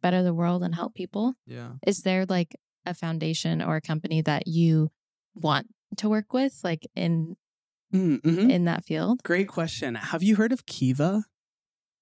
better 0.02 0.22
the 0.22 0.34
world 0.34 0.64
and 0.64 0.76
help 0.76 0.94
people. 0.94 1.34
yeah. 1.48 1.72
Is 1.86 2.02
there 2.02 2.26
like 2.28 2.56
a 2.86 2.94
foundation 2.94 3.62
or 3.62 3.78
a 3.78 3.82
company 3.82 4.22
that 4.22 4.48
you 4.48 4.92
want 5.34 5.68
to 5.98 6.10
work 6.10 6.34
with, 6.34 6.60
like 6.64 6.88
in 6.96 7.36
Mm, 7.92 8.22
mhm. 8.22 8.52
in 8.52 8.66
that 8.66 8.86
field? 8.86 9.24
Great 9.24 9.48
question. 9.48 9.96
Have 9.96 10.22
you 10.22 10.36
heard 10.36 10.52
of 10.52 10.68
Kiva? 10.68 11.24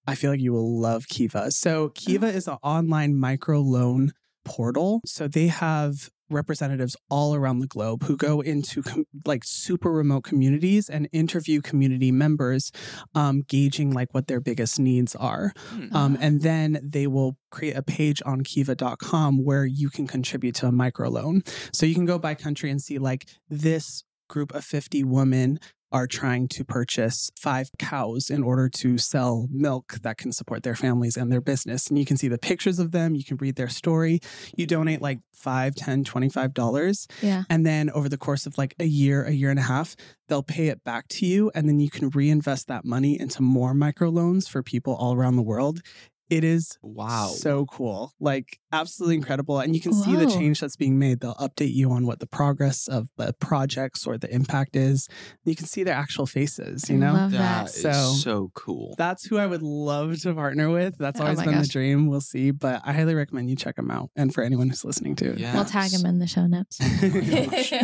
I 0.05 0.15
feel 0.15 0.31
like 0.31 0.41
you 0.41 0.51
will 0.51 0.79
love 0.81 1.07
Kiva. 1.07 1.49
So, 1.51 1.89
Kiva 1.95 2.27
is 2.27 2.45
an 2.47 2.57
online 2.61 3.13
microloan 3.13 4.09
portal. 4.43 4.99
So, 5.05 5.29
they 5.29 5.47
have 5.47 6.09
representatives 6.29 6.95
all 7.09 7.35
around 7.35 7.59
the 7.59 7.67
globe 7.67 8.03
who 8.03 8.17
go 8.17 8.41
into 8.41 8.81
com- 8.83 9.05
like 9.25 9.43
super 9.43 9.91
remote 9.91 10.23
communities 10.23 10.89
and 10.89 11.07
interview 11.11 11.61
community 11.61 12.11
members, 12.11 12.71
um, 13.15 13.43
gauging 13.47 13.91
like 13.91 14.13
what 14.13 14.27
their 14.27 14.39
biggest 14.39 14.79
needs 14.79 15.15
are. 15.15 15.53
Hmm. 15.69 15.95
Um, 15.95 16.17
and 16.19 16.41
then 16.41 16.79
they 16.83 17.07
will 17.07 17.37
create 17.51 17.75
a 17.75 17.83
page 17.83 18.21
on 18.25 18.41
kiva.com 18.41 19.43
where 19.43 19.65
you 19.65 19.89
can 19.89 20.07
contribute 20.07 20.55
to 20.55 20.67
a 20.67 20.71
microloan. 20.71 21.47
So 21.73 21.85
you 21.85 21.95
can 21.95 22.05
go 22.05 22.19
by 22.19 22.35
country 22.35 22.69
and 22.69 22.81
see 22.81 22.97
like 22.97 23.27
this 23.49 24.03
group 24.27 24.53
of 24.53 24.63
50 24.63 25.03
women 25.03 25.59
are 25.91 26.07
trying 26.07 26.47
to 26.49 26.63
purchase 26.65 27.31
five 27.39 27.69
cows 27.79 28.29
in 28.29 28.43
order 28.43 28.67
to 28.69 28.97
sell 28.97 29.47
milk 29.51 29.93
that 30.01 30.17
can 30.17 30.31
support 30.31 30.63
their 30.63 30.75
families 30.75 31.15
and 31.15 31.31
their 31.31 31.41
business. 31.41 31.87
And 31.87 31.97
you 31.97 32.05
can 32.05 32.17
see 32.17 32.27
the 32.27 32.37
pictures 32.37 32.79
of 32.79 32.91
them, 32.91 33.15
you 33.15 33.23
can 33.23 33.37
read 33.37 33.55
their 33.55 33.69
story. 33.69 34.19
You 34.55 34.67
donate 34.67 35.01
like 35.01 35.19
five, 35.33 35.75
ten, 35.75 36.03
twenty-five 36.03 36.53
dollars 36.53 37.07
Yeah. 37.21 37.43
and 37.49 37.65
then 37.65 37.89
over 37.91 38.09
the 38.09 38.17
course 38.17 38.45
of 38.45 38.57
like 38.57 38.75
a 38.79 38.85
year, 38.85 39.23
a 39.23 39.31
year 39.31 39.49
and 39.49 39.59
a 39.59 39.63
half, 39.63 39.95
they'll 40.27 40.43
pay 40.43 40.67
it 40.67 40.83
back 40.83 41.07
to 41.09 41.25
you. 41.25 41.51
And 41.55 41.69
then 41.69 41.79
you 41.79 41.89
can 41.89 42.09
reinvest 42.09 42.67
that 42.67 42.83
money 42.83 43.19
into 43.19 43.41
more 43.41 43.73
microloans 43.73 44.49
for 44.49 44.61
people 44.63 44.95
all 44.95 45.13
around 45.13 45.35
the 45.35 45.41
world. 45.43 45.81
It 46.29 46.43
is 46.43 46.77
Wow. 46.81 47.27
so 47.35 47.65
cool. 47.65 48.13
Like 48.19 48.59
absolutely 48.73 49.15
incredible. 49.15 49.59
And 49.59 49.73
you 49.73 49.81
can 49.81 49.93
see 49.93 50.15
the 50.15 50.25
change 50.27 50.59
that's 50.59 50.75
being 50.75 50.99
made. 50.99 51.21
They'll 51.21 51.35
update 51.35 51.73
you 51.73 51.91
on 51.91 52.05
what 52.05 52.19
the 52.19 52.27
progress 52.27 52.87
of 52.89 53.07
the 53.17 53.33
projects 53.39 54.05
or 54.05 54.17
the 54.17 54.29
impact 54.33 54.75
is. 54.75 55.07
You 55.45 55.55
can 55.55 55.65
see 55.67 55.83
their 55.83 55.95
actual 55.95 56.25
faces, 56.25 56.89
you 56.89 56.97
I 56.97 56.99
know? 56.99 57.13
love 57.13 57.31
that 57.31 57.37
that. 57.37 57.65
is 57.67 57.81
So- 57.81 58.13
so 58.13 58.51
cool. 58.55 58.95
That's 58.97 59.25
who 59.25 59.37
I 59.37 59.47
would 59.47 59.61
love 59.61 60.19
to 60.21 60.33
partner 60.33 60.69
with. 60.69 60.97
That's 60.97 61.19
Oh 61.19 61.23
always 61.23 61.37
my 61.37 61.45
been 61.45 61.53
gosh. 61.55 61.67
the 61.67 61.71
dream. 61.71 62.07
We'll 62.07 62.19
see. 62.21 62.51
But 62.51 62.81
I 62.83 62.91
highly 62.93 63.15
recommend 63.15 63.49
you 63.49 63.55
check 63.55 63.77
them 63.77 63.89
out. 63.89 64.09
And 64.15 64.33
for 64.33 64.43
anyone 64.43 64.67
who's 64.69 64.83
listening 64.83 65.15
to 65.17 65.31
it. 65.31 65.39
Yeah. 65.39 65.53
We'll 65.55 65.65
tag 65.65 65.91
them 65.91 66.05
in 66.05 66.19
the 66.19 66.27
show 66.27 66.45
notes. 66.45 66.77
Oh 66.81 67.09
my 67.09 67.19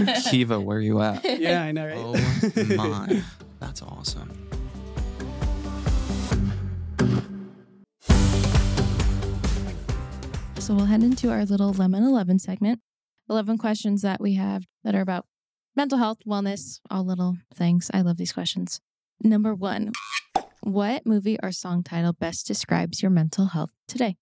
gosh. 0.05 0.29
Kiva, 0.31 0.59
where 0.59 0.81
you 0.81 0.99
at? 1.01 1.23
yeah, 1.39 1.63
I 1.63 1.71
know, 1.71 1.85
right? 1.85 1.97
Oh 1.97 2.75
my. 2.75 3.23
That's 3.59 3.81
awesome. 3.81 4.29
So 10.63 10.73
we'll 10.73 10.85
head 10.85 11.03
into 11.03 11.29
our 11.29 11.43
little 11.43 11.73
Lemon 11.73 12.03
11 12.03 12.39
segment. 12.39 12.79
11 13.29 13.57
questions 13.57 14.01
that 14.01 14.21
we 14.21 14.35
have 14.35 14.63
that 14.85 14.95
are 14.95 15.01
about 15.01 15.25
mental 15.75 15.97
health, 15.97 16.19
wellness, 16.25 16.79
all 16.89 17.03
little 17.03 17.35
things. 17.53 17.91
I 17.93 17.99
love 17.99 18.15
these 18.15 18.31
questions. 18.31 18.79
Number 19.21 19.53
one 19.53 19.91
What 20.61 21.05
movie 21.05 21.37
or 21.43 21.51
song 21.51 21.83
title 21.83 22.13
best 22.13 22.47
describes 22.47 23.01
your 23.01 23.11
mental 23.11 23.47
health 23.47 23.71
today? 23.89 24.15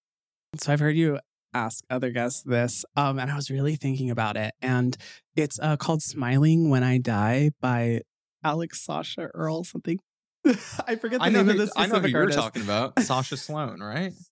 So 0.57 0.73
I've 0.73 0.79
heard 0.79 0.97
you 0.97 1.19
ask 1.53 1.83
other 1.91 2.09
guests 2.09 2.41
this, 2.41 2.85
um, 2.95 3.19
and 3.19 3.29
I 3.29 3.35
was 3.35 3.51
really 3.51 3.75
thinking 3.75 4.09
about 4.09 4.35
it. 4.35 4.55
And 4.63 4.97
it's 5.35 5.59
uh, 5.59 5.77
called 5.77 6.01
"Smiling 6.01 6.71
When 6.71 6.83
I 6.83 6.97
Die" 6.97 7.51
by 7.61 8.01
Alex 8.43 8.83
Sasha 8.83 9.29
Earl 9.35 9.63
something. 9.63 9.99
I 10.87 10.95
forget 10.95 11.19
the 11.19 11.25
I 11.25 11.29
know 11.29 11.43
name 11.43 11.55
who, 11.55 11.61
of 11.61 11.69
the 11.69 11.73
I 11.79 11.85
know 11.85 11.99
who 11.99 12.07
specific 12.07 12.11
you're 12.13 12.21
artist. 12.21 12.39
talking 12.39 12.61
about. 12.63 12.99
Sasha 12.99 13.37
Sloan, 13.37 13.79
right? 13.79 14.13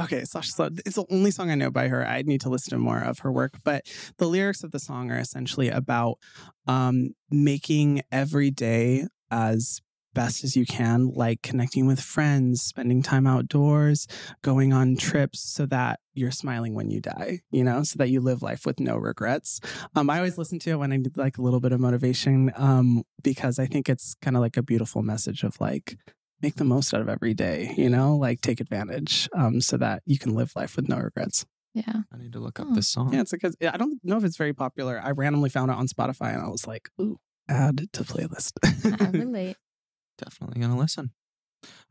Okay, 0.00 0.24
Sasha 0.24 0.52
Sloan. 0.52 0.78
It's 0.86 0.96
the 0.96 1.04
only 1.10 1.30
song 1.30 1.50
I 1.50 1.56
know 1.56 1.70
by 1.70 1.88
her. 1.88 2.06
I'd 2.06 2.26
need 2.26 2.40
to 2.42 2.48
listen 2.48 2.70
to 2.70 2.78
more 2.78 3.00
of 3.00 3.20
her 3.20 3.32
work. 3.32 3.54
But 3.64 3.86
the 4.18 4.28
lyrics 4.28 4.62
of 4.62 4.70
the 4.70 4.78
song 4.78 5.10
are 5.10 5.18
essentially 5.18 5.68
about 5.68 6.18
um, 6.66 7.10
making 7.30 8.02
every 8.12 8.50
day 8.50 9.06
as 9.30 9.80
best 10.14 10.42
as 10.42 10.56
you 10.56 10.66
can, 10.66 11.10
like 11.14 11.42
connecting 11.42 11.86
with 11.86 12.00
friends, 12.00 12.62
spending 12.62 13.02
time 13.02 13.26
outdoors, 13.26 14.06
going 14.42 14.72
on 14.72 14.96
trips 14.96 15.40
so 15.40 15.66
that 15.66 16.00
you're 16.14 16.30
smiling 16.30 16.74
when 16.74 16.90
you 16.90 17.00
die, 17.00 17.40
you 17.50 17.62
know, 17.62 17.82
so 17.82 17.96
that 17.98 18.08
you 18.08 18.20
live 18.20 18.42
life 18.42 18.66
with 18.66 18.80
no 18.80 18.96
regrets. 18.96 19.60
Um, 19.94 20.10
I 20.10 20.16
always 20.16 20.38
listen 20.38 20.58
to 20.60 20.70
it 20.70 20.76
when 20.76 20.92
I 20.92 20.96
need 20.96 21.16
like 21.16 21.38
a 21.38 21.42
little 21.42 21.60
bit 21.60 21.72
of 21.72 21.80
motivation 21.80 22.52
um, 22.56 23.04
because 23.22 23.58
I 23.58 23.66
think 23.66 23.88
it's 23.88 24.14
kind 24.20 24.36
of 24.36 24.42
like 24.42 24.56
a 24.56 24.62
beautiful 24.62 25.02
message 25.02 25.44
of 25.44 25.60
like, 25.60 25.96
make 26.42 26.54
the 26.56 26.64
most 26.64 26.92
out 26.94 27.00
of 27.00 27.08
every 27.08 27.34
day, 27.34 27.74
you 27.76 27.88
know, 27.88 28.16
like 28.16 28.40
take 28.40 28.60
advantage 28.60 29.28
um, 29.34 29.60
so 29.60 29.76
that 29.76 30.02
you 30.06 30.18
can 30.18 30.34
live 30.34 30.52
life 30.56 30.76
with 30.76 30.88
no 30.88 30.98
regrets. 30.98 31.44
Yeah. 31.74 32.02
I 32.12 32.16
need 32.18 32.32
to 32.32 32.38
look 32.40 32.58
up 32.60 32.68
Oh. 32.70 32.74
this 32.74 32.88
song. 32.88 33.12
Yeah, 33.12 33.20
it's 33.22 33.30
because 33.30 33.56
I 33.60 33.76
don't 33.76 34.00
know 34.02 34.16
if 34.16 34.24
it's 34.24 34.36
very 34.36 34.52
popular. 34.54 35.00
I 35.02 35.10
randomly 35.10 35.50
found 35.50 35.70
it 35.70 35.76
on 35.76 35.86
Spotify 35.88 36.32
and 36.34 36.42
I 36.42 36.48
was 36.48 36.66
like, 36.66 36.88
ooh, 37.00 37.18
add 37.48 37.88
to 37.92 38.04
playlist. 38.04 38.52
I 38.64 39.10
relate. 39.10 39.56
Definitely 40.18 40.60
gonna 40.60 40.78
listen. 40.78 41.10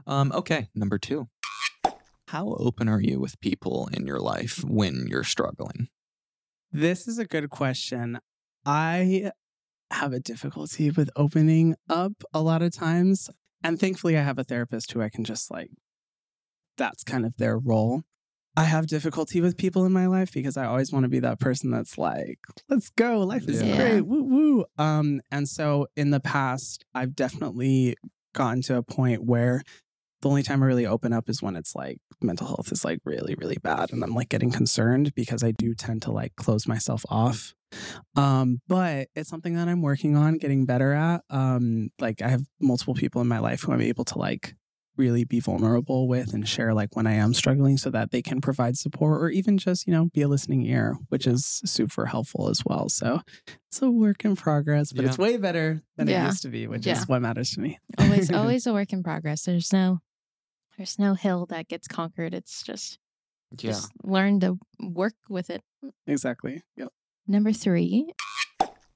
Um, 0.06 0.32
okay, 0.34 0.68
number 0.76 0.98
two. 0.98 1.28
How 2.30 2.56
open 2.60 2.90
are 2.90 3.00
you 3.02 3.20
with 3.22 3.40
people 3.40 3.90
in 3.94 4.06
your 4.06 4.20
life 4.20 4.62
when 4.66 5.08
you're 5.10 5.24
struggling? 5.24 5.88
This 6.72 7.08
is 7.08 7.18
a 7.18 7.26
good 7.26 7.50
question. 7.50 8.20
I 8.66 9.32
have 9.92 10.12
a 10.12 10.20
difficulty 10.20 10.92
with 10.92 11.10
opening 11.16 11.76
up 11.90 12.12
a 12.34 12.42
lot 12.42 12.62
of 12.62 12.74
times. 12.74 13.30
And 13.64 13.80
thankfully, 13.80 14.18
I 14.18 14.22
have 14.22 14.40
a 14.40 14.44
therapist 14.44 14.92
who 14.92 15.02
I 15.02 15.10
can 15.10 15.24
just 15.24 15.52
like, 15.52 15.72
that's 16.78 17.04
kind 17.04 17.26
of 17.26 17.38
their 17.38 17.58
role. 17.58 18.04
I 18.56 18.64
have 18.64 18.88
difficulty 18.88 19.40
with 19.40 19.58
people 19.58 19.86
in 19.86 19.92
my 19.92 20.08
life 20.08 20.34
because 20.34 20.58
I 20.58 20.66
always 20.66 20.92
want 20.92 21.04
to 21.04 21.10
be 21.10 21.20
that 21.20 21.40
person 21.40 21.70
that's 21.70 21.98
like, 21.98 22.40
let's 22.70 22.90
go, 22.90 23.20
life 23.20 23.48
is 23.48 23.62
Yeah. 23.62 23.76
great, 23.76 24.02
woo 24.02 24.24
woo. 24.24 24.66
Um, 24.80 25.22
and 25.32 25.48
so 25.48 25.88
in 25.96 26.10
the 26.10 26.20
past, 26.20 26.84
I've 26.94 27.16
definitely 27.16 27.96
gotten 28.34 28.64
to 28.64 28.78
a 28.78 28.84
point 28.84 29.24
where 29.24 29.62
the 30.22 30.30
only 30.30 30.42
time 30.42 30.64
I 30.64 30.66
really 30.66 30.88
open 30.88 31.14
up 31.14 31.30
is 31.30 31.44
when 31.44 31.56
it's 31.56 31.76
like 31.76 32.00
mental 32.20 32.48
health 32.48 32.72
is 32.72 32.84
like 32.84 33.00
really, 33.06 33.36
really 33.36 33.58
bad. 33.62 33.94
And 33.94 34.04
I'm 34.04 34.16
like 34.16 34.30
getting 34.30 34.52
concerned 34.52 35.14
because 35.14 35.44
I 35.44 35.52
do 35.52 35.76
tend 35.76 36.02
to 36.04 36.12
like 36.12 36.36
close 36.36 36.68
myself 36.68 37.06
off. 37.10 37.54
Um, 38.16 38.62
but 38.68 39.10
it's 39.16 39.30
something 39.30 39.56
that 39.56 39.68
I'm 39.68 39.82
working 39.82 40.16
on 40.16 40.38
getting 40.38 40.66
better 40.66 40.94
at. 40.94 41.22
Um, 41.30 41.90
like 42.00 42.22
I 42.22 42.30
have 42.30 42.44
multiple 42.60 42.94
people 42.94 43.22
in 43.22 43.28
my 43.28 43.40
life 43.40 43.62
who 43.62 43.72
I'm 43.74 43.82
able 43.82 44.06
to 44.06 44.18
like 44.18 44.56
really 44.96 45.24
be 45.24 45.40
vulnerable 45.40 46.08
with 46.08 46.34
and 46.34 46.48
share 46.48 46.74
like 46.74 46.96
when 46.96 47.06
I 47.06 47.14
am 47.14 47.32
struggling 47.36 47.78
so 47.78 47.92
that 47.92 48.10
they 48.10 48.24
can 48.24 48.42
provide 48.42 48.78
support 48.78 49.22
or 49.22 49.30
even 49.30 49.60
just, 49.60 49.86
you 49.86 49.94
know, 49.94 50.06
be 50.06 50.24
a 50.24 50.28
listening 50.28 50.64
ear, 50.66 50.98
which 51.10 51.28
is 51.28 51.62
super 51.66 52.08
helpful 52.08 52.50
as 52.50 52.64
well. 52.66 52.90
So 52.90 53.22
it's 53.70 53.80
a 53.84 53.92
work 53.92 54.26
in 54.26 54.36
progress, 54.36 54.92
but 54.94 55.06
it's 55.06 55.20
way 55.20 55.38
better 55.38 55.84
than 55.98 56.08
Yeah. 56.08 56.24
it 56.24 56.28
used 56.28 56.42
to 56.42 56.50
be, 56.50 56.66
which 56.66 56.88
Yeah. 56.88 56.98
is 56.98 57.08
what 57.08 57.22
matters 57.22 57.52
to 57.52 57.60
me. 57.60 57.78
Always, 58.00 58.32
always 58.34 58.66
a 58.66 58.74
work 58.74 58.92
in 58.92 59.04
progress. 59.04 59.44
There's 59.44 59.72
no, 59.72 60.00
there's 60.78 60.98
no 60.98 61.14
hill 61.14 61.46
that 61.48 61.68
gets 61.68 61.88
conquered. 61.88 62.34
It's 62.34 62.64
just, 62.64 62.98
just 63.56 63.92
learn 64.04 64.40
to 64.40 64.58
work 64.80 65.14
with 65.30 65.52
it. 65.52 65.62
exactly. 66.08 66.64
Yep. 66.76 66.90
Number 67.28 67.52
three. 67.52 68.14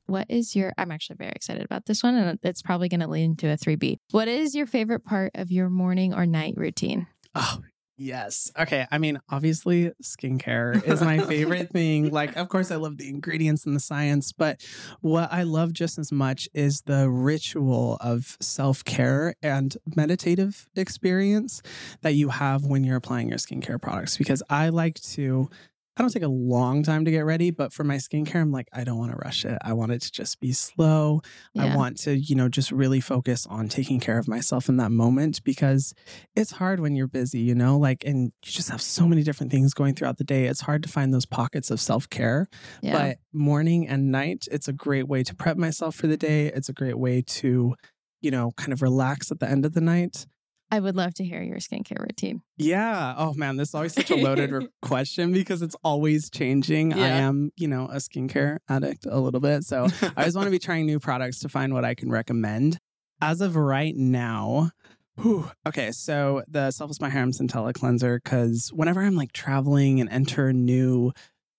What 0.05 0.27
is 0.29 0.55
your? 0.55 0.73
I'm 0.77 0.91
actually 0.91 1.17
very 1.17 1.32
excited 1.36 1.63
about 1.63 1.86
this 1.86 2.03
one, 2.03 2.15
and 2.15 2.39
it's 2.43 2.61
probably 2.61 2.89
going 2.89 3.01
to 3.01 3.07
lead 3.07 3.23
into 3.23 3.49
a 3.49 3.57
three 3.57 3.75
B. 3.75 3.99
What 4.11 4.27
is 4.27 4.55
your 4.55 4.65
favorite 4.65 5.05
part 5.05 5.32
of 5.36 5.51
your 5.51 5.69
morning 5.69 6.13
or 6.13 6.25
night 6.25 6.53
routine? 6.57 7.07
Oh, 7.36 7.59
yes. 7.97 8.51
Okay. 8.59 8.86
I 8.91 8.97
mean, 8.97 9.19
obviously, 9.29 9.91
skincare 10.03 10.84
is 10.86 11.01
my 11.01 11.19
favorite 11.19 11.69
thing. 11.73 12.09
Like, 12.09 12.36
of 12.36 12.49
course, 12.49 12.71
I 12.71 12.75
love 12.75 12.97
the 12.97 13.07
ingredients 13.07 13.65
and 13.65 13.73
the 13.73 13.79
science, 13.79 14.34
but 14.34 14.65
what 14.99 15.32
I 15.32 15.43
love 15.43 15.71
just 15.71 15.97
as 15.97 16.11
much 16.11 16.49
is 16.53 16.82
the 16.82 17.09
ritual 17.09 17.97
of 18.01 18.38
self 18.41 18.84
care 18.84 19.36
and 19.41 19.77
meditative 19.95 20.67
experience 20.75 21.61
that 22.01 22.15
you 22.15 22.29
have 22.29 22.65
when 22.65 22.84
you're 22.84 22.97
applying 22.97 23.29
your 23.29 23.38
skincare 23.38 23.82
products. 23.82 24.17
Because 24.17 24.43
I 24.49 24.69
like 24.69 24.99
to. 25.01 25.49
I 25.98 26.02
don't 26.02 26.12
take 26.12 26.24
a 26.24 26.28
long 26.28 26.84
time 26.84 27.04
to 27.04 27.12
get 27.12 27.26
ready, 27.26 27.52
but 27.52 27.74
for 27.74 27.84
my 27.84 27.98
skincare, 27.98 28.42
I'm 28.42 28.52
like, 28.52 28.70
I 28.72 28.86
don't 28.86 28.98
want 28.98 29.12
to 29.12 29.18
rush 29.18 29.44
it. 29.44 29.58
I 29.62 29.74
want 29.74 29.92
it 29.92 30.02
to 30.04 30.12
just 30.12 30.39
be 30.39 30.54
slow. 30.54 31.22
I 31.60 31.76
want 31.76 31.98
to, 32.00 32.18
you 32.18 32.34
know, 32.34 32.48
just 32.48 32.72
really 32.72 33.02
focus 33.02 33.46
on 33.46 33.68
taking 33.68 34.00
care 34.00 34.18
of 34.18 34.28
myself 34.28 34.70
in 34.70 34.78
that 34.78 34.92
moment 34.92 35.44
because 35.44 35.94
it's 36.34 36.52
hard 36.52 36.80
when 36.80 36.96
you're 36.96 37.10
busy, 37.10 37.39
you 37.39 37.56
know, 37.56 37.78
like, 37.78 38.06
and 38.06 38.32
you 38.46 38.52
just 38.52 38.70
have 38.70 38.82
so 38.82 39.06
many 39.06 39.22
different 39.22 39.52
things 39.52 39.74
going 39.74 39.94
throughout 39.94 40.18
the 40.18 40.24
day. 40.24 40.46
It's 40.46 40.62
hard 40.62 40.82
to 40.84 40.89
find 40.89 41.14
those 41.14 41.26
pockets 41.26 41.70
of 41.70 41.82
self 41.82 42.10
care. 42.10 42.48
Yeah. 42.82 42.94
But 42.98 43.18
morning 43.34 43.86
and 43.88 44.14
night, 44.14 44.48
it's 44.50 44.70
a 44.70 44.74
great 44.74 45.10
way 45.10 45.24
to 45.24 45.36
prep 45.36 45.58
myself 45.58 45.96
for 45.96 46.08
the 46.08 46.18
day. 46.18 46.48
It's 46.48 46.70
a 46.70 46.74
great 46.74 46.98
way 46.98 47.22
to, 47.22 47.76
you 48.22 48.32
know, 48.32 48.52
kind 48.56 48.72
of 48.72 48.82
relax 48.82 49.30
at 49.30 49.42
the 49.42 49.50
end 49.50 49.66
of 49.66 49.74
the 49.74 49.82
night. 49.82 50.26
I 50.72 50.80
would 50.80 50.95
love 50.95 51.13
to 51.15 51.26
hear 51.26 51.41
your 51.41 51.57
skincare 51.57 51.99
routine. 51.99 52.41
Yeah. 52.55 53.13
Oh 53.17 53.34
man, 53.34 53.57
this 53.57 53.69
is 53.69 53.76
always 53.76 53.93
such 53.93 54.09
a 54.09 54.15
loaded 54.15 54.69
question 54.82 55.34
because 55.34 55.61
it's 55.61 55.76
always 55.84 56.30
changing. 56.30 56.93
I 56.93 57.07
am, 57.07 57.51
you 57.57 57.67
know, 57.67 57.89
a 57.91 57.97
skincare 57.97 58.59
addict 58.69 59.05
a 59.05 59.19
little 59.19 59.41
bit. 59.41 59.65
So 59.65 59.88
I 60.01 60.22
always 60.22 60.36
want 60.36 60.47
to 60.47 60.51
be 60.51 60.59
trying 60.59 60.86
new 60.86 60.99
products 60.99 61.39
to 61.39 61.49
find 61.49 61.74
what 61.74 61.84
I 61.84 61.93
can 61.93 62.09
recommend. 62.09 62.78
As 63.22 63.41
of 63.41 63.57
right 63.57 63.95
now, 63.95 64.72
whew, 65.15 65.51
okay, 65.67 65.91
so 65.91 66.41
the 66.47 66.72
Selfless 66.72 66.97
by 66.97 67.09
Hyram 67.09 67.38
Centella 67.38 67.74
cleanser, 67.74 68.19
because 68.24 68.72
whenever 68.74 69.01
I'm 69.01 69.15
like 69.15 69.34
traveling 69.34 69.99
and 69.99 70.09
enter 70.09 70.53
new 70.53 71.11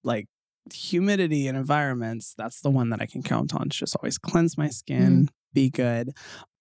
like 0.02 0.26
humidity 0.72 1.48
and 1.48 1.56
environments, 1.58 2.34
that's 2.36 2.62
the 2.62 2.70
one 2.70 2.88
that 2.90 3.02
I 3.02 3.06
can 3.06 3.22
count 3.22 3.54
on 3.54 3.68
to 3.68 3.76
just 3.76 3.94
always 3.96 4.16
cleanse 4.16 4.56
my 4.56 4.64
mm-hmm. 4.64 4.70
skin, 4.70 5.28
be 5.52 5.70
good. 5.70 6.14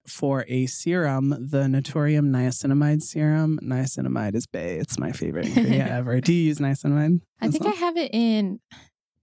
For 0.07 0.45
a 0.47 0.65
serum, 0.65 1.29
the 1.29 1.63
Naturium 1.67 2.31
niacinamide 2.31 3.01
serum, 3.01 3.59
niacinamide 3.61 4.35
is 4.35 4.47
bay. 4.47 4.77
It's 4.77 4.97
my 4.97 5.11
favorite 5.11 5.45
ingredient 5.47 5.89
ever. 5.91 6.19
Do 6.21 6.33
you 6.33 6.43
use 6.47 6.57
niacinamide? 6.57 7.21
I 7.39 7.49
think 7.49 7.63
well? 7.63 7.73
I 7.73 7.75
have 7.77 7.97
it 7.97 8.09
in. 8.13 8.59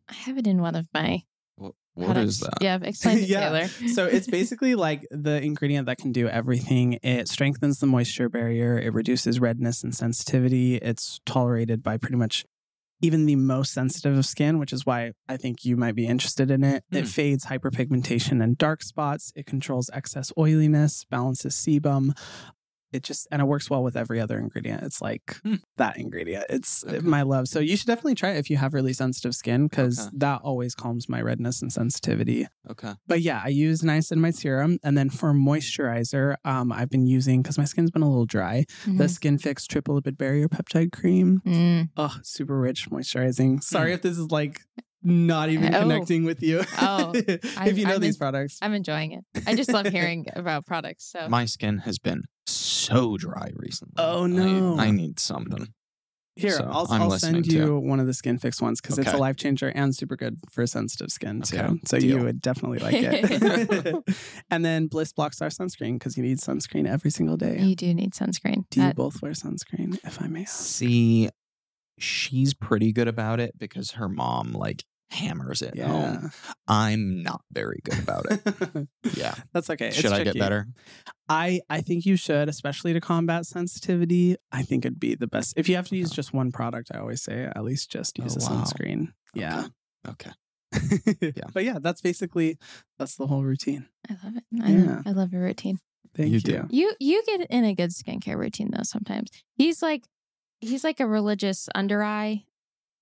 I 0.08 0.14
have 0.14 0.38
it 0.38 0.46
in 0.46 0.60
one 0.62 0.74
of 0.76 0.86
my 0.94 1.22
Wh- 1.56 1.70
What 1.94 2.04
products. 2.06 2.30
is 2.34 2.38
that? 2.40 2.58
Yeah, 2.60 2.78
explain 2.80 3.18
to 3.18 3.24
Yeah. 3.26 3.40
Taylor. 3.50 3.68
so 3.92 4.06
it's 4.06 4.26
basically 4.28 4.76
like 4.76 5.04
the 5.10 5.42
ingredient 5.42 5.86
that 5.86 5.98
can 5.98 6.12
do 6.12 6.28
everything. 6.28 6.98
It 7.02 7.28
strengthens 7.28 7.80
the 7.80 7.86
moisture 7.86 8.28
barrier, 8.28 8.78
it 8.78 8.94
reduces 8.94 9.40
redness 9.40 9.82
and 9.82 9.94
sensitivity. 9.94 10.76
It's 10.76 11.20
tolerated 11.26 11.82
by 11.82 11.96
pretty 11.96 12.16
much 12.16 12.44
even 13.00 13.26
the 13.26 13.36
most 13.36 13.72
sensitive 13.72 14.16
of 14.18 14.26
skin, 14.26 14.58
which 14.58 14.72
is 14.72 14.84
why 14.84 15.12
I 15.28 15.36
think 15.36 15.64
you 15.64 15.76
might 15.76 15.94
be 15.94 16.06
interested 16.06 16.50
in 16.50 16.64
it. 16.64 16.84
It 16.90 17.02
Hmm. 17.02 17.06
fades 17.06 17.46
hyperpigmentation 17.46 18.42
and 18.42 18.58
dark 18.58 18.82
spots. 18.82 19.32
It 19.36 19.46
controls 19.46 19.88
excess 19.92 20.32
oiliness, 20.38 21.04
balances 21.10 21.54
sebum. 21.54 22.16
It 22.92 23.02
just 23.02 23.26
and 23.30 23.42
it 23.42 23.44
works 23.44 23.68
well 23.68 23.82
with 23.82 23.96
every 23.96 24.18
other 24.20 24.38
ingredient. 24.38 24.82
It's 24.82 25.00
like 25.02 25.36
Hmm. 25.44 25.56
that 25.76 25.98
ingredient. 25.98 26.46
It's 26.48 26.84
Okay. 26.84 26.98
my 27.00 27.22
love. 27.22 27.46
So 27.48 27.60
you 27.60 27.76
should 27.76 27.86
definitely 27.86 28.14
try 28.14 28.30
it 28.30 28.38
if 28.38 28.48
you 28.50 28.56
have 28.56 28.72
really 28.72 28.92
sensitive 28.94 29.34
skin 29.34 29.66
because 29.68 29.98
Okay. 30.00 30.10
that 30.18 30.40
always 30.42 30.74
calms 30.74 31.08
my 31.08 31.20
redness 31.20 31.60
and 31.60 31.70
sensitivity. 31.72 32.46
Okay. 32.70 32.94
But 33.06 33.20
yeah, 33.20 33.42
I 33.44 33.48
use 33.48 33.82
Nice 33.82 34.10
in 34.10 34.20
my 34.20 34.30
serum, 34.30 34.78
and 34.82 34.96
then 34.96 35.10
for 35.10 35.32
moisturizer, 35.32 36.36
um, 36.44 36.72
I've 36.72 36.90
been 36.90 37.06
using 37.06 37.42
because 37.42 37.58
my 37.58 37.64
skin's 37.64 37.90
been 37.90 38.02
a 38.02 38.08
little 38.08 38.26
dry. 38.26 38.64
The 38.86 38.90
Mhm. 39.04 39.10
Skin 39.10 39.38
Fix 39.38 39.66
Triple 39.66 40.00
Lipid 40.00 40.16
Barrier 40.16 40.48
Peptide 40.48 40.92
Cream. 40.92 41.40
Mm. 41.46 41.90
Oh, 41.96 42.16
super 42.22 42.58
rich 42.58 42.88
moisturizing. 42.90 43.62
Sorry 43.62 43.92
if 43.92 44.02
this 44.02 44.18
is 44.18 44.30
like 44.30 44.60
not 45.02 45.48
even 45.48 45.74
Oh. 45.74 45.80
connecting 45.82 46.24
with 46.24 46.42
you. 46.42 46.62
Oh, 46.80 47.12
if 47.14 47.78
you 47.78 47.84
know 47.86 47.94
I'm 47.96 48.00
these 48.00 48.16
in- 48.16 48.18
products. 48.18 48.58
I'm 48.62 48.74
enjoying 48.74 49.12
it. 49.12 49.24
I 49.46 49.54
just 49.54 49.72
love 49.72 49.86
hearing 49.86 50.26
about 50.34 50.66
products. 50.66 51.04
So 51.12 51.28
My 51.28 51.44
skin 51.44 51.78
has 51.78 51.98
been 51.98 52.22
so 52.88 53.16
dry 53.16 53.50
recently. 53.54 53.94
Oh, 53.98 54.26
no. 54.26 54.78
I, 54.78 54.90
need 54.90 55.18
something. 55.18 55.68
Here, 56.38 56.52
so 56.52 56.68
I'll, 56.70 56.86
I'm 56.88 57.02
I'll 57.02 57.18
send 57.18 57.48
you 57.48 57.78
one 57.78 57.98
of 57.98 58.06
the 58.06 58.14
Skin 58.14 58.38
Fix 58.38 58.62
ones 58.62 58.80
because 58.80 58.96
it's 58.96 59.12
a 59.12 59.16
life 59.16 59.34
changer 59.34 59.72
and 59.74 59.92
super 59.92 60.14
good 60.14 60.38
for 60.52 60.64
sensitive 60.68 61.10
skin 61.10 61.42
too. 61.42 61.80
So 61.84 61.98
deal. 61.98 62.18
you 62.18 62.24
would 62.24 62.40
definitely 62.40 62.78
like 62.78 62.94
it. 62.96 64.04
and 64.50 64.64
then 64.64 64.86
Bliss 64.86 65.12
Block 65.12 65.34
Star 65.34 65.48
sunscreen 65.48 65.94
because 65.94 66.16
you 66.16 66.22
need 66.22 66.38
sunscreen 66.38 66.88
every 66.88 67.10
single 67.10 67.36
day. 67.36 67.58
you 67.58 67.74
do 67.74 67.92
need 67.92 68.12
sunscreen. 68.12 68.66
Do 68.70 68.84
you 68.84 68.94
both 68.94 69.20
wear 69.20 69.32
sunscreen, 69.32 69.98
if 70.04 70.22
I 70.22 70.28
may 70.28 70.42
ask? 70.42 70.54
See, 70.54 71.28
she's 71.98 72.54
pretty 72.54 72.92
good 72.92 73.08
about 73.08 73.40
it 73.40 73.58
because 73.58 73.92
her 73.92 74.08
mom 74.08 74.52
like 74.52 74.84
hammers 75.10 75.62
it 75.62 75.78
home. 75.78 76.30
I'm 76.66 77.22
not 77.22 77.42
very 77.52 77.80
good 77.84 77.98
about 77.98 78.26
it. 78.30 78.88
Yeah. 79.16 79.34
That's 79.54 79.70
okay. 79.70 79.88
It's 79.88 79.96
Should 79.96 80.12
I 80.12 80.22
get 80.22 80.38
better? 80.38 80.66
I 81.28 81.60
I 81.70 81.80
think 81.80 82.04
you 82.06 82.16
should, 82.16 82.48
especially 82.48 82.92
to 82.92 83.00
combat 83.00 83.46
sensitivity. 83.46 84.36
I 84.52 84.62
think 84.62 84.84
it'd 84.84 85.00
be 85.00 85.14
the 85.14 85.26
best. 85.26 85.54
If 85.56 85.68
you 85.68 85.76
have 85.76 85.88
to 85.88 85.96
use 85.96 86.10
just 86.10 86.32
one 86.34 86.52
product, 86.52 86.90
I 86.94 86.98
always 86.98 87.22
say 87.22 87.44
at 87.44 87.64
least 87.64 87.90
just 87.90 88.18
Oh, 88.20 88.24
use 88.24 88.36
a 88.36 88.40
wow. 88.40 88.64
sunscreen. 88.64 89.12
Yeah. 89.34 89.68
Okay. 90.06 90.30
Yeah. 91.20 91.44
But 91.54 91.64
yeah, 91.64 91.78
that's 91.80 92.00
basically 92.02 92.58
that's 92.98 93.16
the 93.16 93.26
whole 93.26 93.42
routine. 93.42 93.86
I 94.10 94.16
love 94.22 94.36
it. 94.36 94.44
I, 94.62 94.70
Yeah. 94.70 94.84
love, 94.84 95.02
I 95.06 95.10
love 95.12 95.32
a 95.32 95.38
routine. 95.38 95.78
Thank 96.14 96.28
You 96.30 96.34
you. 96.36 96.40
do. 96.40 96.66
You 96.70 96.94
you 97.00 97.22
get 97.26 97.46
in 97.50 97.64
a 97.64 97.74
good 97.74 97.90
skincare 97.90 98.36
routine 98.36 98.70
though. 98.72 98.82
Sometimes 98.82 99.30
he's 99.56 99.82
like 99.82 100.04
he's 100.60 100.84
like 100.84 101.00
a 101.00 101.06
religious 101.06 101.68
under 101.74 102.02
eye 102.02 102.44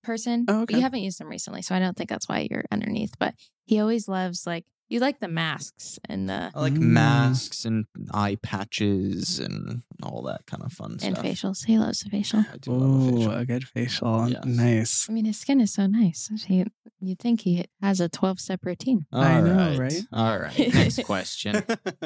person. 0.06 0.44
Oh, 0.48 0.62
okay. 0.62 0.76
You 0.76 0.80
haven't 0.82 1.00
used 1.02 1.20
him 1.20 1.28
recently, 1.28 1.60
so 1.62 1.74
I 1.74 1.78
don't 1.80 1.96
think 1.96 2.08
that's 2.08 2.28
why 2.28 2.46
you're 2.50 2.64
underneath. 2.70 3.12
But 3.18 3.34
he 3.66 3.80
always 3.80 4.08
loves 4.08 4.46
like 4.46 4.64
You 4.88 5.00
like 5.00 5.18
the 5.18 5.26
masks 5.26 5.98
and 6.08 6.28
the 6.28 6.52
I 6.54 6.60
like 6.60 6.74
Mm. 6.74 6.94
masks 6.94 7.64
and 7.64 7.86
eye 8.14 8.36
patches 8.40 9.40
and 9.40 9.82
all 10.00 10.22
that 10.30 10.46
kind 10.46 10.62
of 10.62 10.72
fun 10.72 10.92
and 11.02 11.16
stuff. 11.16 11.24
facials. 11.24 11.64
He 11.66 11.76
loves 11.76 12.00
the 12.00 12.10
facial. 12.10 12.44
I 12.52 12.56
do 12.58 12.70
love 12.70 12.82
a 12.82 12.84
Oh, 12.94 13.16
facial. 13.16 13.32
a 13.32 13.44
good 13.44 13.64
facial. 13.66 14.28
Yes. 14.30 14.44
Nice. 14.44 15.10
I 15.10 15.12
mean, 15.12 15.24
his 15.24 15.38
skin 15.38 15.60
is 15.60 15.72
so 15.74 15.86
nice. 15.88 16.30
He, 16.46 16.64
you'd 17.00 17.18
think 17.18 17.40
he 17.40 17.64
has 17.82 18.00
a 18.00 18.08
12 18.08 18.38
step 18.38 18.60
routine. 18.64 19.06
I 19.12 19.36
All 19.36 19.42
know, 19.42 19.76
right? 19.76 20.02
All 20.12 20.38
right. 20.38 20.72
Next 20.72 21.02
question. 21.02 21.64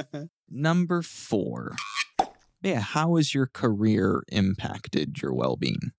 Number 0.49 1.03
four. 1.03 1.77
Yeah, 2.63 2.81
how 2.81 3.17
has 3.17 3.35
your 3.35 3.47
career 3.47 4.23
impacted 4.33 5.21
your 5.21 5.35
well-being? 5.35 5.93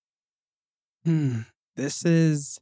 Hmm. 1.06 1.42
This 1.82 2.06
is 2.06 2.60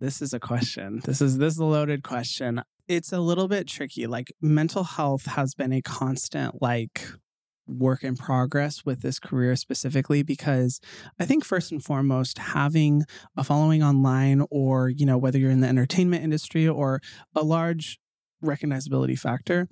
this 0.00 0.20
is 0.20 0.32
a 0.32 0.40
question. 0.40 1.00
This 1.04 1.22
is 1.22 1.38
this 1.38 1.54
is 1.54 1.60
a 1.60 1.64
loaded 1.64 2.02
question. 2.02 2.60
It's 2.88 3.12
a 3.12 3.20
little 3.20 3.46
bit 3.46 3.68
tricky. 3.68 4.08
Like 4.08 4.32
mental 4.40 4.82
health 4.82 5.26
has 5.26 5.54
been 5.54 5.72
a 5.72 5.80
constant 5.80 6.60
like 6.60 7.06
work 7.68 8.02
in 8.02 8.16
progress 8.16 8.84
with 8.84 9.00
this 9.00 9.20
career 9.20 9.54
specifically 9.54 10.24
because 10.24 10.80
I 11.20 11.24
think 11.24 11.44
first 11.44 11.70
and 11.70 11.84
foremost 11.84 12.36
having 12.38 13.04
a 13.36 13.44
following 13.44 13.80
online 13.80 14.44
or 14.50 14.88
you 14.88 15.06
know 15.06 15.18
whether 15.18 15.38
you're 15.38 15.52
in 15.52 15.60
the 15.60 15.68
entertainment 15.68 16.24
industry 16.24 16.66
or 16.66 17.00
a 17.36 17.44
large 17.44 18.00
recognizability 18.44 19.16
factor 19.16 19.68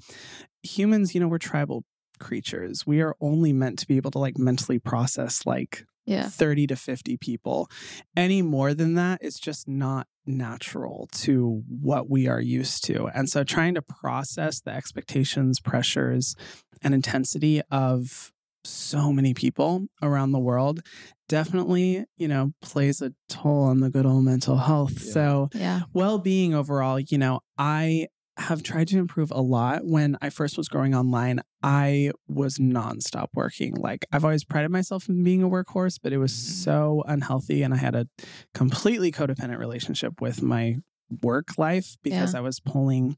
humans 0.62 1.12
you 1.12 1.20
know 1.20 1.26
we're 1.26 1.38
tribal 1.38 1.82
creatures 2.20 2.86
we 2.86 3.00
are 3.00 3.16
only 3.20 3.52
meant 3.52 3.80
to 3.80 3.86
be 3.88 3.96
able 3.96 4.12
to 4.12 4.20
like 4.20 4.38
mentally 4.38 4.78
process 4.78 5.44
like 5.44 5.84
Yeah. 6.06 6.28
30 6.28 6.66
to 6.68 6.76
50 6.76 7.16
people. 7.18 7.68
Any 8.16 8.42
more 8.42 8.74
than 8.74 8.94
that, 8.94 9.18
it's 9.22 9.38
just 9.38 9.68
not 9.68 10.06
natural 10.26 11.08
to 11.12 11.62
what 11.68 12.08
we 12.10 12.26
are 12.28 12.40
used 12.40 12.84
to. 12.84 13.06
And 13.08 13.28
so 13.28 13.44
trying 13.44 13.74
to 13.74 13.82
process 13.82 14.60
the 14.60 14.70
expectations, 14.72 15.60
pressures, 15.60 16.34
and 16.82 16.94
intensity 16.94 17.60
of 17.70 18.32
so 18.64 19.12
many 19.12 19.32
people 19.34 19.86
around 20.02 20.32
the 20.32 20.38
world 20.38 20.80
definitely, 21.28 22.04
you 22.18 22.28
know, 22.28 22.52
plays 22.60 23.00
a 23.00 23.12
toll 23.28 23.62
on 23.64 23.80
the 23.80 23.88
good 23.88 24.04
old 24.04 24.24
mental 24.24 24.56
health. 24.56 24.94
Yeah. 25.04 25.12
So 25.12 25.48
Yeah. 25.54 25.80
well-being 25.94 26.54
overall 26.54 26.98
you 27.00 27.16
know 27.18 27.40
i 27.56 28.08
have 28.36 28.62
tried 28.62 28.88
to 28.88 28.98
improve 28.98 29.30
a 29.32 29.40
lot 29.42 29.84
when 29.84 30.16
i 30.22 30.30
first 30.30 30.56
was 30.56 30.68
growing 30.68 30.94
online 30.94 31.40
i 31.62 32.10
was 32.28 32.56
nonstop 32.58 33.26
working 33.34 33.74
like 33.74 34.06
i've 34.12 34.24
always 34.24 34.44
prided 34.44 34.70
myself 34.70 35.08
in 35.08 35.22
being 35.22 35.42
a 35.42 35.48
workhorse 35.48 35.98
but 36.02 36.12
it 36.12 36.18
was 36.18 36.32
Mhm. 36.32 36.36
so 36.64 37.04
unhealthy 37.06 37.62
and 37.62 37.74
i 37.74 37.76
had 37.76 37.94
a 37.94 38.06
completely 38.54 39.12
codependent 39.12 39.58
relationship 39.58 40.20
with 40.20 40.42
my 40.42 40.76
work 41.22 41.58
life 41.58 41.96
because 42.02 42.34
i 42.34 42.40
was 42.40 42.60
pulling 42.60 43.16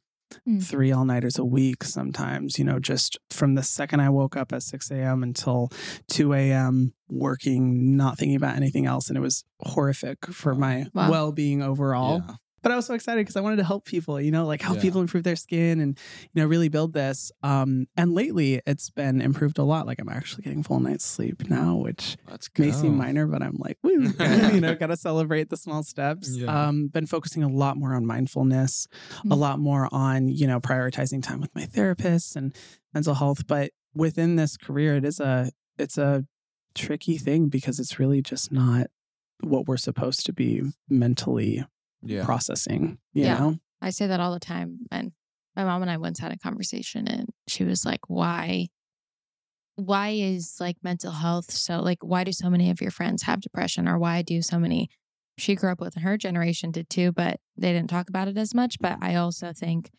Mm. 0.49 0.63
three 0.65 0.91
all-nighters 0.91 1.37
a 1.39 1.45
week 1.45 1.85
sometimes 1.85 2.59
you 2.59 2.65
know 2.65 2.79
just 2.79 3.19
from 3.29 3.55
the 3.55 3.63
second 3.63 4.01
i 4.01 4.09
woke 4.09 4.35
up 4.35 4.51
at 4.51 4.63
6 4.63 4.91
a.m 4.91 5.23
until 5.23 5.69
2 6.09 6.33
a.m 6.33 6.95
working 7.11 7.97
not 7.99 8.17
thinking 8.17 8.37
about 8.37 8.57
anything 8.57 8.87
else 8.87 9.09
and 9.09 9.19
it 9.19 9.21
was 9.21 9.45
horrific 9.61 10.25
for 10.27 10.55
my 10.55 10.87
Wow. 10.95 11.11
well-being 11.11 11.61
overall 11.61 12.23
Yeah. 12.27 12.35
But 12.63 12.73
I 12.73 12.77
was 12.77 12.87
so 12.87 12.95
excited 12.95 13.21
because 13.21 13.37
I 13.37 13.41
wanted 13.41 13.57
to 13.57 13.65
help 13.65 13.85
people, 13.85 14.21
you 14.21 14.31
know, 14.31 14.47
like 14.47 14.63
help 14.63 14.77
Yeah. 14.77 14.83
people 14.83 15.01
improve 15.01 15.25
their 15.25 15.37
skin 15.37 15.81
and, 15.81 15.99
you 16.33 16.41
know, 16.43 16.47
really 16.47 16.69
build 16.69 16.93
this. 16.93 17.31
Um, 17.43 17.87
and 17.97 18.15
lately 18.15 18.61
it's 18.67 18.89
been 18.91 19.21
improved 19.21 19.59
a 19.59 19.65
lot. 19.65 19.87
Like 19.87 20.01
I'm 20.01 20.09
actually 20.09 20.45
getting 20.45 20.63
full 20.63 20.81
night's 20.81 21.05
sleep 21.05 21.49
now, 21.51 21.77
which 21.77 22.17
may 22.59 22.71
seem 22.73 22.97
minor, 22.97 23.27
but 23.27 23.43
I'm 23.43 23.57
like, 23.59 23.79
woo, 23.83 23.91
you 24.53 24.61
know, 24.61 24.75
got 24.75 24.87
to 24.89 24.97
celebrate 24.97 25.51
the 25.51 25.57
small 25.57 25.83
steps. 25.83 26.31
Yeah. 26.37 26.69
Um, 26.69 26.87
been 26.89 27.07
focusing 27.07 27.43
a 27.43 27.49
lot 27.49 27.77
more 27.77 27.95
on 27.95 28.07
mindfulness, 28.07 28.87
a 29.25 29.27
Mm. 29.29 29.37
lot 29.39 29.59
more 29.59 29.89
on, 29.93 30.29
you 30.29 30.47
know, 30.47 30.61
prioritizing 30.61 31.23
time 31.23 31.41
with 31.41 31.55
my 31.55 31.65
therapist 31.67 32.37
and 32.37 32.55
mental 32.95 33.15
health. 33.15 33.47
But 33.47 33.73
within 33.95 34.37
this 34.37 34.57
career, 34.57 34.97
it 34.97 35.05
is 35.05 35.21
a, 35.21 35.51
it's 35.79 35.99
a 35.99 36.25
tricky 36.75 37.19
thing 37.19 37.49
because 37.49 37.79
it's 37.81 37.99
really 37.99 38.23
just 38.23 38.51
not 38.53 38.87
what 39.41 39.67
we're 39.67 39.77
supposed 39.77 40.25
to 40.27 40.33
be 40.33 40.63
mentally 40.89 41.65
Yeah. 42.03 42.25
processing, 42.25 42.99
you 43.13 43.25
Yeah. 43.25 43.39
know? 43.39 43.59
I 43.81 43.91
say 43.91 44.07
that 44.07 44.21
all 44.21 44.33
the 44.33 44.41
time. 44.41 44.81
And 44.91 45.13
my 45.57 45.65
mom 45.65 45.83
and 45.83 45.91
I 45.91 45.97
once 45.99 46.19
had 46.19 46.33
a 46.33 46.39
conversation 46.39 47.07
and 47.09 47.29
she 47.49 47.65
was 47.65 47.85
like, 47.85 48.01
why? 48.09 48.69
Why 49.77 50.11
is 50.11 50.57
like 50.61 50.77
mental 50.83 51.13
health 51.13 51.51
so 51.51 51.81
like 51.81 51.99
why 52.03 52.25
do 52.25 52.33
so 52.33 52.51
many 52.51 52.71
of 52.71 52.81
your 52.81 52.91
friends 52.91 53.23
have 53.23 53.41
depression 53.41 53.89
or 53.89 53.99
why 53.99 54.21
do 54.23 54.43
so 54.43 54.59
many 54.59 54.91
she 55.39 55.55
grew 55.55 55.73
up 55.73 55.81
with 55.81 55.97
and 55.97 56.05
her 56.05 56.19
generation 56.19 56.71
did 56.71 56.91
too, 56.91 57.11
but 57.11 57.41
they 57.57 57.73
didn't 57.73 57.89
talk 57.89 58.09
about 58.11 58.29
it 58.29 58.37
as 58.37 58.55
much. 58.55 58.77
But 58.79 58.99
I 59.01 59.15
also 59.15 59.53
think 59.55 59.91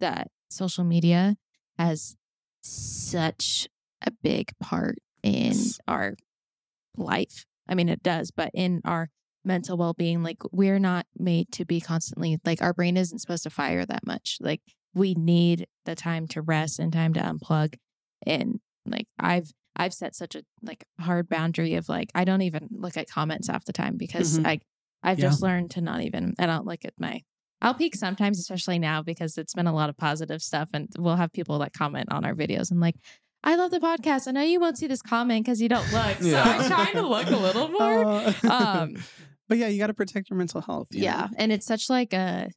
that 0.00 0.28
social 0.48 0.84
media 0.84 1.36
has 1.78 2.16
such 2.62 3.68
a 4.04 4.10
big 4.10 4.52
part 4.58 4.96
in 5.22 5.44
Yes. 5.52 5.78
our 5.86 6.16
life. 6.96 7.44
I 7.68 7.74
mean, 7.74 7.90
it 7.90 8.02
does, 8.02 8.30
but 8.30 8.50
in 8.54 8.80
our 8.86 9.10
mental 9.44 9.76
well 9.76 9.94
being, 9.94 10.22
like 10.22 10.38
we're 10.52 10.78
not 10.78 11.06
made 11.18 11.50
to 11.52 11.64
be 11.64 11.80
constantly 11.80 12.38
like 12.44 12.60
our 12.62 12.72
brain 12.74 12.96
isn't 12.96 13.18
supposed 13.20 13.42
to 13.44 13.50
fire 13.50 13.84
that 13.86 14.06
much. 14.06 14.38
Like 14.40 14.60
we 14.94 15.14
need 15.14 15.66
the 15.84 15.94
time 15.94 16.26
to 16.28 16.42
rest 16.42 16.78
and 16.78 16.92
time 16.92 17.14
to 17.14 17.20
unplug. 17.20 17.74
And 18.26 18.60
like 18.86 19.06
I've 19.18 19.50
I've 19.76 19.94
set 19.94 20.14
such 20.14 20.34
a 20.34 20.42
like 20.62 20.84
hard 21.00 21.28
boundary 21.28 21.74
of 21.74 21.88
like 21.88 22.10
I 22.14 22.24
don't 22.24 22.42
even 22.42 22.68
look 22.70 22.96
at 22.96 23.08
comments 23.08 23.48
half 23.48 23.64
the 23.64 23.72
time 23.72 23.96
because 23.96 24.38
Mhm. 24.38 24.46
I 24.46 24.60
I've 25.02 25.18
Yeah. 25.18 25.28
just 25.28 25.42
learned 25.42 25.70
to 25.72 25.80
not 25.80 26.02
even 26.02 26.34
I 26.38 26.46
don't 26.46 26.66
look 26.66 26.84
at 26.84 26.94
my 26.98 27.22
I'll 27.62 27.74
peek 27.74 27.94
sometimes, 27.94 28.38
especially 28.38 28.78
now 28.78 29.02
because 29.02 29.36
it's 29.38 29.52
been 29.54 29.66
a 29.66 29.72
lot 29.74 29.90
of 29.90 29.96
positive 29.96 30.42
stuff 30.42 30.70
and 30.74 30.88
we'll 30.98 31.16
have 31.16 31.30
people 31.32 31.58
that 31.60 31.72
comment 31.74 32.10
on 32.10 32.24
our 32.24 32.34
videos 32.34 32.70
and 32.70 32.80
like 32.80 32.96
I 33.42 33.56
love 33.56 33.70
the 33.70 33.80
podcast. 33.80 34.28
I 34.28 34.32
know 34.32 34.42
you 34.42 34.60
won't 34.60 34.76
see 34.76 34.86
this 34.86 35.00
comment 35.00 35.46
because 35.46 35.62
you 35.62 35.68
don't 35.70 35.90
look. 35.94 36.18
So 36.18 36.26
Yeah. 36.26 36.42
I'm 36.42 36.68
trying 36.70 36.92
to 36.94 37.06
look 37.06 37.26
a 37.30 37.36
little 37.36 37.68
more. 37.78 38.04
Uh, 38.06 38.32
Um, 38.50 38.96
but 39.50 39.58
yeah, 39.58 39.66
you 39.68 39.78
got 39.78 39.88
to 39.88 39.94
protect 39.94 40.30
your 40.30 40.38
mental 40.38 40.62
health. 40.62 40.88
you 40.92 41.02
yeah. 41.02 41.22
know? 41.22 41.28
And 41.36 41.52
it's 41.52 41.66
such 41.66 41.90
like 41.90 42.14
a, 42.14 42.48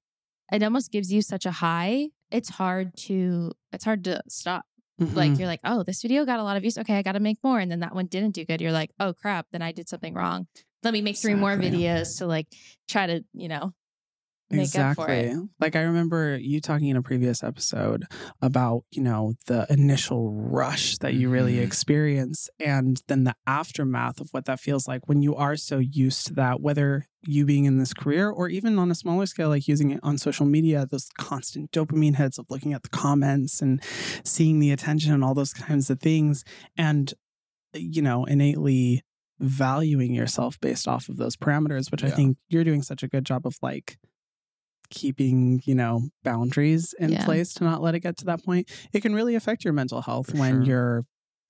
it 0.52 0.64
almost 0.64 0.92
gives 0.92 1.12
you 1.12 1.22
such 1.22 1.46
a 1.46 1.52
high. 1.52 2.10
It's 2.32 2.48
hard 2.50 2.96
to, 3.08 3.52
it's 3.74 3.84
hard 3.84 4.04
to 4.06 4.22
stop. 4.30 4.64
Like 5.00 5.32
Mhm. 5.32 5.40
you're 5.40 5.48
like, 5.48 5.60
oh, 5.66 5.82
this 5.84 6.02
video 6.04 6.24
got 6.24 6.40
a 6.40 6.44
lot 6.44 6.56
of 6.56 6.62
views. 6.62 6.78
Okay, 6.78 6.96
I 6.96 7.02
got 7.02 7.14
to 7.14 7.20
make 7.20 7.40
more. 7.44 7.60
And 7.60 7.70
then 7.72 7.80
that 7.82 7.96
one 7.96 8.06
didn't 8.06 8.36
do 8.36 8.46
good. 8.46 8.62
You're 8.62 8.72
like, 8.72 8.92
oh 9.00 9.12
crap, 9.14 9.48
then 9.52 9.62
I 9.64 9.72
did 9.72 9.90
something 9.90 10.14
wrong. 10.14 10.48
Let 10.84 10.94
me 10.94 11.02
make 11.02 11.18
three 11.18 11.34
more 11.34 11.58
videos 11.58 12.20
to 12.20 12.28
like 12.28 12.48
try 12.88 13.08
to, 13.08 13.26
you 13.34 13.48
know, 13.48 13.74
make 14.54 14.76
up 14.78 14.96
for 14.96 15.10
it. 15.10 15.36
Like 15.60 15.76
I 15.76 15.82
remember 15.82 16.38
you 16.38 16.62
talking 16.62 16.88
in 16.90 16.98
a 16.98 17.02
previous 17.02 17.44
episode 17.44 18.06
about, 18.42 18.84
you 18.92 19.02
know, 19.02 19.34
the 19.48 19.66
initial 19.70 20.32
rush 20.32 20.98
that 21.00 21.14
you 21.14 21.30
really 21.30 21.56
Mhm. 21.58 21.64
experience 21.64 22.50
and 22.60 23.02
then 23.08 23.24
the 23.24 23.36
aftermath 23.48 24.20
of 24.20 24.30
what 24.32 24.46
that 24.46 24.60
feels 24.60 24.88
like 24.88 25.08
when 25.08 25.22
you 25.22 25.36
are 25.36 25.56
so 25.56 25.80
used 25.80 26.28
to 26.28 26.34
that, 26.34 26.62
whether 26.62 27.06
you 27.26 27.46
being 27.46 27.66
in 27.66 27.78
this 27.78 27.94
career 27.94 28.30
or 28.30 28.50
even 28.50 28.78
on 28.78 28.92
a 28.92 28.96
smaller 28.96 29.26
scale, 29.26 29.50
like 29.50 29.68
using 29.68 29.92
it 29.92 30.00
on 30.04 30.18
social 30.18 30.46
media, 30.46 30.86
those 30.90 31.08
constant 31.18 31.72
dopamine 31.72 32.16
hits 32.18 32.38
of 32.38 32.46
looking 32.50 32.74
at 32.74 32.84
the 32.84 32.90
comments 32.90 33.62
and 33.62 33.82
seeing 34.26 34.60
the 34.60 34.72
attention 34.72 35.14
and 35.14 35.24
all 35.24 35.34
those 35.34 35.54
kinds 35.54 35.90
of 35.90 36.00
things. 36.02 36.44
And, 36.78 37.14
you 37.74 38.02
know, 38.02 38.26
innately 38.26 39.04
valuing 39.40 40.14
yourself 40.14 40.60
based 40.60 40.88
off 40.88 41.10
of 41.10 41.18
those 41.18 41.36
parameters, 41.36 41.92
which 41.92 42.04
I 42.04 42.08
think 42.16 42.38
you're 42.50 42.64
doing 42.64 42.82
such 42.82 43.04
a 43.04 43.08
good 43.08 43.26
job 43.26 43.46
of 43.48 43.56
like 43.62 43.98
keeping, 44.94 45.62
you 45.66 45.76
know, 45.76 46.10
boundaries 46.24 46.94
in 47.00 47.10
Yeah. 47.12 47.26
place 47.26 47.54
to 47.56 47.64
not 47.64 47.82
let 47.82 47.96
it 47.96 48.00
get 48.02 48.16
to 48.18 48.26
that 48.26 48.44
point. 48.44 48.70
It 48.94 49.02
can 49.02 49.14
really 49.14 49.36
affect 49.36 49.64
your 49.66 49.74
mental 49.74 50.02
health 50.04 50.32
For 50.32 50.38
when 50.38 50.52
sure. 50.58 50.64
your, 50.64 51.06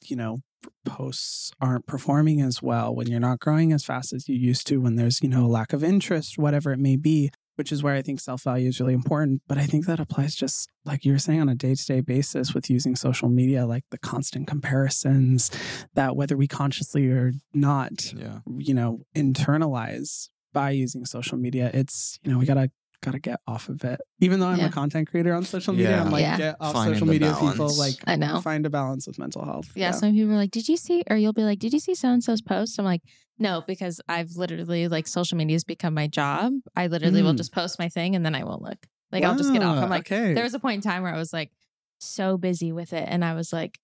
you 0.05 0.15
know, 0.15 0.37
posts 0.85 1.51
aren't 1.59 1.85
performing 1.85 2.41
as 2.41 2.61
well, 2.61 2.95
when 2.95 3.07
you're 3.07 3.19
not 3.19 3.39
growing 3.39 3.73
as 3.73 3.83
fast 3.83 4.13
as 4.13 4.27
you 4.29 4.35
used 4.35 4.65
to, 4.67 4.77
when 4.77 4.95
there's, 4.95 5.21
you 5.21 5.29
know, 5.29 5.45
lack 5.47 5.73
of 5.73 5.83
interest, 5.83 6.37
whatever 6.37 6.71
it 6.71 6.79
may 6.79 6.95
be, 6.95 7.29
which 7.55 7.71
is 7.71 7.83
where 7.83 7.93
I 7.95 8.01
think 8.01 8.19
self 8.19 8.43
value 8.43 8.69
is 8.69 8.79
really 8.79 8.93
important. 8.93 9.41
But 9.47 9.57
I 9.57 9.65
think 9.65 9.85
that 9.85 9.99
applies 9.99 10.35
just 10.35 10.69
like 10.85 11.03
you 11.05 11.11
were 11.11 11.19
saying 11.19 11.41
on 11.41 11.49
a 11.49 11.55
day 11.55 11.75
to 11.75 11.85
day 11.85 11.99
basis 12.01 12.53
with 12.53 12.69
using 12.69 12.95
social 12.95 13.29
media, 13.29 13.65
like 13.65 13.83
the 13.91 13.97
constant 13.99 14.47
comparisons 14.47 15.51
that 15.95 16.15
whether 16.15 16.35
we 16.37 16.47
consciously 16.47 17.07
or 17.09 17.33
not, 17.53 18.13
Yeah. 18.13 18.39
you 18.57 18.73
know, 18.73 19.01
internalize 19.15 20.29
by 20.53 20.71
using 20.71 21.05
social 21.05 21.37
media. 21.37 21.69
It's, 21.73 22.19
you 22.23 22.31
know, 22.31 22.37
we 22.37 22.45
gotta 22.45 22.69
gotta 23.03 23.19
get 23.19 23.39
off 23.47 23.69
of 23.69 23.83
it. 23.83 23.99
Even 24.19 24.39
though 24.39 24.47
I'm 24.47 24.59
Yeah. 24.59 24.67
a 24.67 24.71
content 24.71 25.09
creator 25.09 25.33
on 25.33 25.43
social 25.43 25.73
media, 25.73 25.91
Yeah. 25.91 26.03
I'm 26.03 26.11
like, 26.11 26.21
Yeah. 26.21 26.37
get 26.37 26.55
off 26.59 26.73
Finding 26.73 26.95
social 26.95 27.07
the 27.07 27.13
media, 27.13 27.35
people. 27.39 27.75
Like 27.77 27.95
I 28.07 28.15
know. 28.15 28.41
find 28.41 28.65
a 28.65 28.69
balance 28.69 29.05
with 29.07 29.19
mental 29.19 29.43
health. 29.45 29.69
Yeah, 29.75 29.91
some 29.91 30.13
people 30.13 30.31
are 30.33 30.37
like, 30.37 30.51
"Did 30.51 30.67
you 30.67 30.77
see?" 30.77 31.03
Or 31.09 31.15
you'll 31.17 31.33
be 31.33 31.43
like, 31.43 31.59
"Did 31.59 31.73
you 31.73 31.79
see 31.79 31.93
so 31.95 32.09
and 32.09 32.23
so's 32.23 32.41
post?" 32.41 32.79
I'm 32.79 32.85
like, 32.85 33.01
"No," 33.37 33.63
because 33.67 34.01
I've 34.09 34.31
literally 34.35 34.87
like 34.87 35.07
social 35.07 35.37
media 35.37 35.55
has 35.55 35.63
become 35.63 35.93
my 35.93 36.07
job. 36.07 36.53
I 36.75 36.87
literally 36.87 37.21
will 37.21 37.33
Mm. 37.33 37.37
just 37.37 37.51
post 37.53 37.77
my 37.79 37.89
thing 37.89 38.15
and 38.15 38.25
then 38.25 38.35
I 38.35 38.43
won't 38.43 38.61
look. 38.61 38.85
Like 39.11 39.23
I'll 39.23 39.35
just 39.37 39.53
get 39.53 39.61
off. 39.61 39.77
I'm 39.77 39.89
like, 39.89 40.11
okay. 40.11 40.33
there 40.33 40.43
was 40.43 40.53
a 40.55 40.59
point 40.59 40.83
in 40.83 40.89
time 40.91 41.03
where 41.03 41.13
I 41.13 41.17
was 41.17 41.31
like 41.33 41.51
so 41.99 42.37
busy 42.37 42.71
with 42.71 42.93
it, 42.93 43.05
and 43.07 43.23
I 43.23 43.33
was 43.35 43.53
like, 43.53 43.79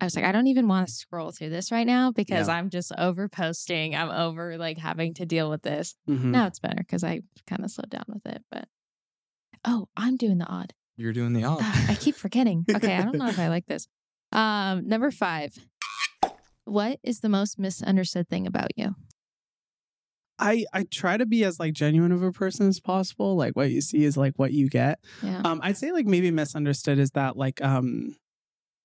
I 0.00 0.04
was 0.06 0.16
like, 0.16 0.24
I 0.24 0.32
don't 0.32 0.48
even 0.48 0.66
want 0.68 0.88
to 0.88 0.92
scroll 0.92 1.30
through 1.30 1.50
this 1.50 1.70
right 1.70 1.86
now 1.86 2.10
because 2.10 2.48
Yeah. 2.48 2.54
I'm 2.54 2.68
just 2.68 2.92
over 2.98 3.28
posting. 3.28 3.94
I'm 3.94 4.10
over 4.10 4.58
like 4.58 4.76
having 4.78 5.14
to 5.14 5.24
deal 5.26 5.48
with 5.50 5.62
this. 5.62 5.94
Mhm. 6.08 6.24
Now 6.24 6.46
it's 6.46 6.58
better 6.58 6.78
because 6.78 7.04
I 7.04 7.20
kind 7.46 7.64
of 7.64 7.70
slowed 7.70 7.90
down 7.90 8.04
with 8.08 8.26
it. 8.26 8.42
But 8.50 8.68
oh, 9.64 9.88
I'm 9.96 10.16
doing 10.16 10.38
the 10.38 10.46
odd. 10.46 10.74
You're 10.96 11.12
doing 11.12 11.32
the 11.32 11.44
odd. 11.44 11.62
I 11.62 11.96
keep 11.98 12.16
forgetting. 12.16 12.64
Okay, 12.68 12.94
I 12.96 13.02
don't 13.02 13.16
know 13.16 13.28
if 13.28 13.38
I 13.38 13.48
like 13.48 13.66
this. 13.68 13.86
Um, 14.32 14.86
number 14.88 15.10
five. 15.10 15.56
What 16.64 16.98
is 17.02 17.20
the 17.20 17.28
most 17.28 17.58
misunderstood 17.58 18.28
thing 18.28 18.46
about 18.46 18.76
you? 18.76 18.94
I 20.38 20.64
I 20.72 20.84
try 20.90 21.16
to 21.16 21.26
be 21.26 21.44
as 21.44 21.60
like 21.60 21.74
genuine 21.74 22.10
of 22.10 22.22
a 22.22 22.32
person 22.32 22.66
as 22.68 22.80
possible. 22.80 23.36
Like 23.36 23.54
what 23.54 23.70
you 23.70 23.80
see 23.80 24.04
is 24.04 24.16
like 24.16 24.34
what 24.36 24.52
you 24.52 24.68
get. 24.68 24.98
Yeah. 25.22 25.42
Um, 25.44 25.60
I'd 25.62 25.76
say 25.76 25.92
like 25.92 26.06
maybe 26.06 26.30
misunderstood 26.32 26.98
is 26.98 27.12
that 27.12 27.36
like 27.36 27.62
um, 27.62 28.16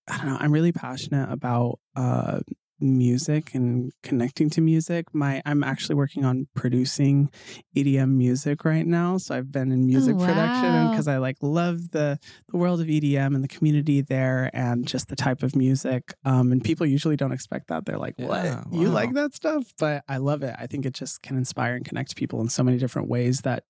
I 0.10 0.18
don't 0.18 0.28
know. 0.28 0.38
I'm 0.40 0.52
really 0.52 0.72
passionate 0.72 1.32
about 1.32 1.80
uh 1.96 2.40
music 2.82 3.54
and 3.56 3.92
connecting 4.04 4.50
to 4.50 4.62
music. 4.62 5.14
My 5.14 5.42
I'm 5.46 5.66
actually 5.66 5.96
working 5.96 6.24
on 6.24 6.48
producing 6.56 7.30
EDM 7.76 8.12
music 8.16 8.64
right 8.64 8.88
now. 8.88 9.18
So 9.18 9.36
I've 9.36 9.52
been 9.52 9.72
in 9.74 9.86
music 9.86 10.16
Oh, 10.18 10.26
production 10.26 10.90
because 10.90 11.08
I 11.10 11.18
like 11.18 11.36
love 11.42 11.92
the 11.92 12.18
the 12.50 12.58
world 12.58 12.80
of 12.80 12.88
EDM 12.88 13.36
and 13.36 13.44
the 13.44 13.50
community 13.50 14.00
there 14.00 14.50
and 14.54 14.88
just 14.88 15.10
the 15.10 15.18
type 15.18 15.44
of 15.44 15.58
music. 15.58 16.14
Um, 16.24 16.54
and 16.54 16.64
people 16.64 16.86
usually 16.86 17.18
don't 17.18 17.34
expect 17.34 17.68
that. 17.68 17.86
They're 17.86 17.98
like, 17.98 18.18
"What? 18.18 18.46
Yeah, 18.46 18.64
You 18.72 18.88
like 18.90 19.14
that 19.14 19.34
stuff?" 19.34 19.74
But 19.78 20.06
I 20.08 20.16
love 20.18 20.42
it. 20.44 20.56
I 20.58 20.68
think 20.68 20.86
it 20.86 20.94
just 20.94 21.22
can 21.22 21.36
inspire 21.36 21.76
and 21.76 21.84
connect 21.84 22.16
people 22.16 22.40
in 22.40 22.48
so 22.48 22.64
many 22.64 22.78
different 22.78 23.10
ways 23.10 23.42
that 23.42 23.64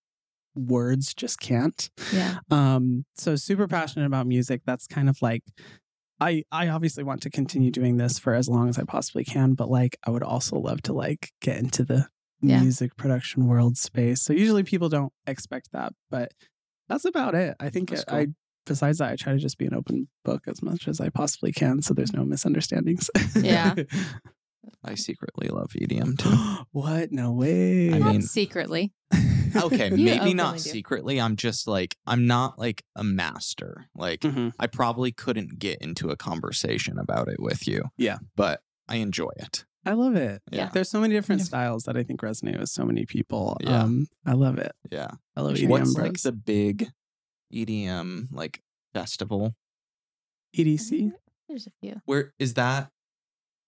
words 0.55 1.13
just 1.13 1.39
can't. 1.39 1.89
yeah. 2.13 2.37
Um, 2.51 3.05
so 3.15 3.35
super 3.35 3.67
passionate 3.67 4.05
about 4.05 4.27
music. 4.27 4.61
That's 4.65 4.85
kind 4.87 5.09
of 5.09 5.19
like 5.21 5.43
I 6.19 6.43
I 6.51 6.67
obviously 6.69 7.03
want 7.03 7.21
to 7.23 7.29
continue 7.29 7.71
doing 7.71 7.97
this 7.97 8.19
for 8.19 8.33
as 8.33 8.47
long 8.49 8.69
as 8.69 8.77
I 8.77 8.83
possibly 8.83 9.23
can, 9.23 9.53
but 9.53 9.69
like 9.69 9.97
I 10.05 10.09
would 10.11 10.23
also 10.23 10.57
love 10.57 10.81
to 10.83 10.93
like 10.93 11.31
get 11.41 11.57
into 11.57 11.83
the 11.83 12.07
Yeah. 12.41 12.61
music 12.61 12.95
production 12.97 13.47
world 13.47 13.77
space. 13.77 14.21
So 14.21 14.33
usually 14.33 14.63
people 14.63 14.89
don't 14.89 15.13
expect 15.27 15.71
that, 15.73 15.93
but 16.09 16.33
that's 16.87 17.05
about 17.05 17.35
it. 17.35 17.55
I 17.59 17.69
think 17.69 17.89
That's 17.89 18.03
I 18.07 18.27
besides 18.65 18.97
that 18.99 19.11
I 19.11 19.15
try 19.15 19.33
to 19.33 19.39
just 19.39 19.57
be 19.57 19.65
an 19.65 19.73
open 19.73 20.07
book 20.25 20.43
as 20.47 20.61
much 20.61 20.87
as 20.87 20.99
I 21.01 21.09
possibly 21.09 21.51
can 21.51 21.81
so 21.81 21.93
there's 21.93 22.13
no 22.13 22.23
misunderstandings. 22.25 23.09
Yeah. 23.35 23.75
I 24.83 24.95
secretly 24.95 25.47
love 25.49 25.71
EDM 25.71 26.17
too. 26.17 26.63
what? 26.71 27.11
No 27.11 27.31
way. 27.31 27.93
I 27.93 27.99
mean- 27.99 28.21
secretly. 28.21 28.91
Okay, 29.63 29.89
You 29.89 30.05
maybe 30.05 30.11
openly 30.17 30.33
not 30.33 30.53
do. 30.55 30.59
secretly. 30.59 31.19
I'm 31.21 31.35
just 31.35 31.67
like 31.67 31.95
I'm 32.05 32.27
not 32.27 32.57
like 32.59 32.83
a 32.95 33.03
master. 33.03 33.89
Like 33.95 34.21
Mhm. 34.21 34.53
I 34.59 34.67
probably 34.67 35.11
couldn't 35.11 35.59
get 35.59 35.81
into 35.81 36.09
a 36.09 36.15
conversation 36.15 36.97
about 36.97 37.27
it 37.27 37.39
with 37.39 37.67
you. 37.67 37.83
Yeah. 37.97 38.17
But 38.35 38.61
I 38.87 38.97
enjoy 38.97 39.29
it. 39.37 39.65
I 39.85 39.93
love 39.93 40.15
it. 40.15 40.41
Yeah. 40.51 40.69
There's 40.73 40.89
so 40.89 40.99
many 40.99 41.13
different 41.13 41.39
Yeah. 41.41 41.45
styles 41.45 41.83
that 41.83 41.95
I 41.95 42.03
think 42.03 42.19
resonate 42.21 42.59
with 42.59 42.69
so 42.69 42.83
many 42.85 43.05
people. 43.05 43.57
Yeah. 43.61 43.83
Um, 43.83 44.07
I 44.25 44.33
love 44.33 44.57
it. 44.57 44.73
Yeah. 44.91 45.11
I 45.35 45.41
love 45.41 45.57
Sure. 45.57 45.67
EDM 45.67 45.69
What's 45.69 45.93
bros. 45.93 46.05
like 46.07 46.21
the 46.21 46.31
big 46.33 46.91
EDM 47.53 48.27
like 48.31 48.61
festival? 48.93 49.55
EDC? 50.57 51.11
There's 51.47 51.67
a 51.67 51.71
few 51.81 52.01
Where 52.05 52.33
is 52.39 52.53
that? 52.55 52.91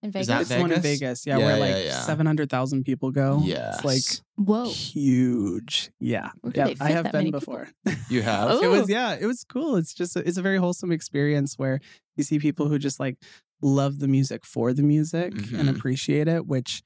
In 0.02 0.08
Is 0.08 0.12
Vegas. 0.12 0.26
that 0.28 0.40
It's 0.42 0.50
the 0.50 0.60
one 0.60 0.72
in 0.72 0.80
Vegas? 0.80 1.00
Vegas, 1.00 1.26
yeah, 1.26 1.38
Yeah, 1.38 1.44
where 1.46 1.56
yeah, 1.68 1.74
like 1.76 1.84
yeah. 1.84 2.00
700,000 2.00 2.84
people 2.84 3.10
go. 3.10 3.40
Yes. 3.44 3.76
It's 3.76 3.84
like 3.84 4.24
Whoa. 4.46 4.68
huge. 4.70 5.90
Yeah. 6.00 6.30
Yeah 6.54 6.74
I 6.80 6.90
have 6.90 7.12
been 7.12 7.30
before. 7.30 7.68
You 8.08 8.22
have? 8.22 8.62
It 8.62 8.68
was 8.68 8.88
yeah, 8.88 9.16
it 9.18 9.26
was 9.26 9.44
cool. 9.44 9.76
It's 9.76 9.94
just 9.94 10.16
a, 10.16 10.20
it's 10.26 10.36
a 10.36 10.42
very 10.42 10.58
wholesome 10.58 10.92
experience 10.92 11.54
where 11.58 11.80
you 12.16 12.24
see 12.24 12.38
people 12.38 12.68
who 12.68 12.78
just 12.78 13.00
like 13.00 13.16
love 13.62 14.00
the 14.00 14.08
music 14.08 14.44
for 14.44 14.72
the 14.72 14.82
music 14.82 15.32
and 15.32 15.68
Mhm. 15.68 15.76
appreciate 15.76 16.28
it, 16.28 16.46
which 16.46 16.82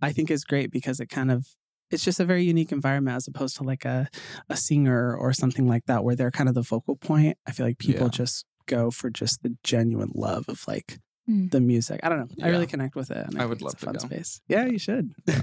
I 0.00 0.12
think 0.12 0.30
is 0.30 0.44
great 0.44 0.70
because 0.72 1.00
it 1.00 1.06
kind 1.08 1.30
of 1.30 1.46
it's 1.90 2.04
just 2.04 2.20
a 2.20 2.24
very 2.24 2.44
unique 2.44 2.70
environment 2.72 3.16
as 3.16 3.26
opposed 3.28 3.56
to 3.58 3.62
like 3.62 3.84
a 3.84 4.08
a 4.48 4.56
singer 4.56 5.14
or 5.14 5.32
something 5.32 5.66
like 5.68 5.84
that 5.86 6.02
where 6.04 6.16
they're 6.16 6.30
kind 6.30 6.48
of 6.48 6.54
the 6.54 6.64
focal 6.64 6.96
point. 6.96 7.36
I 7.46 7.52
feel 7.52 7.66
like 7.66 7.78
people 7.78 8.06
Yeah. 8.06 8.10
just 8.22 8.44
go 8.66 8.90
for 8.90 9.10
just 9.10 9.42
the 9.42 9.56
genuine 9.64 10.12
love 10.14 10.44
of 10.48 10.66
like 10.66 10.98
Mm. 11.28 11.50
the 11.50 11.60
music. 11.60 12.00
I 12.02 12.08
don't 12.08 12.20
know. 12.20 12.44
I 12.44 12.48
really 12.48 12.66
connect 12.66 12.96
with 12.96 13.10
it. 13.10 13.26
And 13.26 13.38
I 13.38 13.42
I, 13.42 13.46
would 13.46 13.60
love 13.60 13.74
it's 13.74 13.82
a 13.82 13.86
to 13.86 13.92
fun 13.92 13.94
go. 13.96 14.06
space. 14.16 14.40
Yeah, 14.48 14.64
you 14.66 14.78
should. 14.78 15.12
Yeah. 15.26 15.40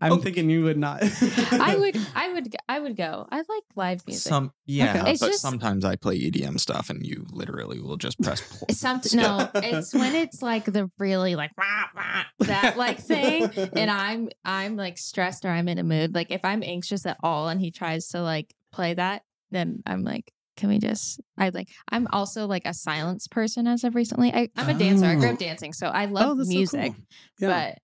I'm 0.00 0.12
Oh. 0.12 0.16
thinking 0.16 0.48
you 0.50 0.64
would 0.64 0.78
not. 0.78 1.02
I 1.52 1.76
would 1.76 1.96
I 2.16 2.32
would 2.32 2.56
I 2.68 2.80
would 2.80 2.96
go. 2.96 3.26
I 3.30 3.36
like 3.36 3.62
live 3.76 4.04
music. 4.06 4.26
Some 4.28 4.50
yeah, 4.66 5.06
It's 5.06 5.20
but 5.20 5.26
just- 5.28 5.42
sometimes 5.42 5.84
I 5.84 5.94
play 5.96 6.18
EDM 6.18 6.58
stuff 6.58 6.88
and 6.90 7.06
you 7.06 7.26
literally 7.30 7.78
will 7.78 7.98
just 7.98 8.18
press 8.20 8.40
play. 8.40 8.60
It's 8.70 8.80
something 8.80 9.20
no, 9.20 9.48
it's 9.54 9.92
when 9.94 10.14
it's 10.14 10.40
like 10.42 10.64
the 10.64 10.90
really 10.98 11.36
like 11.36 11.50
rah, 11.58 11.84
rah, 11.94 12.22
that 12.40 12.76
like 12.78 12.98
thing, 13.00 13.44
and 13.76 13.90
I'm 13.90 14.30
I'm 14.44 14.76
like 14.76 14.96
stressed 14.98 15.44
or 15.44 15.48
I'm 15.50 15.68
in 15.68 15.78
a 15.78 15.84
mood. 15.84 16.14
Like 16.14 16.30
if 16.30 16.40
I'm 16.44 16.62
anxious 16.62 17.04
at 17.04 17.18
all, 17.22 17.48
and 17.48 17.60
he 17.60 17.70
tries 17.70 18.08
to 18.08 18.22
like 18.22 18.52
play 18.72 18.94
that, 18.94 19.22
then 19.50 19.82
I'm 19.86 20.02
like, 20.02 20.32
can 20.56 20.68
we 20.68 20.78
just? 20.78 21.20
I 21.38 21.48
like. 21.50 21.68
I'm 21.90 22.06
also 22.12 22.46
like 22.46 22.62
a 22.66 22.74
silence 22.74 23.26
person 23.28 23.66
as 23.66 23.84
of 23.84 23.94
recently. 23.94 24.32
I, 24.32 24.48
I'm 24.56 24.68
a 24.68 24.74
dancer. 24.78 25.06
I 25.06 25.14
grew 25.14 25.28
Oh. 25.28 25.32
up 25.32 25.38
dancing, 25.38 25.72
so 25.72 25.86
I 25.88 26.06
oh, 26.06 26.10
love 26.10 26.36
that's 26.38 26.48
so 26.50 26.54
music, 26.54 26.92
cool. 26.92 27.48
Yeah. 27.48 27.70
but. 27.70 27.78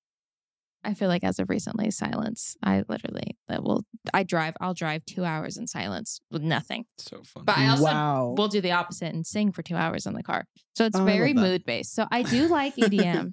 I 0.84 0.94
feel 0.94 1.08
like 1.08 1.24
as 1.24 1.40
of 1.40 1.50
recently, 1.50 1.90
silence. 1.90 2.56
I 2.62 2.84
literally 2.88 3.36
that 3.48 3.64
will. 3.64 3.84
I 4.14 4.22
drive. 4.22 4.54
I'll 4.60 4.74
drive 4.74 5.04
two 5.04 5.24
hours 5.24 5.56
in 5.56 5.66
silence 5.66 6.20
with 6.30 6.42
nothing. 6.42 6.84
So 6.98 7.20
fun. 7.24 7.44
But 7.44 7.58
I 7.58 7.68
also 7.68 7.82
wow. 7.82 8.34
we'll 8.38 8.46
do 8.48 8.60
the 8.60 8.70
opposite 8.70 9.12
and 9.12 9.26
sing 9.26 9.50
for 9.50 9.62
two 9.62 9.74
hours 9.74 10.06
in 10.06 10.14
the 10.14 10.22
car. 10.22 10.44
So 10.76 10.84
it's 10.86 10.96
Oh, 10.96 11.04
very 11.04 11.34
mood 11.34 11.64
based. 11.66 11.94
So 11.94 12.06
I 12.12 12.22
do 12.22 12.46
like 12.46 12.76
EDM. 12.76 13.32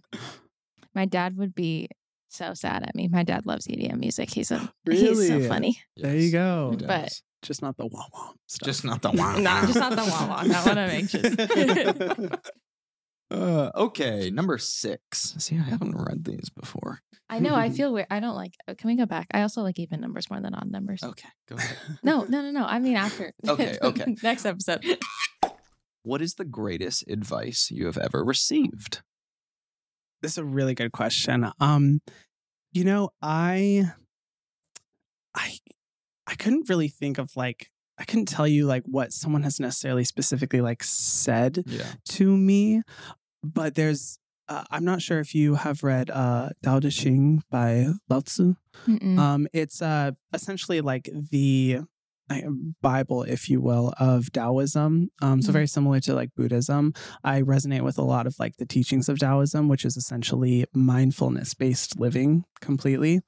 My 0.96 1.06
dad 1.06 1.38
would 1.38 1.54
be 1.54 1.88
so 2.30 2.56
sad 2.56 2.82
at 2.84 2.96
me. 2.96 3.08
My 3.10 3.24
dad 3.24 3.46
loves 3.46 3.68
EDM 3.68 4.00
music. 4.00 4.32
He's 4.34 4.50
a 4.50 4.74
he's 4.90 5.28
so 5.28 5.36
Really? 5.36 5.48
funny. 5.48 5.78
there 5.98 6.16
you 6.18 6.32
go. 6.32 6.72
He 6.72 6.78
But- 6.86 7.04
does. 7.04 7.22
Just 7.46 7.62
not 7.62 7.78
the 7.78 7.86
wah 7.86 8.06
wah 8.14 8.32
stuff. 8.48 8.66
just 8.66 8.84
not 8.84 9.02
the 9.02 9.12
wah. 9.14 9.38
No, 9.38 9.62
just 9.62 9.76
not 9.76 9.96
the 9.96 10.04
wah 10.04 10.28
wah. 10.28 10.44
Not 10.44 10.66
when 10.66 10.78
I'm 10.78 10.90
anxious. 10.90 11.36
Uh, 13.32 13.72
okay, 13.76 14.30
number 14.30 14.56
six. 14.60 15.34
See, 15.40 15.58
I 15.58 15.64
haven't 15.64 15.96
read 15.98 16.24
these 16.26 16.52
before. 16.52 17.00
I 17.28 17.40
know. 17.40 17.56
I 17.56 17.70
feel 17.78 17.92
weird. 17.92 18.06
I 18.12 18.20
don't 18.20 18.36
like. 18.36 18.54
uh, 18.68 18.76
Can 18.78 18.88
we 18.88 18.96
go 18.96 19.08
back? 19.08 19.26
I 19.34 19.42
also 19.42 19.64
like 19.64 19.80
even 19.80 20.00
numbers 20.00 20.30
more 20.30 20.40
than 20.40 20.54
odd 20.54 20.70
numbers. 20.70 21.02
Okay, 21.04 21.28
go 21.50 21.56
ahead. 21.56 21.76
No, 22.04 22.22
no, 22.30 22.44
no, 22.44 22.52
no. 22.52 22.64
I 22.66 22.78
mean 22.78 22.96
after. 22.96 23.34
Okay, 23.48 23.78
okay. 23.82 24.16
Next 24.22 24.46
episode. 24.46 24.86
What 26.04 26.22
is 26.22 26.36
the 26.36 26.46
greatest 26.46 27.04
advice 27.10 27.70
you 27.72 27.88
have 27.88 27.98
ever 27.98 28.24
received? 28.24 29.02
this 30.22 30.34
is 30.34 30.38
a 30.38 30.46
really 30.46 30.76
good 30.76 30.92
question. 30.92 31.52
Um, 31.60 32.02
you 32.74 32.84
know, 32.84 33.10
I, 33.24 33.86
I, 35.36 35.58
I 36.28 36.36
couldn't 36.36 36.70
really 36.70 36.88
think 36.88 37.18
of 37.18 37.36
like 37.36 37.72
I 37.98 38.04
couldn't 38.04 38.26
tell 38.28 38.48
you 38.48 38.66
like 38.66 38.84
what 38.86 39.14
someone 39.14 39.44
has 39.44 39.60
necessarily 39.60 40.04
specifically 40.04 40.60
like 40.62 40.84
said 40.84 41.64
Yeah. 41.68 41.88
to 42.10 42.36
me, 42.36 42.82
but 43.44 43.76
there's. 43.76 44.20
Uh, 44.48 44.64
I'm 44.70 44.86
not 44.86 45.02
sure 45.02 45.20
if 45.20 45.34
you 45.34 45.56
have 45.56 45.82
read 45.82 46.12
uh, 46.12 46.50
Tao 46.62 46.80
Te 46.80 46.92
Ching 46.92 47.42
by 47.50 47.88
Lao 48.10 48.20
Tzu. 48.20 48.54
Mm-mm. 48.86 49.18
Um, 49.18 49.48
it's 49.54 49.82
uh, 49.82 50.12
essentially 50.34 50.82
like 50.82 51.10
the 51.32 51.80
Bible, 52.82 53.24
if 53.24 53.50
you 53.50 53.62
will, 53.62 53.94
of 54.00 54.32
Taoism. 54.32 55.10
Um, 55.22 55.42
so 55.42 55.50
Mhm. 55.50 55.54
very 55.54 55.68
similar 55.68 56.00
to 56.02 56.14
like 56.16 56.30
Buddhism. 56.36 56.94
I 57.24 57.42
resonate 57.42 57.82
with 57.84 57.98
a 57.98 58.04
lot 58.04 58.28
of 58.28 58.36
like 58.40 58.58
the 58.58 58.66
teachings 58.66 59.10
of 59.10 59.20
Taoism, 59.20 59.68
which 59.68 59.86
is 59.86 59.96
essentially 59.98 60.66
mindfulness 60.74 61.54
based 61.54 62.00
living 62.00 62.44
completely. 62.62 63.22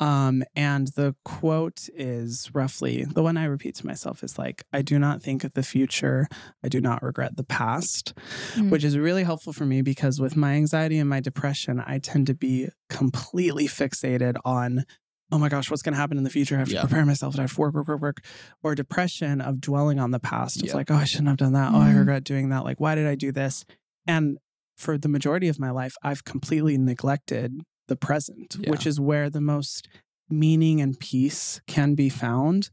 Um, 0.00 0.42
and 0.54 0.88
the 0.96 1.14
quote 1.24 1.88
is 1.94 2.50
roughly 2.54 3.04
the 3.04 3.22
one 3.22 3.36
I 3.36 3.44
repeat 3.44 3.74
to 3.76 3.86
myself 3.86 4.22
is 4.22 4.38
like, 4.38 4.64
I 4.72 4.82
do 4.82 4.98
not 4.98 5.22
think 5.22 5.42
of 5.44 5.54
the 5.54 5.62
future. 5.62 6.28
I 6.62 6.68
do 6.68 6.80
not 6.80 7.02
regret 7.02 7.36
the 7.36 7.44
past, 7.44 8.14
Mm. 8.54 8.70
which 8.70 8.84
is 8.84 8.96
really 8.96 9.24
helpful 9.24 9.52
for 9.52 9.66
me 9.66 9.82
because 9.82 10.20
with 10.20 10.36
my 10.36 10.52
anxiety 10.54 10.98
and 10.98 11.08
my 11.10 11.20
depression, 11.20 11.82
I 11.84 11.98
tend 11.98 12.26
to 12.28 12.34
be 12.34 12.68
completely 12.88 13.66
fixated 13.66 14.36
on 14.44 14.84
oh 15.32 15.38
my 15.38 15.48
gosh, 15.48 15.70
what's 15.70 15.82
going 15.82 15.92
to 15.94 15.98
happen 15.98 16.18
in 16.18 16.24
the 16.24 16.30
future? 16.30 16.54
I 16.56 16.60
have 16.60 16.68
to 16.68 16.74
Yeah. 16.74 16.80
prepare 16.82 17.04
myself. 17.04 17.36
I 17.38 17.42
have 17.42 17.54
to 17.54 17.60
work, 17.60 17.74
work, 17.74 17.88
work, 17.88 18.00
work. 18.00 18.20
Or 18.62 18.74
depression 18.74 19.40
of 19.40 19.60
dwelling 19.60 19.98
on 19.98 20.10
the 20.12 20.20
past. 20.20 20.56
It's 20.58 20.66
Yeah. 20.68 20.74
like, 20.76 20.90
oh, 20.90 20.94
I 20.96 21.04
shouldn't 21.04 21.28
have 21.28 21.36
done 21.38 21.52
that. 21.54 21.72
Oh, 21.74 21.80
I 21.80 21.90
Mhm. 21.92 21.98
regret 21.98 22.24
doing 22.24 22.48
that. 22.50 22.64
Like, 22.64 22.78
why 22.80 22.94
did 22.94 23.06
I 23.06 23.14
do 23.16 23.32
this? 23.32 23.64
And 24.06 24.38
for 24.76 24.96
the 24.98 25.08
majority 25.08 25.48
of 25.48 25.58
my 25.58 25.70
life, 25.70 25.94
I've 26.02 26.24
completely 26.24 26.78
neglected 26.78 27.62
the 27.88 27.96
present, 27.96 28.56
Yeah. 28.60 28.70
which 28.70 28.86
is 28.86 29.00
where 29.00 29.28
the 29.30 29.40
most 29.40 29.88
meaning 30.28 30.80
and 30.80 30.98
peace 30.98 31.60
can 31.66 31.94
be 31.94 32.08
found 32.08 32.70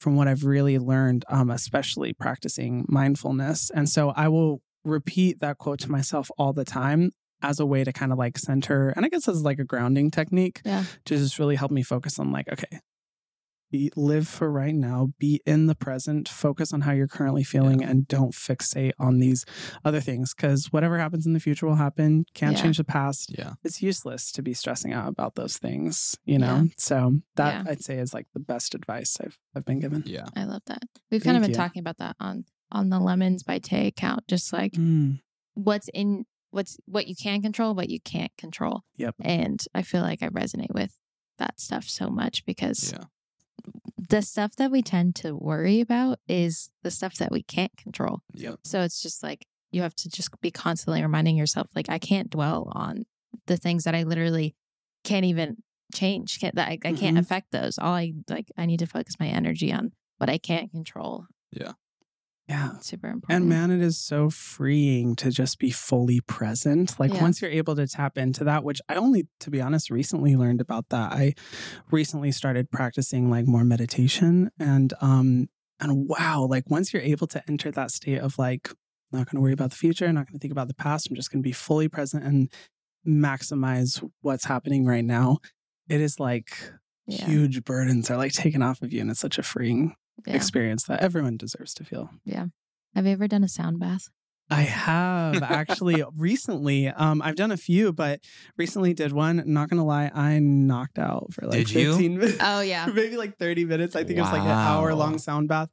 from 0.00 0.16
what 0.16 0.26
I've 0.28 0.44
really 0.44 0.78
learned, 0.78 1.24
um, 1.28 1.50
especially 1.50 2.12
practicing 2.12 2.84
mindfulness. 2.88 3.70
And 3.74 3.88
so 3.88 4.10
I 4.10 4.28
will 4.28 4.62
repeat 4.84 5.40
that 5.40 5.56
quote 5.58 5.78
to 5.80 5.90
myself 5.90 6.30
all 6.36 6.52
the 6.52 6.64
time 6.64 7.12
as 7.44 7.60
a 7.60 7.66
way 7.66 7.84
to 7.84 7.92
kind 7.92 8.10
of 8.12 8.18
like 8.18 8.38
center, 8.38 8.88
and 8.90 9.04
I 9.04 9.08
guess 9.08 9.28
as 9.28 9.42
like 9.42 9.58
a 9.58 9.64
grounding 9.64 10.10
technique 10.10 10.60
Yeah. 10.64 10.84
to 11.04 11.16
just 11.16 11.38
really 11.38 11.56
help 11.56 11.70
me 11.70 11.82
focus 11.82 12.18
on 12.18 12.32
like, 12.32 12.48
okay, 12.52 12.80
be, 13.70 13.90
live 13.96 14.28
for 14.28 14.50
right 14.52 14.74
now, 14.74 15.08
be 15.18 15.40
in 15.44 15.66
the 15.66 15.74
present, 15.74 16.28
focus 16.28 16.72
on 16.72 16.82
how 16.82 16.92
you're 16.92 17.08
currently 17.08 17.42
feeling, 17.42 17.82
and 17.82 18.06
don't 18.06 18.32
fixate 18.32 18.92
on 19.00 19.18
these 19.18 19.44
other 19.84 20.00
things 20.00 20.32
because 20.32 20.66
whatever 20.72 20.98
happens 20.98 21.26
in 21.26 21.32
the 21.32 21.40
future 21.40 21.66
will 21.66 21.74
happen. 21.74 22.24
Can't 22.34 22.56
Yeah. 22.56 22.62
change 22.62 22.76
the 22.76 22.84
past. 22.84 23.34
Yeah. 23.36 23.54
It's 23.64 23.82
useless 23.82 24.30
to 24.32 24.42
be 24.42 24.54
stressing 24.54 24.92
out 24.92 25.08
about 25.08 25.34
those 25.34 25.56
things, 25.58 26.16
you 26.24 26.38
know? 26.38 26.68
So 26.76 27.18
that 27.34 27.64
Yeah. 27.64 27.70
I'd 27.72 27.82
say 27.82 27.98
is 27.98 28.14
like 28.14 28.26
the 28.32 28.38
best 28.40 28.74
advice 28.76 29.16
I've, 29.20 29.38
I've 29.56 29.64
been 29.64 29.80
given. 29.80 30.04
Yeah. 30.06 30.26
I 30.36 30.44
love 30.44 30.62
that. 30.66 30.84
We've 31.10 31.24
kind 31.24 31.36
of 31.36 31.42
been 31.42 31.50
you. 31.50 31.56
talking 31.56 31.80
about 31.80 31.98
that 31.98 32.16
on 32.20 32.44
on 32.70 32.88
the 32.90 32.98
Lemons 33.00 33.42
by 33.44 33.58
Tay 33.58 33.86
account, 33.88 34.26
just 34.28 34.52
like 34.52 34.72
Mm, 34.74 35.20
what's 35.54 35.88
in 35.94 36.26
what's 36.54 36.78
what 36.86 37.06
you 37.08 37.14
can 37.16 37.42
control, 37.42 37.74
what 37.74 37.90
you 37.90 38.00
can't 38.00 38.32
control. 38.38 38.82
Yep. 38.96 39.16
And 39.20 39.62
I 39.74 39.82
feel 39.82 40.02
like 40.02 40.22
I 40.22 40.28
resonate 40.28 40.72
with 40.72 40.98
that 41.38 41.58
stuff 41.60 41.84
so 41.84 42.08
much 42.08 42.44
because 42.46 42.92
Yeah. 42.92 43.04
the 44.08 44.22
stuff 44.22 44.54
that 44.56 44.70
we 44.70 44.82
tend 44.82 45.16
to 45.16 45.34
worry 45.34 45.80
about 45.80 46.18
is 46.28 46.70
the 46.82 46.90
stuff 46.90 47.16
that 47.16 47.32
we 47.32 47.42
can't 47.42 47.76
control. 47.76 48.20
Yep. 48.34 48.60
So 48.64 48.82
it's 48.82 49.02
just 49.02 49.22
like 49.22 49.46
you 49.72 49.82
have 49.82 49.94
to 49.96 50.08
just 50.08 50.30
be 50.40 50.50
constantly 50.52 51.02
reminding 51.02 51.36
yourself, 51.36 51.66
like, 51.74 51.88
I 51.88 51.98
can't 51.98 52.30
dwell 52.30 52.70
on 52.72 53.04
the 53.46 53.56
things 53.56 53.82
that 53.84 53.94
I 53.94 54.04
literally 54.04 54.54
can't 55.02 55.24
even 55.24 55.56
change. 55.92 56.38
Can't 56.40 56.54
that 56.54 56.68
I, 56.68 56.78
I 56.84 56.92
can't 56.92 57.16
Mhm. 57.16 57.20
affect 57.20 57.50
those. 57.50 57.78
All 57.78 57.92
I 57.94 58.12
like 58.28 58.52
I 58.56 58.66
need 58.66 58.78
to 58.78 58.86
focus 58.86 59.14
my 59.18 59.26
energy 59.28 59.72
on 59.72 59.92
what 60.18 60.30
I 60.30 60.38
can't 60.38 60.70
control. 60.70 61.26
yeah. 61.50 61.72
It's 62.48 62.86
super 62.86 63.08
important. 63.08 63.40
And 63.40 63.48
man, 63.48 63.70
it 63.70 63.80
is 63.80 63.98
so 63.98 64.28
freeing 64.30 65.16
to 65.16 65.30
just 65.30 65.58
be 65.58 65.70
fully 65.70 66.20
present. 66.20 66.98
Like 67.00 67.12
Yeah. 67.14 67.22
once 67.22 67.40
you're 67.40 67.50
able 67.50 67.74
to 67.76 67.86
tap 67.86 68.18
into 68.18 68.44
that, 68.44 68.64
which 68.64 68.80
I 68.88 68.96
only, 68.96 69.28
to 69.40 69.50
be 69.50 69.60
honest, 69.60 69.90
recently 69.90 70.36
learned 70.36 70.60
about 70.60 70.90
that. 70.90 71.12
I 71.12 71.34
recently 71.90 72.32
started 72.32 72.70
practicing 72.70 73.30
like 73.30 73.46
more 73.46 73.64
meditation 73.64 74.50
and 74.58 74.92
um 75.00 75.48
and 75.80 76.06
wow, 76.08 76.46
like 76.48 76.68
once 76.70 76.92
you're 76.92 77.02
able 77.02 77.26
to 77.28 77.42
enter 77.48 77.70
that 77.72 77.90
state 77.90 78.18
of 78.20 78.38
like 78.38 78.68
not 79.10 79.26
going 79.26 79.36
to 79.36 79.40
worry 79.40 79.52
about 79.52 79.70
the 79.70 79.76
future, 79.76 80.10
not 80.12 80.26
going 80.26 80.34
to 80.34 80.38
think 80.38 80.52
about 80.52 80.68
the 80.68 80.74
past, 80.74 81.08
I'm 81.08 81.16
just 81.16 81.30
going 81.32 81.42
to 81.42 81.46
be 81.46 81.52
fully 81.52 81.88
present 81.88 82.24
and 82.24 82.50
maximize 83.06 84.06
what's 84.22 84.44
happening 84.44 84.84
right 84.84 85.04
now. 85.04 85.38
It 85.88 86.00
is 86.00 86.18
like 86.20 86.72
Yeah. 87.06 87.26
huge 87.26 87.64
burdens 87.64 88.10
are 88.10 88.16
like 88.16 88.32
taken 88.32 88.62
off 88.62 88.82
of 88.82 88.92
you 88.92 89.00
and 89.00 89.10
it's 89.10 89.20
such 89.20 89.38
a 89.38 89.42
freeing 89.42 89.94
yeah. 90.26 90.34
experience 90.34 90.84
that 90.84 91.00
everyone 91.00 91.36
deserves 91.36 91.74
to 91.74 91.84
feel. 91.84 92.10
Yeah. 92.24 92.46
Have 92.94 93.06
you 93.06 93.12
ever 93.12 93.26
done 93.28 93.44
a 93.44 93.48
sound 93.48 93.78
bath? 93.80 94.08
I 94.50 94.60
have 94.62 95.42
actually 95.42 96.04
recently. 96.16 96.88
Um, 96.88 97.22
I've 97.22 97.34
done 97.36 97.50
a 97.50 97.56
few, 97.56 97.92
but 97.92 98.20
recently 98.58 98.92
did 98.92 99.12
one. 99.12 99.42
Not 99.46 99.70
gonna 99.70 99.84
lie, 99.86 100.10
I 100.14 100.38
knocked 100.38 100.98
out 100.98 101.32
for 101.32 101.46
like 101.46 101.52
Did 101.66 101.70
you? 101.72 101.90
15 101.92 102.18
minutes. 102.18 102.38
Oh 102.40 102.60
yeah. 102.60 102.86
maybe 102.94 103.16
like 103.16 103.38
30 103.38 103.64
minutes. 103.64 103.96
I 103.96 104.04
think 104.04 104.18
it 104.18 104.22
was 104.22 104.32
like 104.32 104.42
an 104.42 104.48
hour 104.48 104.94
long 104.94 105.18
sound 105.18 105.48
bath. 105.48 105.70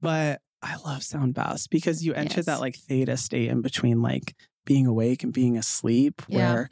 But 0.00 0.40
I 0.62 0.76
love 0.84 1.02
sound 1.02 1.34
baths 1.34 1.66
because 1.68 2.04
you 2.04 2.14
enter 2.14 2.38
Yes. 2.38 2.46
that 2.46 2.60
like 2.60 2.74
theta 2.76 3.16
state 3.18 3.50
in 3.50 3.60
between 3.60 4.00
like 4.02 4.34
being 4.64 4.86
awake 4.86 5.22
and 5.22 5.32
being 5.32 5.56
asleep 5.58 6.22
Yeah. 6.26 6.36
where 6.52 6.70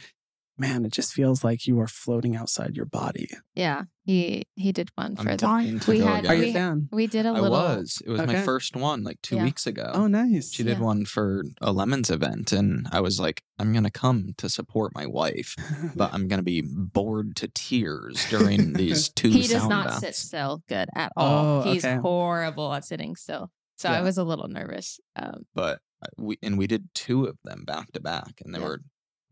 man, 0.56 0.84
it 0.84 0.92
just 0.92 1.12
feels 1.12 1.42
like 1.42 1.66
you 1.66 1.80
are 1.80 1.88
floating 1.88 2.36
outside 2.36 2.76
your 2.76 2.84
body. 2.86 3.28
Yeah. 3.54 3.82
He 4.04 4.44
he 4.54 4.70
did 4.72 4.90
one 4.94 5.16
for 5.16 5.22
I'm 5.22 5.26
the 5.28 5.36
dying 5.36 5.80
to 5.80 5.90
we 5.90 5.98
go 5.98 6.06
had- 6.06 6.24
again. 6.24 6.30
Are 6.30 6.34
you 6.34 6.42
we- 6.44 6.50
a 6.50 6.52
fan? 6.52 6.88
we 6.92 7.06
did 7.06 7.26
a 7.26 7.30
I 7.30 7.32
little 7.32 7.50
was. 7.50 8.02
It 8.06 8.10
was 8.10 8.18
my 8.18 8.24
Okay. 8.34 8.42
first 8.42 8.76
one 8.76 9.02
like 9.02 9.20
two 9.22 9.36
Yeah. 9.36 9.44
weeks 9.44 9.66
ago. 9.66 9.90
Oh, 9.94 10.06
nice. 10.06 10.52
She 10.52 10.62
did 10.62 10.78
Yeah. 10.78 10.84
one 10.84 11.04
for 11.06 11.44
a 11.60 11.72
lemons 11.72 12.10
event, 12.10 12.52
and 12.52 12.86
I 12.92 13.00
was 13.00 13.18
like, 13.18 13.42
I'm 13.58 13.72
gonna 13.72 13.90
come 13.90 14.34
to 14.36 14.48
support 14.48 14.92
my 14.94 15.06
wife, 15.06 15.56
but 15.96 16.12
I'm 16.14 16.28
gonna 16.28 16.42
be 16.42 16.62
bored 16.62 17.34
to 17.36 17.48
tears 17.48 18.24
during 18.30 18.74
these 18.74 19.08
two. 19.14 19.30
he 19.30 19.42
does 19.42 19.50
sound 19.52 19.68
not 19.70 19.86
baths. 19.86 20.00
sit 20.00 20.14
still 20.14 20.62
good 20.68 20.88
at 20.94 21.10
all. 21.16 21.62
Oh, 21.62 21.72
He's 21.72 21.84
okay. 21.84 21.96
horrible 21.96 22.72
at 22.74 22.84
sitting 22.84 23.16
still. 23.16 23.50
So 23.76 23.88
I 23.88 23.94
Yeah. 23.94 24.02
was 24.02 24.18
a 24.18 24.24
little 24.24 24.48
nervous. 24.48 25.00
Um, 25.16 25.46
But 25.54 25.80
uh, 26.02 26.06
we 26.18 26.38
and 26.42 26.56
we 26.58 26.66
did 26.66 26.90
two 26.94 27.24
of 27.24 27.38
them 27.42 27.64
back 27.64 27.90
to 27.92 28.00
back, 28.00 28.40
and 28.44 28.54
they 28.54 28.58
Yeah. 28.60 28.66
were 28.66 28.80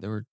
they 0.01 0.09
were 0.09 0.25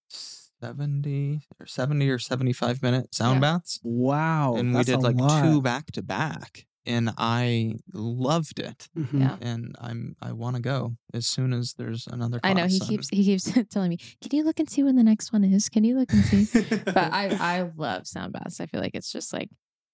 seventy 0.62 1.41
or 1.60 1.66
seventy 1.66 2.10
or 2.10 2.20
seventy 2.20 2.53
five 2.53 2.82
minute 2.82 3.14
sound 3.14 3.36
Yeah. 3.38 3.53
baths, 3.53 3.80
wow. 3.84 4.55
and 4.55 4.74
we 4.76 4.84
did 4.84 4.99
like 4.99 5.16
lot. 5.16 5.43
two 5.43 5.62
back 5.62 5.91
to 5.93 6.01
back, 6.01 6.66
and 6.86 7.12
I 7.18 7.76
loved 7.93 8.60
it. 8.60 8.89
Mhm. 8.97 9.20
Yeah. 9.20 9.38
And 9.41 9.76
I'm 9.80 10.16
I 10.22 10.32
want 10.34 10.55
to 10.55 10.62
go 10.62 10.95
as 11.14 11.28
soon 11.28 11.53
as 11.53 11.74
there's 11.74 12.07
another. 12.07 12.39
I 12.43 12.53
know 12.53 12.66
he 12.68 12.80
class. 12.80 12.82
I'm- 12.82 12.89
keeps 12.89 13.10
he 13.10 13.24
keeps 13.24 13.51
telling 13.72 13.89
me, 13.89 13.97
"Can 14.22 14.38
you 14.38 14.43
look 14.43 14.60
and 14.60 14.70
see 14.70 14.84
when 14.84 14.95
the 14.95 15.03
next 15.03 15.32
one 15.34 15.43
is? 15.43 15.70
Can 15.70 15.84
you 15.84 15.97
look 15.97 16.12
and 16.14 16.24
see?" 16.26 16.47
but 16.86 16.97
I 16.97 17.30
I 17.60 17.70
love 17.76 18.07
sound 18.07 18.34
baths. 18.34 18.60
I 18.60 18.66
feel 18.66 18.82
like 18.82 18.95
it's 18.95 19.12
just 19.12 19.34
like 19.34 19.49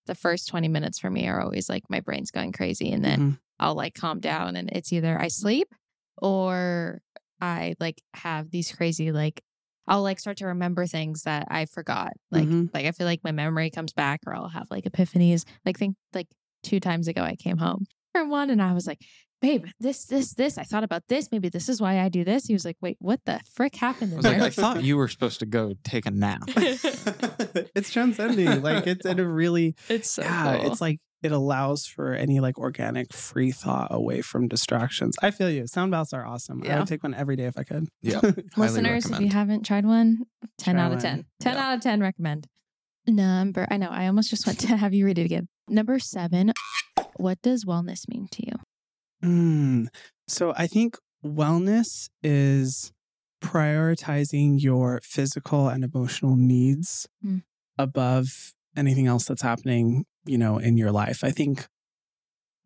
the 0.07 0.15
first 0.15 0.47
20 0.49 0.67
minutes 0.67 0.99
for 0.99 1.09
me 1.09 1.27
are 1.27 1.41
always 1.41 1.67
like 1.67 1.83
my 1.89 1.99
brain's 1.99 2.29
going 2.29 2.51
crazy 2.51 2.91
and 2.91 3.03
then 3.03 3.19
Mhm. 3.19 3.39
I'll 3.59 3.73
like 3.73 3.95
calm 3.95 4.19
down 4.19 4.55
and 4.55 4.69
it's 4.71 4.93
either 4.93 5.19
I 5.19 5.29
sleep 5.29 5.67
or 6.21 7.01
I 7.41 7.75
like 7.79 8.01
have 8.13 8.51
these 8.51 8.71
crazy 8.71 9.11
like 9.11 9.41
I'll 9.87 10.01
like 10.03 10.19
start 10.19 10.37
to 10.37 10.47
remember 10.47 10.85
things 10.87 11.23
that 11.23 11.47
I 11.49 11.65
forgot. 11.65 12.13
Like 12.31 12.47
Mhm. 12.47 12.69
like 12.73 12.85
I 12.85 12.91
feel 12.91 13.07
like 13.07 13.23
my 13.23 13.31
memory 13.31 13.69
comes 13.69 13.93
back 13.93 14.21
or 14.25 14.35
I'll 14.35 14.49
have 14.49 14.67
like 14.71 14.85
epiphanies. 14.85 15.43
Like 15.65 15.77
think 15.77 15.95
like 16.13 16.27
two 16.63 16.79
times 16.79 17.07
ago 17.07 17.21
I 17.21 17.35
came 17.35 17.57
home 17.57 17.85
from 18.13 18.29
one 18.29 18.49
and 18.49 18.61
I 18.61 18.73
was 18.73 18.87
like, 18.87 18.99
babe, 19.41 19.65
this, 19.79 20.05
this, 20.05 20.33
this. 20.33 20.57
I 20.57 20.63
thought 20.63 20.83
about 20.83 21.03
this. 21.07 21.29
Maybe 21.31 21.49
this 21.49 21.69
is 21.69 21.79
why 21.79 21.99
I 21.99 22.09
do 22.09 22.23
this. 22.23 22.45
He 22.47 22.53
was 22.53 22.65
like, 22.65 22.77
wait, 22.81 22.97
what 22.99 23.19
the 23.25 23.39
frick 23.53 23.75
happened 23.75 24.11
I 24.13 24.15
in 24.15 24.17
was 24.17 24.25
like. 24.25 24.41
I 24.41 24.49
thought 24.49 24.83
you 24.83 24.97
were 24.97 25.07
supposed 25.07 25.39
to 25.41 25.45
go 25.45 25.73
take 25.83 26.05
a 26.07 26.11
nap. 26.11 26.41
it's 26.47 27.91
transcending. 27.91 28.61
Like 28.61 28.87
it's 28.87 29.05
in 29.05 29.19
a 29.19 29.27
really 29.27 29.75
it's 29.89 30.09
so 30.09 30.23
yeah, 30.23 30.57
cool. 30.57 30.71
it's 30.71 30.81
like 30.81 30.99
it 31.25 31.31
allows 31.33 31.85
for 31.85 32.13
any 32.13 32.39
like 32.39 32.57
organic 32.57 33.11
free 33.13 33.51
thought 33.51 33.89
away 33.91 34.21
from 34.21 34.47
distractions. 34.47 35.15
I 35.21 35.31
feel 35.31 35.49
you. 35.49 35.67
Sound 35.67 35.91
baths 35.91 36.13
are 36.13 36.25
awesome. 36.25 36.63
I 36.65 36.77
would 36.79 36.87
take 36.87 37.03
one 37.03 37.13
every 37.13 37.35
day 37.35 37.45
if 37.45 37.57
I 37.57 37.63
could. 37.63 37.87
Yeah. 38.01 38.19
Highly 38.21 38.43
Listeners, 38.55 39.09
if 39.09 39.19
you 39.19 39.27
haven't 39.29 39.63
tried 39.65 39.85
one, 39.85 40.23
10 40.59 40.75
Try 40.75 40.83
out 40.83 40.87
of 40.91 40.97
one. 40.97 41.01
10. 41.01 41.25
10 41.41 41.53
Yeah. 41.55 41.59
out 41.67 41.75
of 41.75 41.81
10 41.81 41.99
recommend. 42.01 42.47
Number, 43.07 43.67
I 43.69 43.77
know, 43.77 43.89
I 43.89 44.07
almost 44.07 44.29
just 44.29 44.47
went 44.47 44.59
to 44.61 44.67
have 44.77 44.93
you 44.93 45.05
read 45.05 45.17
it 45.19 45.25
again. 45.25 45.47
Number 45.67 45.99
seven, 45.99 46.53
what 47.17 47.41
does 47.41 47.65
wellness 47.65 48.07
mean 48.07 48.27
to 48.31 48.45
you? 48.45 48.53
Mm. 49.23 49.87
So 50.27 50.53
I 50.57 50.67
think 50.67 50.97
wellness 51.23 52.09
is 52.23 52.91
prioritizing 53.43 54.61
your 54.61 54.99
physical 55.03 55.69
and 55.69 55.83
emotional 55.83 56.35
needs 56.35 57.07
Mm. 57.25 57.43
above 57.77 58.53
anything 58.75 59.07
else 59.07 59.25
that's 59.25 59.41
happening, 59.41 60.05
you 60.25 60.37
know, 60.37 60.57
in 60.57 60.77
your 60.77 60.91
life. 60.91 61.23
I 61.23 61.31
think 61.31 61.67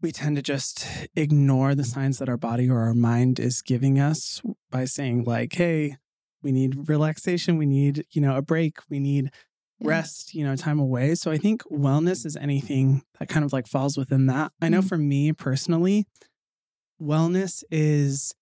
we 0.02 0.12
tend 0.12 0.38
to 0.38 0.42
just 0.42 0.86
ignore 1.16 1.76
the 1.76 1.84
signs 1.84 2.20
that 2.20 2.30
our 2.30 2.38
body 2.38 2.70
or 2.70 2.80
our 2.80 2.94
mind 2.94 3.40
is 3.40 3.62
giving 3.62 4.00
us 4.00 4.42
by 4.72 4.86
saying 4.86 5.26
like, 5.26 5.54
"Hey, 5.54 5.98
we 6.42 6.52
need 6.52 6.88
relaxation, 6.88 7.58
we 7.58 7.66
need, 7.66 8.06
you 8.12 8.22
know, 8.22 8.38
a 8.38 8.42
break, 8.42 8.78
we 8.90 9.00
need 9.00 9.30
rest, 9.82 10.34
you 10.34 10.46
know, 10.46 10.56
time 10.56 10.80
away." 10.80 11.16
So 11.16 11.32
I 11.32 11.38
think 11.38 11.64
wellness 11.64 12.26
is 12.26 12.38
anything 12.38 13.04
that 13.20 13.28
kind 13.28 13.44
of 13.44 13.52
like 13.52 13.68
falls 13.68 13.98
within 13.98 14.28
that. 14.28 14.54
I 14.62 14.70
know 14.70 14.82
Mhm. 14.82 14.88
for 14.90 14.98
me 14.98 15.34
personally, 15.34 16.06
wellness 17.02 17.64
is 17.72 18.34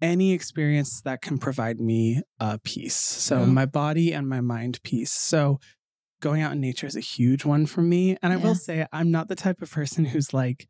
any 0.00 0.32
experience 0.32 1.00
that 1.02 1.22
can 1.22 1.38
provide 1.38 1.80
me 1.80 2.22
uh, 2.40 2.58
peace. 2.64 2.96
So 2.96 3.38
Mhm. 3.46 3.52
my 3.52 3.66
body 3.66 4.12
and 4.12 4.28
my 4.28 4.40
mind 4.40 4.82
peace. 4.82 5.12
So 5.12 5.60
going 6.22 6.40
out 6.40 6.52
in 6.52 6.60
nature 6.60 6.86
is 6.86 6.96
a 6.96 7.00
huge 7.00 7.44
one 7.44 7.66
for 7.66 7.82
me. 7.82 8.16
And 8.22 8.32
I 8.32 8.36
Yeah. 8.36 8.42
will 8.44 8.54
say 8.54 8.86
I'm 8.92 9.10
not 9.10 9.28
the 9.28 9.34
type 9.36 9.60
of 9.60 9.70
person 9.70 10.06
who's 10.06 10.32
like, 10.32 10.68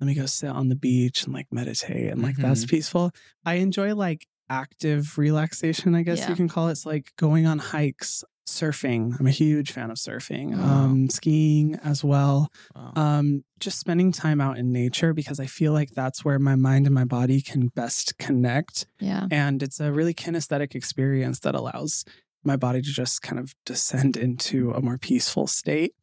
let 0.00 0.06
me 0.06 0.14
go 0.14 0.24
sit 0.26 0.48
on 0.48 0.68
the 0.70 0.76
beach 0.76 1.24
and 1.24 1.34
like 1.34 1.48
meditate 1.52 2.10
and 2.10 2.22
like 2.22 2.36
that's 2.36 2.64
peaceful. 2.64 3.10
I 3.44 3.54
enjoy 3.54 3.94
like 3.94 4.26
active 4.48 5.18
relaxation, 5.18 5.94
I 5.94 6.02
guess 6.02 6.20
Yeah. 6.20 6.30
you 6.30 6.36
can 6.36 6.48
call 6.48 6.68
it. 6.68 6.72
It's 6.72 6.86
like 6.86 7.12
going 7.16 7.46
on 7.46 7.58
hikes, 7.58 8.24
surfing. 8.46 9.18
I'm 9.18 9.26
a 9.26 9.30
huge 9.30 9.72
fan 9.72 9.90
of 9.90 9.96
surfing, 9.96 10.54
Wow. 10.56 10.84
um, 10.84 11.08
skiing 11.10 11.76
as 11.82 12.04
well 12.04 12.50
Wow. 12.74 12.92
um, 12.96 13.44
just 13.58 13.78
spending 13.78 14.12
time 14.12 14.40
out 14.40 14.58
in 14.58 14.70
nature 14.72 15.14
because 15.14 15.40
I 15.40 15.46
feel 15.46 15.72
like 15.72 15.90
that's 15.92 16.24
where 16.24 16.38
my 16.38 16.54
mind 16.56 16.86
and 16.86 16.94
my 16.94 17.04
body 17.04 17.40
can 17.40 17.68
best 17.68 18.18
connect. 18.18 18.86
Yeah. 19.00 19.26
And 19.30 19.62
it's 19.62 19.80
a 19.80 19.90
really 19.92 20.12
kinesthetic 20.14 20.74
experience 20.74 21.40
that 21.40 21.54
allows 21.54 22.04
my 22.44 22.56
body 22.56 22.82
to 22.82 22.88
just 22.90 23.22
kind 23.22 23.38
of 23.38 23.54
descend 23.64 24.16
into 24.16 24.72
a 24.72 24.80
more 24.80 24.98
peaceful 24.98 25.46
state. 25.46 25.94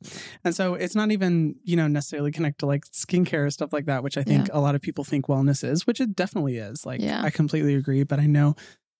And 0.43 0.55
so 0.55 0.73
it's 0.75 0.95
not 0.95 1.11
even, 1.11 1.55
you 1.63 1.75
know, 1.75 1.87
necessarily 1.87 2.31
connect 2.31 2.59
to 2.59 2.65
like 2.65 2.85
skincare 2.91 3.45
or 3.45 3.49
stuff 3.49 3.73
like 3.73 3.85
that, 3.85 4.03
which 4.03 4.17
I 4.17 4.23
think 4.23 4.49
a 4.51 4.59
lot 4.59 4.75
of 4.75 4.81
people 4.81 5.03
think 5.03 5.27
wellness 5.27 5.63
is, 5.63 5.85
which 5.87 5.99
it 6.01 6.15
definitely 6.15 6.57
is. 6.57 6.85
Like, 6.85 7.01
Yeah. 7.01 7.21
I 7.23 7.29
completely 7.29 7.75
agree. 7.75 8.03
But 8.03 8.19
I 8.19 8.25
know 8.27 8.55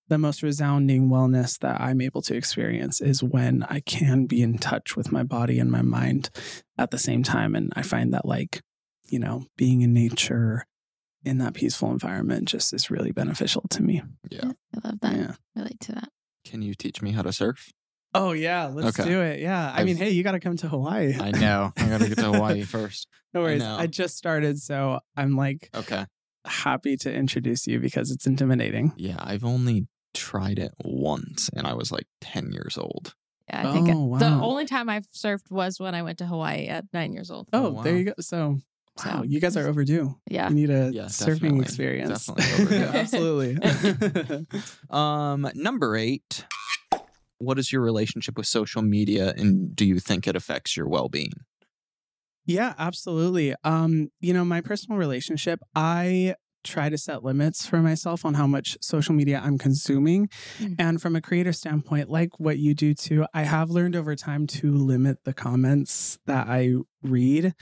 the 0.08 0.18
most 0.18 0.42
resounding 0.42 1.08
wellness 1.08 1.58
that 1.60 1.80
I'm 1.80 2.00
able 2.00 2.22
to 2.22 2.34
experience 2.36 3.00
is 3.00 3.22
when 3.22 3.62
I 3.70 3.80
can 3.80 4.26
be 4.26 4.42
in 4.42 4.58
touch 4.58 4.96
with 4.96 5.10
my 5.12 5.22
body 5.22 5.58
and 5.58 5.70
my 5.70 5.82
mind 5.82 6.28
at 6.76 6.90
the 6.90 6.98
same 6.98 7.22
time. 7.22 7.54
And 7.54 7.72
I 7.76 7.82
find 7.82 8.12
that, 8.12 8.24
like, 8.26 8.60
you 9.06 9.18
know, 9.18 9.44
being 9.56 9.80
in 9.82 9.92
nature 9.94 10.66
in 11.24 11.38
that 11.38 11.54
peaceful 11.54 11.90
environment 11.92 12.48
just 12.48 12.74
is 12.74 12.90
really 12.90 13.12
beneficial 13.12 13.62
to 13.70 13.82
me. 13.82 14.02
yeah. 14.28 14.52
I 14.74 14.88
love 14.88 15.00
that. 15.00 15.16
Yeah. 15.16 15.32
Relate 15.54 15.78
to 15.80 15.92
that. 15.92 16.08
Can 16.44 16.62
you 16.62 16.74
teach 16.74 17.02
me 17.02 17.12
how 17.12 17.22
to 17.22 17.32
surf? 17.32 17.70
Oh 18.14 18.32
yeah, 18.32 18.66
let's 18.66 18.98
Okay. 18.98 19.08
do 19.08 19.20
it. 19.22 19.40
Yeah. 19.40 19.70
I 19.72 19.76
I've- 19.78 19.84
mean, 19.86 19.96
hey, 19.96 20.10
you 20.10 20.22
got 20.22 20.32
to 20.32 20.40
come 20.40 20.56
to 20.58 20.68
Hawaii. 20.68 21.14
I 21.18 21.30
know. 21.30 21.72
I 21.78 21.88
gotta 21.88 22.08
get 22.08 22.18
to 22.18 22.32
Hawaii 22.32 22.62
first. 22.76 23.06
no 23.32 23.40
worries. 23.40 23.60
know. 23.62 23.76
I, 23.76 23.86
just 23.86 24.16
started, 24.18 24.58
so 24.60 25.00
I'm 25.16 25.34
like 25.36 25.70
Okay. 25.74 26.04
happy 26.44 26.96
to 26.98 27.12
introduce 27.12 27.66
you 27.66 27.80
because 27.80 28.10
it's 28.10 28.26
intimidating. 28.26 28.92
Yeah, 28.96 29.16
I've 29.18 29.44
only 29.44 29.86
tried 30.14 30.58
it 30.58 30.72
once, 30.84 31.48
and 31.56 31.66
I 31.66 31.72
was 31.72 31.90
like 31.90 32.06
ten 32.20 32.52
years 32.52 32.76
old. 32.76 33.14
Yeah, 33.48 33.68
I 33.68 33.72
think 33.72 33.88
Oh, 33.90 34.12
I- 34.14 34.18
the 34.18 34.26
only 34.26 34.66
time 34.66 34.90
I've 34.90 35.06
surfed 35.12 35.50
was 35.50 35.80
when 35.80 35.94
I 35.94 36.02
went 36.02 36.18
to 36.18 36.26
Hawaii 36.26 36.66
at 36.66 36.84
nine 36.92 37.14
years 37.14 37.30
old. 37.30 37.48
Oh, 37.54 37.78
Oh, 37.78 37.82
there 37.82 37.96
you 37.96 38.04
go. 38.04 38.12
So, 38.20 38.58
So- 38.98 39.08
wow, 39.08 39.22
you 39.22 39.40
guys 39.40 39.56
are 39.56 39.66
overdue. 39.66 40.16
Yeah. 40.30 40.48
You 40.48 40.54
need 40.54 40.70
a 40.70 40.90
Yeah, 40.92 41.04
surfing 41.04 41.26
definitely. 41.40 41.60
experience. 41.60 42.26
Definitely 42.26 42.64
overdue. 42.64 42.98
Absolutely. 42.98 44.46
Um, 44.90 45.48
number 45.54 45.96
eight. 45.96 46.44
What 47.38 47.58
is 47.58 47.72
your 47.72 47.82
relationship 47.82 48.36
with 48.36 48.46
social 48.46 48.82
media, 48.82 49.32
and 49.36 49.74
do 49.74 49.84
you 49.84 49.98
think 49.98 50.28
it 50.28 50.36
affects 50.36 50.76
your 50.76 50.86
well-being? 50.86 51.32
Yeah, 52.46 52.74
absolutely. 52.78 53.54
Um, 53.64 54.10
you 54.20 54.32
know, 54.32 54.44
my 54.44 54.60
personal 54.60 54.96
relationship, 54.98 55.58
I 55.74 56.36
try 56.62 56.88
to 56.88 56.96
set 56.96 57.24
limits 57.24 57.66
for 57.66 57.78
myself 57.82 58.24
on 58.24 58.34
how 58.34 58.46
much 58.46 58.76
social 58.80 59.14
media 59.14 59.40
I'm 59.44 59.58
consuming. 59.58 60.28
Mm. 60.60 60.76
And 60.78 61.02
from 61.02 61.16
a 61.16 61.20
creator 61.20 61.52
standpoint, 61.52 62.08
like 62.08 62.38
what 62.38 62.58
you 62.58 62.74
do 62.74 62.94
too, 62.94 63.26
I 63.34 63.42
have 63.42 63.70
learned 63.70 63.96
over 63.96 64.14
time 64.14 64.46
to 64.48 64.70
limit 64.72 65.18
the 65.24 65.32
comments 65.32 66.20
that 66.26 66.46
I 66.46 66.74
read 67.02 67.54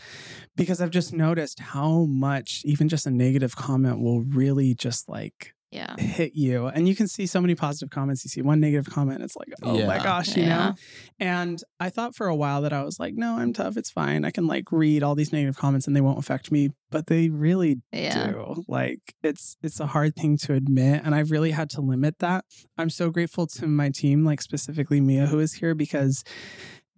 because 0.56 0.80
I've 0.80 0.90
just 0.90 1.12
noticed 1.12 1.60
how 1.60 2.04
much 2.06 2.62
even 2.64 2.88
just 2.88 3.06
a 3.06 3.10
negative 3.10 3.56
comment 3.56 4.00
will 4.00 4.20
really 4.22 4.74
just 4.74 5.08
like 5.08 5.54
Yeah. 5.72 5.94
hit 5.98 6.32
you. 6.34 6.66
And 6.66 6.88
you 6.88 6.96
can 6.96 7.06
see 7.06 7.26
so 7.26 7.40
many 7.40 7.54
positive 7.54 7.90
comments. 7.90 8.24
You 8.24 8.28
see 8.28 8.42
one 8.42 8.58
negative 8.58 8.92
comment, 8.92 9.22
it's 9.22 9.36
like, 9.36 9.48
oh 9.62 9.86
my 9.86 9.98
gosh, 10.02 10.36
you 10.36 10.42
Yeah. 10.42 10.48
know? 10.48 10.74
And 11.20 11.62
I 11.78 11.90
thought 11.90 12.16
for 12.16 12.26
a 12.26 12.34
while 12.34 12.62
that 12.62 12.72
I 12.72 12.82
was 12.82 12.98
like, 12.98 13.14
no, 13.14 13.36
I'm 13.38 13.52
tough. 13.52 13.76
It's 13.76 13.90
fine. 13.90 14.24
I 14.24 14.32
can 14.32 14.48
like 14.48 14.72
read 14.72 15.04
all 15.04 15.14
these 15.14 15.32
negative 15.32 15.56
comments 15.56 15.86
and 15.86 15.94
they 15.94 16.00
won't 16.00 16.18
affect 16.18 16.50
me. 16.50 16.70
But 16.90 17.06
they 17.06 17.28
really 17.28 17.76
Yeah. 17.92 18.32
do. 18.32 18.64
Like 18.66 18.98
it's 19.22 19.56
it's 19.62 19.78
a 19.78 19.86
hard 19.86 20.16
thing 20.16 20.36
to 20.38 20.54
admit. 20.54 21.02
And 21.04 21.14
I've 21.14 21.30
really 21.30 21.52
had 21.52 21.70
to 21.70 21.80
limit 21.80 22.18
that. 22.18 22.44
I'm 22.76 22.90
so 22.90 23.10
grateful 23.10 23.46
to 23.46 23.68
my 23.68 23.90
team, 23.90 24.24
like 24.24 24.42
specifically 24.42 25.00
Mia, 25.00 25.26
who 25.26 25.38
is 25.38 25.52
here 25.54 25.76
because 25.76 26.24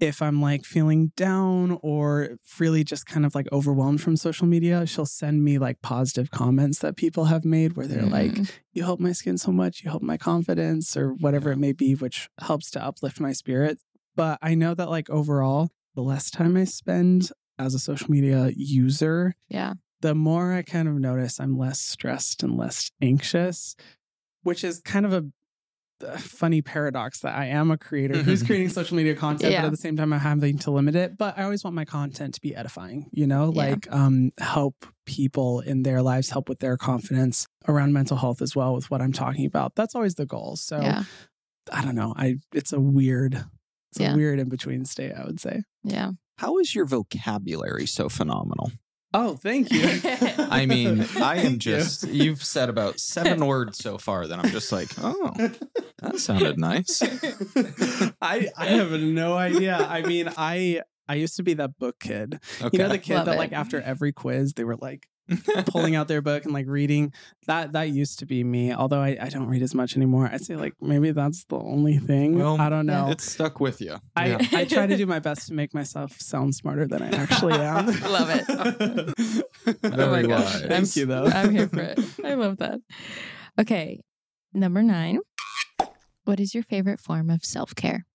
if 0.02 0.20
I'm 0.20 0.42
like 0.42 0.64
feeling 0.64 1.12
down 1.16 1.78
or 1.80 2.36
really 2.58 2.82
just 2.82 3.06
kind 3.06 3.24
of 3.24 3.36
like 3.36 3.46
overwhelmed 3.52 4.00
from 4.02 4.16
social 4.16 4.48
media, 4.48 4.84
she'll 4.84 5.06
send 5.06 5.44
me 5.44 5.58
like 5.58 5.80
positive 5.80 6.30
comments 6.32 6.80
that 6.80 6.96
people 6.96 7.26
have 7.26 7.44
made 7.44 7.76
where 7.76 7.86
they're 7.86 8.02
like, 8.02 8.32
Mm. 8.32 8.50
you 8.72 8.82
help 8.82 8.98
my 8.98 9.12
skin 9.12 9.38
so 9.38 9.52
much, 9.52 9.82
you 9.84 9.90
help 9.90 10.02
my 10.02 10.16
confidence, 10.16 10.96
or 10.96 11.10
whatever 11.14 11.52
it 11.52 11.56
may 11.58 11.72
be, 11.72 11.94
which 11.94 12.28
helps 12.40 12.68
to 12.72 12.84
uplift 12.84 13.20
my 13.20 13.32
spirit. 13.32 13.78
But 14.16 14.38
I 14.42 14.54
know 14.56 14.74
that, 14.74 14.90
like, 14.90 15.08
overall, 15.08 15.70
the 15.94 16.02
less 16.02 16.30
time 16.30 16.56
I 16.56 16.64
spend 16.64 17.30
as 17.58 17.72
a 17.74 17.78
social 17.78 18.10
media 18.10 18.50
user, 18.56 19.34
yeah. 19.48 19.74
the 20.00 20.14
more 20.16 20.52
I 20.52 20.62
kind 20.62 20.88
of 20.88 20.94
notice 20.94 21.38
I'm 21.38 21.56
less 21.56 21.78
stressed 21.80 22.42
and 22.42 22.56
less 22.56 22.90
anxious, 23.00 23.76
which 24.42 24.64
is 24.64 24.80
kind 24.80 25.06
of 25.06 25.12
a 25.12 25.26
funny 26.18 26.62
paradox 26.62 27.20
that 27.20 27.34
I 27.36 27.46
am 27.46 27.70
a 27.70 27.78
creator 27.78 28.22
who's 28.22 28.42
creating 28.42 28.68
social 28.70 28.96
media 28.96 29.14
content, 29.14 29.52
Yeah. 29.52 29.60
but 29.62 29.66
at 29.66 29.70
the 29.72 29.76
same 29.76 29.96
time, 29.96 30.12
I'm 30.12 30.20
having 30.20 30.58
to 30.58 30.70
limit 30.70 30.94
it. 30.96 31.16
But 31.16 31.38
I 31.38 31.42
always 31.44 31.64
want 31.64 31.74
my 31.76 31.84
content 31.84 32.34
to 32.34 32.40
be 32.40 32.54
edifying, 32.54 33.08
you 33.12 33.26
know, 33.26 33.52
Yeah. 33.54 33.62
like 33.68 33.92
um, 33.92 34.32
help 34.38 34.86
people 35.06 35.60
in 35.60 35.82
their 35.82 36.02
lives, 36.02 36.30
help 36.30 36.48
with 36.48 36.58
their 36.60 36.76
confidence 36.76 37.46
around 37.68 37.92
mental 37.92 38.16
health 38.16 38.42
as 38.42 38.54
well 38.54 38.74
with 38.74 38.90
what 38.90 39.00
I'm 39.02 39.12
talking 39.12 39.46
about. 39.46 39.74
That's 39.74 39.94
always 39.94 40.14
the 40.16 40.26
goal. 40.26 40.56
So 40.56 40.80
Yeah. 40.80 41.04
I 41.72 41.84
don't 41.84 41.94
know. 41.94 42.12
I 42.16 42.36
it's 42.52 42.72
a 42.72 42.80
weird, 42.80 43.34
it's 43.90 44.00
Yeah. 44.00 44.14
a 44.14 44.16
weird 44.16 44.38
in 44.38 44.48
between 44.48 44.84
state, 44.84 45.12
I 45.12 45.24
would 45.24 45.40
say. 45.40 45.62
Yeah. 45.84 46.12
How 46.38 46.58
is 46.58 46.74
your 46.74 46.86
vocabulary 46.86 47.86
so 47.86 48.08
phenomenal? 48.08 48.72
Oh, 49.14 49.36
thank 49.36 49.70
you. 49.70 49.82
I 50.38 50.64
mean, 50.66 51.00
I 51.00 51.36
am 51.36 51.42
Thank 51.42 51.52
you. 51.52 51.58
just, 51.58 52.08
you've 52.08 52.42
said 52.42 52.68
about 52.68 52.98
seven 52.98 53.44
words 53.46 53.78
so 53.78 53.98
far 53.98 54.26
that 54.26 54.38
I'm 54.38 54.50
just 54.50 54.72
like, 54.72 54.88
oh, 55.02 55.32
that 55.98 56.18
sounded 56.18 56.58
nice. 56.58 57.02
I 58.22 58.48
I 58.56 58.66
have 58.66 58.90
no 58.92 59.34
idea. 59.36 59.76
I 59.76 60.02
mean, 60.02 60.30
I 60.36 60.80
I 61.08 61.16
used 61.16 61.36
to 61.36 61.42
be 61.42 61.54
that 61.54 61.78
book 61.78 61.96
kid. 62.00 62.40
Okay. 62.60 62.70
You 62.72 62.78
know, 62.84 62.88
the 62.88 62.98
kid 62.98 63.16
Love 63.16 63.26
that 63.26 63.34
it. 63.34 63.38
like 63.38 63.52
after 63.52 63.80
every 63.80 64.12
quiz 64.12 64.54
they 64.54 64.64
were 64.64 64.76
like 64.76 65.06
pulling 65.66 65.94
out 65.94 66.08
their 66.08 66.20
book 66.30 66.44
and 66.44 66.52
like 66.52 66.66
reading. 66.66 67.12
That 67.46 67.72
that 67.72 67.90
used 67.90 68.18
to 68.20 68.26
be 68.26 68.42
me. 68.44 68.72
Although 68.72 69.00
I, 69.00 69.16
I 69.20 69.28
don't 69.28 69.46
read 69.48 69.62
as 69.62 69.74
much 69.74 69.96
anymore. 69.96 70.28
I'd 70.32 70.42
say 70.44 70.56
like 70.56 70.74
maybe 70.80 71.10
that's 71.12 71.44
the 71.44 71.58
only 71.58 71.98
thing. 71.98 72.38
Well, 72.38 72.60
I 72.60 72.68
don't 72.68 72.86
know. 72.86 73.08
It's 73.10 73.30
stuck 73.30 73.60
with 73.60 73.80
you. 73.80 73.96
I, 74.16 74.26
Yeah. 74.28 74.38
I 74.52 74.64
try 74.64 74.86
to 74.86 74.96
do 74.96 75.06
my 75.06 75.18
best 75.28 75.48
to 75.48 75.54
make 75.54 75.72
myself 75.74 76.18
sound 76.20 76.54
smarter 76.54 76.86
than 76.86 77.02
I 77.02 77.08
actually 77.10 77.54
am. 77.54 77.86
Love 77.86 78.30
it. 78.30 78.44
oh 78.48 79.72
my 79.82 79.96
Very 79.96 80.26
gosh. 80.28 80.54
wise. 80.54 80.62
Thank 80.66 80.96
you 80.96 81.06
though. 81.06 81.24
I'm 81.26 81.50
here 81.50 81.68
for 81.68 81.80
it. 81.80 82.00
I 82.24 82.34
love 82.34 82.58
that. 82.58 82.80
Okay. 83.60 84.00
Number 84.54 84.82
nine. 84.82 85.20
What 86.24 86.38
is 86.40 86.54
your 86.54 86.62
favorite 86.62 87.00
form 87.00 87.30
of 87.30 87.44
self 87.44 87.74
care? 87.74 88.06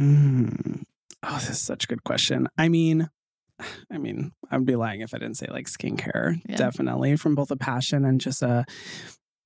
Mm. 0.00 0.82
Oh, 1.22 1.34
this 1.34 1.50
is 1.50 1.60
such 1.60 1.84
a 1.84 1.86
good 1.86 2.04
question. 2.04 2.48
I 2.58 2.68
mean, 2.68 3.08
I 3.90 3.98
mean, 3.98 4.32
I'd 4.50 4.64
be 4.66 4.76
lying 4.76 5.00
if 5.00 5.14
I 5.14 5.18
didn't 5.18 5.36
say 5.36 5.46
like 5.50 5.66
skincare. 5.66 6.40
Yeah. 6.48 6.56
Definitely 6.56 7.16
from 7.16 7.34
both 7.34 7.50
a 7.50 7.56
passion 7.56 8.04
and 8.04 8.20
just 8.20 8.42
a 8.42 8.64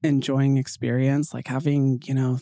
enjoying 0.03 0.57
experience, 0.57 1.33
like 1.35 1.49
having, 1.49 2.01
you 2.05 2.15
know, 2.15 2.39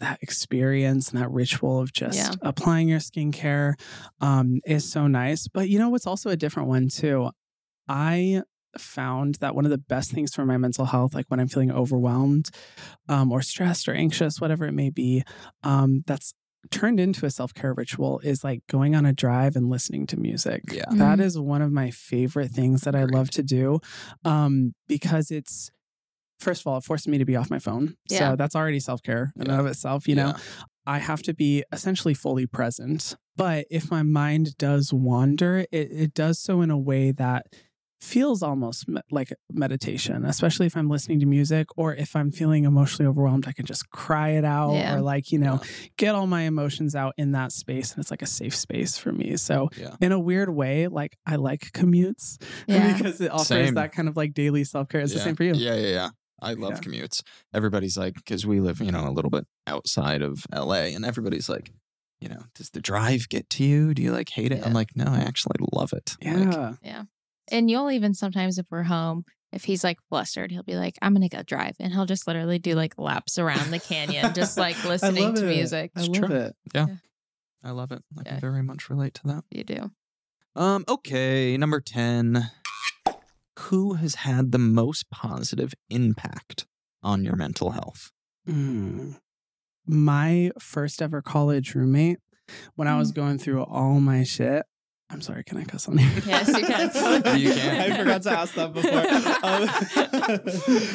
that 0.00 0.18
experience 0.22 1.10
and 1.10 1.20
that 1.20 1.30
ritual 1.30 1.80
of 1.80 1.92
just 1.92 2.16
Yeah. 2.16 2.32
applying 2.42 2.88
your 2.88 3.00
skincare 3.00 3.74
um, 4.20 4.60
is 4.64 4.90
so 4.90 5.06
nice. 5.06 5.48
But 5.48 5.68
you 5.68 5.78
know 5.78 5.90
what's 5.90 6.06
also 6.06 6.30
a 6.30 6.36
different 6.36 6.68
one 6.68 6.88
too? 6.88 7.30
I 7.88 8.42
found 8.78 9.36
that 9.36 9.54
one 9.54 9.64
of 9.64 9.70
the 9.70 9.78
best 9.78 10.10
things 10.10 10.34
for 10.34 10.44
my 10.44 10.56
mental 10.56 10.86
health, 10.86 11.14
like 11.14 11.26
when 11.28 11.38
I'm 11.38 11.48
feeling 11.48 11.70
overwhelmed 11.70 12.50
um, 13.08 13.30
or 13.30 13.42
stressed 13.42 13.88
or 13.88 13.94
anxious, 13.94 14.40
whatever 14.40 14.64
it 14.66 14.72
may 14.72 14.90
be, 14.90 15.22
um, 15.62 16.02
that's 16.06 16.34
turned 16.70 16.98
into 17.00 17.26
a 17.26 17.30
self 17.30 17.52
care 17.54 17.72
ritual 17.74 18.20
is 18.20 18.42
like 18.44 18.60
going 18.68 18.94
on 18.94 19.04
a 19.06 19.12
drive 19.12 19.56
and 19.56 19.68
listening 19.70 20.06
to 20.08 20.16
music. 20.18 20.62
Yeah. 20.72 20.84
That 20.90 21.18
Mhm. 21.18 21.22
is 21.24 21.38
one 21.38 21.62
of 21.62 21.72
my 21.72 21.90
favorite 21.90 22.50
things 22.50 22.82
that 22.82 22.94
I 22.94 23.04
love 23.04 23.30
to 23.32 23.42
do 23.42 23.80
um, 24.24 24.74
because 24.88 25.30
it's, 25.30 25.70
first 26.40 26.62
of 26.62 26.66
all, 26.66 26.78
it 26.78 26.84
forces 26.84 27.08
me 27.08 27.18
to 27.18 27.24
be 27.24 27.36
off 27.36 27.50
my 27.50 27.58
phone. 27.58 27.96
Yeah. 28.10 28.30
So 28.30 28.36
that's 28.36 28.54
already 28.56 28.80
self 28.80 29.02
care 29.02 29.32
in 29.36 29.42
and 29.50 29.60
of 29.60 29.66
itself, 29.66 30.06
you 30.08 30.14
know? 30.14 30.28
Yeah. 30.28 30.64
I 30.86 30.98
have 30.98 31.22
to 31.22 31.32
be 31.34 31.64
essentially 31.72 32.12
fully 32.12 32.46
present. 32.46 33.16
But 33.36 33.66
if 33.70 33.90
my 33.90 34.02
mind 34.02 34.56
does 34.58 34.92
wander, 34.92 35.60
it, 35.72 35.90
it 35.90 36.14
does 36.14 36.38
so 36.38 36.60
in 36.60 36.70
a 36.70 36.78
way 36.78 37.10
that 37.12 37.46
feels 38.04 38.42
almost 38.42 38.86
me- 38.88 39.00
like 39.10 39.32
meditation, 39.50 40.24
especially 40.24 40.66
if 40.66 40.76
I'm 40.76 40.88
listening 40.88 41.20
to 41.20 41.26
music 41.26 41.66
or 41.76 41.94
if 41.94 42.14
I'm 42.14 42.30
feeling 42.30 42.64
emotionally 42.64 43.08
overwhelmed, 43.08 43.48
I 43.48 43.52
can 43.52 43.66
just 43.66 43.90
cry 43.90 44.30
it 44.30 44.44
out 44.44 44.74
Yeah. 44.74 44.94
or 44.96 45.00
like, 45.00 45.32
you 45.32 45.38
know, 45.38 45.60
get 45.96 46.14
all 46.14 46.26
my 46.26 46.42
emotions 46.42 46.94
out 46.94 47.14
in 47.16 47.32
that 47.32 47.50
space. 47.52 47.92
And 47.92 48.00
it's 48.00 48.10
like 48.10 48.22
a 48.22 48.26
safe 48.26 48.54
space 48.54 48.96
for 48.98 49.12
me. 49.12 49.36
So, 49.36 49.70
Yeah. 49.76 49.96
in 50.00 50.12
a 50.12 50.18
weird 50.20 50.50
way, 50.50 50.86
like 50.88 51.16
I 51.26 51.36
like 51.36 51.72
commutes 51.72 52.36
Yeah. 52.68 52.92
because 52.96 53.20
it 53.20 53.30
offers 53.30 53.46
Same. 53.48 53.74
that 53.74 53.92
kind 53.92 54.08
of 54.08 54.16
like 54.16 54.34
daily 54.34 54.64
self 54.64 54.88
care. 54.88 55.00
It's 55.00 55.12
yeah. 55.12 55.18
the 55.18 55.24
same 55.24 55.36
for 55.36 55.44
you. 55.44 55.54
Yeah, 55.54 55.74
yeah, 55.76 55.88
yeah. 55.88 56.08
I 56.42 56.52
love 56.54 56.72
Yeah. 56.74 56.80
commutes. 56.80 57.22
Everybody's 57.54 57.96
like, 57.96 58.14
because 58.14 58.44
we 58.46 58.60
live, 58.60 58.80
you 58.80 58.92
know, 58.92 59.08
a 59.08 59.12
little 59.12 59.30
bit 59.30 59.46
outside 59.66 60.20
of 60.20 60.44
LA, 60.52 60.92
and 60.94 61.04
everybody's 61.04 61.48
like, 61.48 61.72
you 62.20 62.28
know, 62.28 62.42
does 62.54 62.70
the 62.70 62.80
drive 62.80 63.28
get 63.28 63.48
to 63.50 63.64
you? 63.64 63.94
Do 63.94 64.02
you 64.02 64.12
like 64.12 64.28
hate 64.30 64.52
it? 64.52 64.66
I'm 64.66 64.72
like, 64.72 64.94
no, 64.96 65.04
I 65.06 65.18
actually 65.20 65.56
love 65.72 65.92
it. 65.92 66.16
Like, 66.24 66.76
Yeah. 66.82 67.04
And 67.50 67.70
you'll 67.70 67.90
even 67.90 68.14
sometimes, 68.14 68.58
if 68.58 68.66
we're 68.70 68.82
home, 68.84 69.24
if 69.52 69.64
he's 69.64 69.84
like 69.84 69.98
flustered, 70.08 70.50
he'll 70.50 70.62
be 70.62 70.76
like, 70.76 70.96
I'm 71.02 71.12
going 71.14 71.28
to 71.28 71.34
go 71.36 71.42
drive. 71.42 71.76
And 71.78 71.92
he'll 71.92 72.06
just 72.06 72.26
literally 72.26 72.58
do 72.58 72.74
like 72.74 72.98
laps 72.98 73.38
around 73.38 73.70
the 73.70 73.78
canyon, 73.78 74.34
just 74.34 74.56
like 74.56 74.82
listening 74.84 75.34
to 75.34 75.44
it. 75.46 75.54
music. 75.54 75.92
I 75.96 76.00
It's 76.00 76.08
love 76.08 76.28
true. 76.30 76.36
it. 76.36 76.56
I 77.62 77.70
love 77.70 77.92
it. 77.92 78.02
I 78.18 78.22
Yeah. 78.24 78.32
can 78.32 78.40
very 78.40 78.62
much 78.62 78.90
relate 78.90 79.14
to 79.14 79.20
that. 79.28 79.44
You 79.50 79.64
do. 79.64 79.90
Um, 80.56 80.84
okay, 80.88 81.56
number 81.56 81.80
10. 81.80 82.50
Who 83.60 83.94
has 83.94 84.16
had 84.16 84.52
the 84.52 84.58
most 84.58 85.10
positive 85.10 85.74
impact 85.88 86.66
on 87.02 87.24
your 87.24 87.36
mental 87.36 87.70
health? 87.70 88.10
Mm. 88.48 89.18
My 89.86 90.50
first 90.58 91.00
ever 91.00 91.22
college 91.22 91.74
roommate, 91.74 92.18
when 92.74 92.88
I 92.88 92.98
was 92.98 93.12
Mm. 93.12 93.14
going 93.14 93.38
through 93.38 93.62
all 93.62 94.00
my 94.00 94.22
shit. 94.24 94.64
I'm 95.14 95.20
sorry, 95.20 95.44
can 95.44 95.58
I 95.58 95.64
cuss 95.64 95.86
on 95.88 95.96
here? 95.96 96.22
Yes, 96.26 96.48
you 96.48 96.66
can. 96.66 97.38
You 97.38 97.54
can. 97.54 97.92
I 97.92 97.96
forgot 97.96 98.22
to 98.22 98.30
ask 98.32 98.54
that 98.54 98.72
before. 98.72 98.98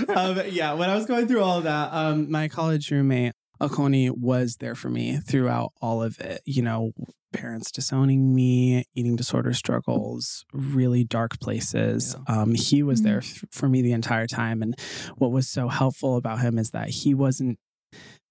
Um, 0.10 0.38
um, 0.40 0.48
yeah, 0.52 0.74
when 0.74 0.90
I 0.90 0.96
was 0.96 1.06
going 1.06 1.30
through 1.30 1.42
all 1.42 1.60
of 1.60 1.64
that, 1.64 1.94
um, 1.94 2.30
my 2.30 2.50
college 2.50 2.92
roommate, 2.92 3.32
Akoni, 3.62 4.12
was 4.12 4.58
there 4.58 4.76
for 4.76 4.90
me 4.90 5.18
throughout 5.18 5.72
all 5.82 6.04
of 6.04 6.20
it. 6.20 6.42
You 6.44 6.64
know, 6.64 6.92
parents 7.32 7.72
disowning 7.72 8.36
me, 8.36 8.84
eating 8.94 9.16
disorder 9.16 9.54
struggles, 9.54 10.44
really 10.52 11.06
dark 11.06 11.40
places. 11.40 12.18
Um, 12.28 12.56
he 12.56 12.84
was 12.84 13.04
there 13.04 13.20
f- 13.20 13.46
for 13.52 13.70
me 13.70 13.82
the 13.82 13.94
entire 13.94 14.28
time. 14.28 14.62
And 14.62 14.76
what 15.16 15.32
was 15.32 15.48
so 15.48 15.70
helpful 15.70 16.18
about 16.18 16.42
him 16.42 16.58
is 16.58 16.72
that 16.72 16.90
he 16.90 17.14
wasn't 17.14 17.58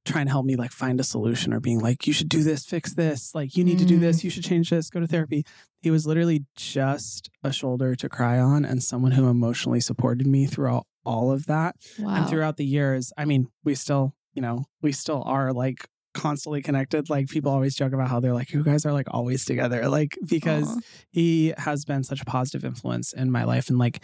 trying 0.08 0.26
to 0.26 0.32
help 0.32 0.46
me 0.46 0.56
like 0.56 0.72
find 0.72 0.98
a 1.00 1.04
solution 1.04 1.52
or 1.52 1.60
being 1.60 1.78
like, 1.80 2.06
you 2.06 2.12
should 2.12 2.28
do 2.28 2.42
this, 2.42 2.64
fix 2.64 2.94
this, 2.94 3.34
like 3.34 3.56
you 3.56 3.64
need 3.64 3.78
to 3.78 3.84
do 3.84 3.98
this, 3.98 4.24
you 4.24 4.30
should 4.30 4.44
change 4.44 4.70
this, 4.70 4.90
go 4.90 5.00
to 5.00 5.06
therapy. 5.06 5.44
He 5.80 5.90
was 5.90 6.06
literally 6.06 6.44
just 6.56 7.30
a 7.44 7.52
shoulder 7.52 7.94
to 7.96 8.08
cry 8.08 8.38
on 8.38 8.64
and 8.64 8.82
someone 8.82 9.12
who 9.12 9.28
emotionally 9.28 9.80
supported 9.80 10.26
me 10.26 10.46
throughout 10.46 10.86
all 11.04 11.30
of 11.30 11.46
that. 11.46 11.76
Wow. 11.98 12.16
And 12.16 12.28
throughout 12.28 12.56
the 12.56 12.64
years, 12.64 13.12
I 13.16 13.24
mean, 13.24 13.48
we 13.64 13.74
still, 13.74 14.14
you 14.34 14.42
know, 14.42 14.64
we 14.82 14.92
still 14.92 15.22
are 15.24 15.52
like 15.52 15.88
constantly 16.14 16.62
connected. 16.62 17.08
Like 17.08 17.28
people 17.28 17.52
always 17.52 17.74
joke 17.74 17.92
about 17.92 18.08
how 18.08 18.20
they're 18.20 18.34
like, 18.34 18.52
you 18.52 18.62
guys 18.64 18.84
are 18.84 18.92
like 18.92 19.06
always 19.10 19.44
together. 19.44 19.88
Like 19.88 20.18
because 20.26 20.68
Aw. 20.68 20.80
he 21.10 21.54
has 21.58 21.84
been 21.84 22.02
such 22.02 22.20
a 22.20 22.24
positive 22.24 22.64
influence 22.64 23.12
in 23.12 23.30
my 23.30 23.44
life 23.44 23.68
and 23.68 23.78
like 23.78 24.02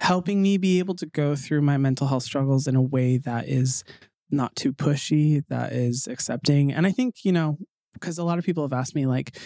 helping 0.00 0.42
me 0.42 0.58
be 0.58 0.78
able 0.78 0.94
to 0.96 1.06
go 1.06 1.34
through 1.34 1.62
my 1.62 1.76
mental 1.76 2.06
health 2.06 2.24
struggles 2.24 2.66
in 2.66 2.76
a 2.76 2.82
way 2.82 3.16
that 3.18 3.48
is 3.48 3.82
not 4.30 4.54
too 4.56 4.72
pushy, 4.72 5.42
that 5.48 5.72
is 5.72 6.06
accepting. 6.06 6.72
And 6.72 6.86
I 6.86 6.92
think, 6.92 7.24
you 7.24 7.32
know, 7.32 7.58
because 7.94 8.18
a 8.18 8.24
lot 8.24 8.38
of 8.38 8.44
people 8.44 8.62
have 8.64 8.72
asked 8.72 8.94
me 8.94 9.06
like 9.06 9.36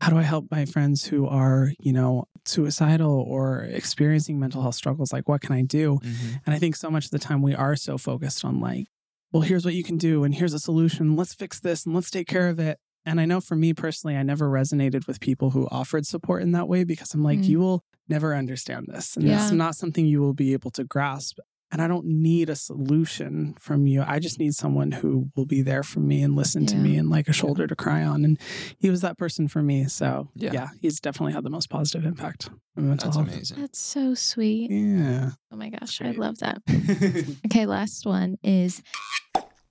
how 0.00 0.10
do 0.10 0.18
I 0.18 0.22
help 0.22 0.46
my 0.50 0.64
friends 0.64 1.06
who 1.06 1.26
are, 1.26 1.72
you 1.78 1.92
know, 1.92 2.24
suicidal 2.46 3.24
or 3.28 3.60
experiencing 3.64 4.38
mental 4.40 4.62
health 4.62 4.74
struggles 4.74 5.12
like 5.12 5.28
what 5.28 5.40
can 5.40 5.54
I 5.54 5.62
do? 5.62 5.98
And 6.44 6.54
I 6.54 6.58
think 6.58 6.74
so 6.76 6.90
much 6.90 7.04
of 7.06 7.10
the 7.12 7.18
time 7.18 7.42
we 7.42 7.54
are 7.54 7.76
so 7.76 7.96
focused 7.98 8.44
on 8.44 8.60
like, 8.60 8.86
well, 9.32 9.42
here's 9.42 9.64
what 9.64 9.74
you 9.74 9.84
can 9.84 9.96
do, 9.96 10.24
and 10.24 10.34
here's 10.34 10.54
a 10.54 10.58
solution. 10.58 11.14
Let's 11.14 11.34
fix 11.34 11.60
this 11.60 11.86
and 11.86 11.94
let's 11.94 12.10
take 12.10 12.26
care 12.26 12.48
of 12.48 12.58
it. 12.58 12.78
And 13.06 13.20
I 13.20 13.24
know 13.26 13.40
for 13.40 13.54
me 13.56 13.72
personally, 13.72 14.16
I 14.16 14.22
never 14.24 14.48
resonated 14.50 15.06
with 15.06 15.20
people 15.20 15.50
who 15.50 15.68
offered 15.70 16.04
support 16.06 16.42
in 16.42 16.52
that 16.52 16.68
way 16.68 16.82
because 16.84 17.14
I'm 17.14 17.22
like, 17.22 17.38
Mm. 17.38 17.44
you 17.48 17.58
will 17.60 17.84
never 18.08 18.34
understand 18.34 18.86
this. 18.88 19.16
And 19.16 19.26
Yeah. 19.26 19.40
it's 19.42 19.52
not 19.52 19.76
something 19.76 20.04
you 20.04 20.20
will 20.20 20.34
be 20.34 20.52
able 20.52 20.70
to 20.72 20.84
grasp. 20.84 21.38
And 21.72 21.80
I 21.80 21.86
don't 21.86 22.06
need 22.06 22.50
a 22.50 22.56
solution 22.56 23.54
from 23.58 23.86
you. 23.86 24.02
I 24.04 24.18
just 24.18 24.40
need 24.40 24.54
someone 24.54 24.90
who 24.90 25.30
will 25.36 25.46
be 25.46 25.62
there 25.62 25.84
for 25.84 26.00
me 26.00 26.22
and 26.22 26.34
listen 26.34 26.66
to 26.66 26.76
me 26.76 26.96
and 26.96 27.08
like 27.08 27.28
a 27.28 27.32
shoulder 27.32 27.68
to 27.68 27.76
cry 27.76 28.02
on. 28.02 28.24
And 28.24 28.40
he 28.78 28.90
was 28.90 29.02
that 29.02 29.16
person 29.16 29.46
for 29.46 29.62
me. 29.62 29.86
So 29.86 30.30
Yeah. 30.34 30.52
yeah, 30.52 30.68
he's 30.80 30.98
definitely 30.98 31.32
had 31.32 31.44
the 31.44 31.50
most 31.50 31.70
positive 31.70 32.04
impact 32.04 32.50
on 32.76 32.88
mental 32.88 33.06
That's 33.10 33.16
health. 33.16 33.28
amazing. 33.28 33.60
That's 33.60 33.78
so 33.80 34.14
sweet. 34.14 34.70
Yeah. 34.72 35.30
Oh 35.52 35.56
my 35.56 35.70
gosh, 35.70 36.00
I 36.00 36.10
love 36.10 36.38
that. 36.38 36.60
Okay, 37.46 37.66
last 37.66 38.04
one 38.04 38.36
is 38.42 38.82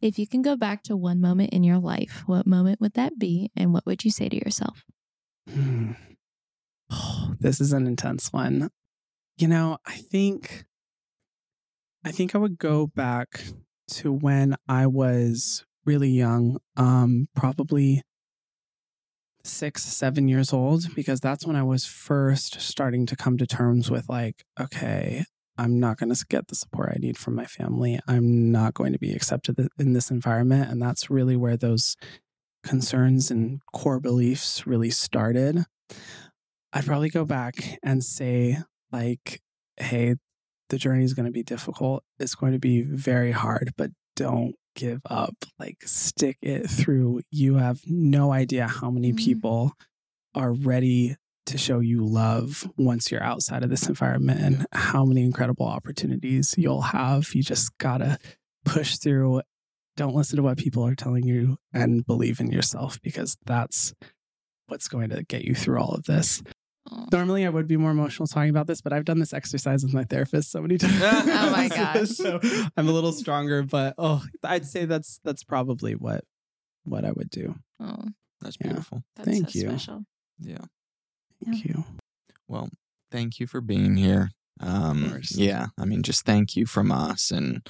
if 0.01 0.17
you 0.17 0.25
can 0.25 0.41
go 0.41 0.55
back 0.55 0.83
to 0.83 0.95
one 0.95 1.19
moment 1.19 1.49
in 1.51 1.65
your 1.65 1.79
life, 1.79 2.23
what 2.25 2.47
moment 2.47 2.79
would 2.79 2.93
that 2.93 3.19
be? 3.19 3.51
And 3.57 3.73
what 3.73 3.85
would 3.85 4.05
you 4.05 4.11
say 4.11 4.29
to 4.29 4.35
yourself? 4.37 4.85
Hmm. 5.53 5.91
Oh, 6.89 7.33
this 7.41 7.59
is 7.59 7.73
an 7.73 7.85
intense 7.87 8.31
one. 8.31 8.69
You 9.37 9.47
know, 9.49 9.77
I 9.85 9.97
think 9.97 10.65
I 12.03 12.11
think 12.11 12.33
I 12.33 12.37
would 12.37 12.57
go 12.57 12.87
back 12.87 13.43
to 13.89 14.11
when 14.11 14.55
I 14.67 14.87
was 14.87 15.65
really 15.85 16.09
young, 16.09 16.59
um, 16.77 17.27
probably 17.35 18.03
six, 19.43 19.83
seven 19.83 20.27
years 20.27 20.53
old, 20.53 20.95
because 20.95 21.19
that's 21.19 21.45
when 21.45 21.55
I 21.55 21.63
was 21.63 21.85
first 21.85 22.61
starting 22.61 23.05
to 23.07 23.15
come 23.15 23.37
to 23.37 23.47
terms 23.47 23.89
with 23.89 24.07
like, 24.07 24.43
okay, 24.59 25.25
I'm 25.57 25.79
not 25.79 25.97
going 25.97 26.13
to 26.13 26.25
get 26.29 26.47
the 26.47 26.55
support 26.55 26.93
I 26.93 26.99
need 26.99 27.17
from 27.17 27.35
my 27.35 27.45
family. 27.45 27.99
I'm 28.07 28.49
not 28.51 28.73
going 28.73 28.93
to 28.93 28.99
be 28.99 29.11
accepted 29.11 29.59
in 29.77 29.93
this 29.93 30.09
environment. 30.09 30.69
And 30.69 30.81
that's 30.81 31.09
really 31.09 31.35
where 31.35 31.57
those 31.57 31.97
concerns 32.63 33.29
and 33.29 33.61
core 33.73 33.99
beliefs 33.99 34.65
really 34.65 34.89
started. 34.89 35.65
I'd 36.71 36.85
probably 36.85 37.09
go 37.09 37.25
back 37.25 37.77
and 37.83 38.03
say, 38.03 38.59
like, 38.91 39.41
hey, 39.77 40.15
the 40.69 40.77
journey 40.77 41.03
is 41.03 41.13
going 41.13 41.25
to 41.25 41.31
be 41.31 41.43
difficult. 41.43 42.03
It's 42.19 42.35
going 42.35 42.53
to 42.53 42.59
be 42.59 42.81
very 42.81 43.31
hard, 43.31 43.73
but 43.77 43.91
don't 44.15 44.55
give 44.75 45.01
up. 45.09 45.35
Like, 45.57 45.77
stick 45.85 46.37
it 46.41 46.69
through. 46.69 47.21
You 47.31 47.55
have 47.55 47.81
no 47.85 48.31
idea 48.31 48.67
how 48.67 48.89
many 48.91 49.11
Mhm. 49.13 49.17
people 49.17 49.73
are 50.35 50.53
ready 50.53 51.15
to 51.47 51.57
show 51.57 51.79
you 51.79 52.05
love 52.05 52.69
once 52.77 53.09
you're 53.11 53.23
outside 53.23 53.63
of 53.63 53.69
this 53.71 53.87
environment 53.89 54.39
and 54.41 54.65
how 54.71 55.03
many 55.03 55.23
incredible 55.23 55.65
opportunities 55.65 56.53
you'll 56.57 56.81
have. 56.81 57.33
You 57.33 57.41
just 57.41 57.75
got 57.79 57.97
to 57.99 58.19
push 58.65 58.97
through. 58.97 59.41
Don't 59.97 60.13
listen 60.15 60.37
to 60.37 60.43
what 60.43 60.57
people 60.59 60.85
are 60.85 60.95
telling 60.95 61.23
you 61.25 61.57
and 61.73 62.05
believe 62.05 62.39
in 62.39 62.51
yourself 62.51 63.01
because 63.01 63.35
that's 63.45 63.93
what's 64.67 64.87
going 64.87 65.09
to 65.09 65.23
get 65.23 65.43
you 65.43 65.55
through 65.55 65.79
all 65.79 65.93
of 65.95 66.03
this. 66.03 66.43
Normally, 67.11 67.45
I 67.45 67.49
would 67.49 67.67
be 67.67 67.77
more 67.77 67.91
emotional 67.91 68.27
talking 68.27 68.49
about 68.49 68.67
this, 68.67 68.81
but 68.81 68.93
I've 68.93 69.05
done 69.05 69.19
this 69.19 69.33
exercise 69.33 69.83
with 69.83 69.93
my 69.93 70.03
therapist 70.03 70.51
so 70.51 70.61
many 70.61 70.77
times. 70.79 71.01
Oh 71.01 71.51
my 71.51 71.67
gosh. 71.67 72.09
so 72.09 72.39
I'm 72.77 72.87
a 72.87 72.91
little 72.91 73.11
stronger, 73.11 73.63
but 73.63 73.95
oh, 73.97 74.23
I'd 74.43 74.65
say 74.65 74.85
that's 74.85 75.19
that's 75.23 75.43
probably 75.43 75.93
what 75.95 76.23
what 76.83 77.05
I 77.05 77.11
would 77.11 77.29
do. 77.29 77.55
oh, 77.79 77.95
That's 78.41 78.57
Yeah. 78.61 78.67
beautiful. 78.67 79.03
that's 79.15 79.29
Thank 79.29 79.49
so 79.51 79.59
you. 79.59 79.69
special. 79.69 80.03
Yeah. 80.39 80.65
Thank 81.45 81.65
you. 81.65 81.83
Well, 82.47 82.69
thank 83.11 83.39
you 83.39 83.47
for 83.47 83.61
being 83.61 83.95
here. 83.95 84.31
Um, 84.61 85.09
course. 85.11 85.35
yeah, 85.37 85.67
I 85.77 85.85
mean, 85.85 86.03
just 86.03 86.25
thank 86.25 86.55
you 86.55 86.65
from 86.65 86.91
us. 86.91 87.31
And 87.31 87.65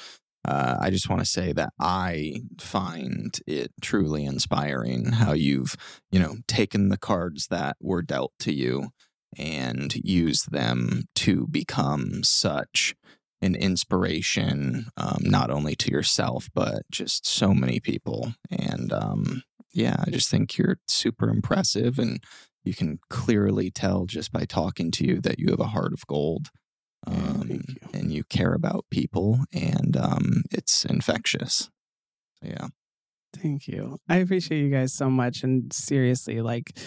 uh, 0.45 0.77
I 0.79 0.89
just 0.89 1.09
want 1.09 1.21
to 1.21 1.25
say 1.25 1.51
that 1.53 1.71
I 1.79 2.41
find 2.59 3.37
it 3.45 3.71
truly 3.81 4.23
inspiring 4.25 5.11
how 5.11 5.33
you've, 5.33 5.75
you 6.11 6.19
know, 6.19 6.37
taken 6.47 6.89
the 6.89 6.97
cards 6.97 7.47
that 7.47 7.77
were 7.81 8.01
dealt 8.01 8.31
to 8.39 8.53
you 8.53 8.89
and 9.37 9.93
use 9.95 10.43
them 10.43 11.03
to 11.15 11.47
become 11.47 12.23
such 12.23 12.95
an 13.41 13.55
inspiration, 13.55 14.87
um, 14.97 15.19
not 15.21 15.49
only 15.49 15.75
to 15.75 15.91
yourself, 15.91 16.49
but 16.53 16.83
just 16.91 17.25
so 17.25 17.53
many 17.53 17.79
people. 17.79 18.33
And 18.49 18.91
um, 18.91 19.43
yeah, 19.73 19.95
I 20.05 20.09
just 20.09 20.29
think 20.29 20.57
you're 20.57 20.79
super 20.87 21.29
impressive 21.29 21.99
and 21.99 22.21
you 22.63 22.73
can 22.73 22.99
clearly 23.09 23.71
tell 23.71 24.05
just 24.05 24.31
by 24.31 24.45
talking 24.45 24.91
to 24.91 25.05
you 25.05 25.21
that 25.21 25.39
you 25.39 25.49
have 25.49 25.59
a 25.59 25.65
heart 25.67 25.93
of 25.93 26.05
gold 26.07 26.49
um, 27.07 27.47
thank 27.47 27.69
you. 27.69 27.89
and 27.93 28.11
you 28.11 28.23
care 28.25 28.53
about 28.53 28.85
people 28.91 29.39
and 29.53 29.95
um, 29.95 30.43
it's 30.51 30.83
infectious 30.83 31.69
so 32.41 32.49
yeah 32.49 32.67
Thank 33.35 33.67
you. 33.67 33.99
I 34.09 34.17
appreciate 34.17 34.59
you 34.59 34.69
guys 34.69 34.93
so 34.93 35.09
much. 35.09 35.43
And 35.43 35.71
seriously, 35.71 36.41
like 36.41 36.77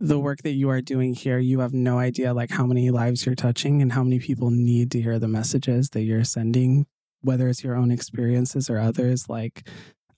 the 0.00 0.18
work 0.18 0.42
that 0.42 0.52
you 0.52 0.68
are 0.70 0.80
doing 0.80 1.14
here, 1.14 1.38
you 1.38 1.60
have 1.60 1.72
no 1.72 1.98
idea 1.98 2.34
like 2.34 2.50
how 2.50 2.66
many 2.66 2.90
lives 2.90 3.24
you're 3.24 3.34
touching 3.34 3.80
and 3.80 3.92
how 3.92 4.02
many 4.02 4.18
people 4.18 4.50
need 4.50 4.90
to 4.92 5.00
hear 5.00 5.18
the 5.18 5.28
messages 5.28 5.90
that 5.90 6.02
you're 6.02 6.24
sending, 6.24 6.86
whether 7.20 7.48
it's 7.48 7.62
your 7.62 7.76
own 7.76 7.90
experiences 7.90 8.68
or 8.68 8.78
others. 8.78 9.28
Like 9.28 9.68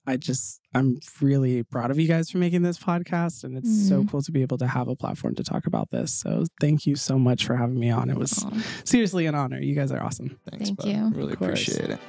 I 0.07 0.17
just 0.17 0.61
I'm 0.73 0.99
really 1.21 1.63
proud 1.63 1.91
of 1.91 1.99
you 1.99 2.07
guys 2.07 2.29
for 2.29 2.37
making 2.37 2.63
this 2.63 2.79
podcast. 2.79 3.43
And 3.43 3.57
it's 3.57 3.87
so 3.87 3.99
mm-hmm. 3.99 4.09
cool 4.09 4.21
to 4.21 4.31
be 4.31 4.41
able 4.41 4.57
to 4.59 4.67
have 4.67 4.87
a 4.87 4.95
platform 4.95 5.35
to 5.35 5.43
talk 5.43 5.67
about 5.67 5.91
this. 5.91 6.13
So 6.13 6.45
thank 6.59 6.85
you 6.85 6.95
so 6.95 7.19
much 7.19 7.45
for 7.45 7.55
having 7.55 7.79
me 7.79 7.89
on. 7.89 8.09
It 8.09 8.17
was 8.17 8.43
Oh, 8.45 8.63
seriously 8.83 9.25
an 9.25 9.35
honor. 9.35 9.59
You 9.59 9.75
guys 9.75 9.91
are 9.91 10.01
awesome. 10.01 10.39
thanks 10.49 10.69
Thank 10.69 10.79
bud. 10.79 10.87
you. 10.87 11.11
really 11.13 11.33
appreciate 11.33 11.89
it 11.89 11.99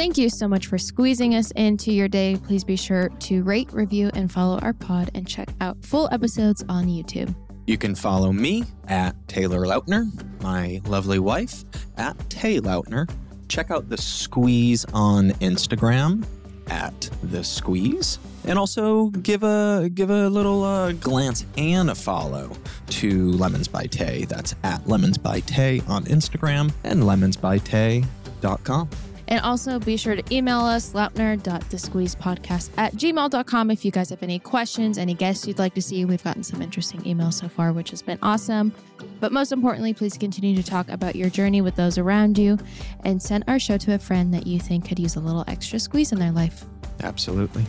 Thank 0.00 0.16
you 0.16 0.30
so 0.30 0.48
much 0.48 0.66
for 0.66 0.78
squeezing 0.78 1.34
us 1.34 1.50
into 1.56 1.92
your 1.92 2.08
day. 2.08 2.38
Please 2.46 2.64
be 2.64 2.74
sure 2.74 3.10
to 3.10 3.42
rate, 3.42 3.70
review, 3.70 4.10
and 4.14 4.32
follow 4.32 4.58
our 4.60 4.72
pod 4.72 5.10
and 5.14 5.28
check 5.28 5.50
out 5.60 5.76
full 5.84 6.08
episodes 6.10 6.64
on 6.70 6.86
YouTube. 6.86 7.34
you 7.66 7.76
can 7.76 7.94
follow 7.94 8.32
me 8.32 8.64
at 8.88 9.14
taylor 9.28 9.66
lautner 9.66 10.10
my 10.42 10.80
lovely 10.86 11.18
wife 11.18 11.64
at 11.98 12.16
tay 12.30 12.58
lautner 12.58 13.06
check 13.48 13.70
out 13.70 13.90
the 13.90 13.98
squeeze 13.98 14.86
on 14.94 15.32
instagram 15.50 16.24
at 16.68 17.10
the 17.24 17.44
squeeze 17.44 18.18
and 18.46 18.58
also 18.58 19.08
give 19.28 19.42
a 19.42 19.90
give 19.92 20.08
a 20.08 20.30
little 20.30 20.64
uh, 20.64 20.92
glance 20.92 21.44
and 21.58 21.90
a 21.90 21.94
follow 21.94 22.50
to 22.88 23.30
lemons 23.32 23.68
by 23.68 23.84
tay 23.84 24.24
that's 24.24 24.54
at 24.64 24.84
lemons 24.88 25.18
by 25.18 25.40
tay 25.40 25.82
on 25.88 26.06
instagram 26.06 26.72
and 26.84 27.02
lemonsbytay.com 27.02 28.88
And 29.30 29.40
also 29.40 29.78
be 29.78 29.96
sure 29.96 30.16
to 30.16 30.34
email 30.34 30.58
us, 30.60 30.92
lautner.thesqueezepodcast 30.92 32.70
at 32.76 32.94
gmail.com 32.94 33.70
if 33.70 33.84
you 33.84 33.90
guys 33.90 34.10
have 34.10 34.22
any 34.22 34.38
questions, 34.38 34.98
any 34.98 35.14
guests 35.14 35.46
you'd 35.46 35.58
like 35.58 35.74
to 35.74 35.82
see. 35.82 36.04
We've 36.04 36.22
gotten 36.22 36.42
some 36.42 36.60
interesting 36.60 37.00
emails 37.02 37.34
so 37.34 37.48
far, 37.48 37.72
which 37.72 37.90
has 37.90 38.02
been 38.02 38.18
awesome. 38.22 38.74
But 39.20 39.32
most 39.32 39.52
importantly, 39.52 39.94
please 39.94 40.18
continue 40.18 40.56
to 40.56 40.62
talk 40.62 40.88
about 40.88 41.14
your 41.14 41.30
journey 41.30 41.60
with 41.60 41.76
those 41.76 41.96
around 41.96 42.38
you 42.38 42.58
and 43.04 43.22
send 43.22 43.44
our 43.46 43.58
show 43.58 43.76
to 43.78 43.94
a 43.94 43.98
friend 43.98 44.34
that 44.34 44.46
you 44.46 44.58
think 44.58 44.88
could 44.88 44.98
use 44.98 45.16
a 45.16 45.20
little 45.20 45.44
extra 45.46 45.78
squeeze 45.78 46.12
in 46.12 46.18
their 46.18 46.32
life. 46.32 46.64
absolutely 47.02 47.64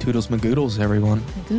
toodles 0.00 0.28
magoodles 0.28 0.80
everyone 0.80 1.22
My 1.36 1.58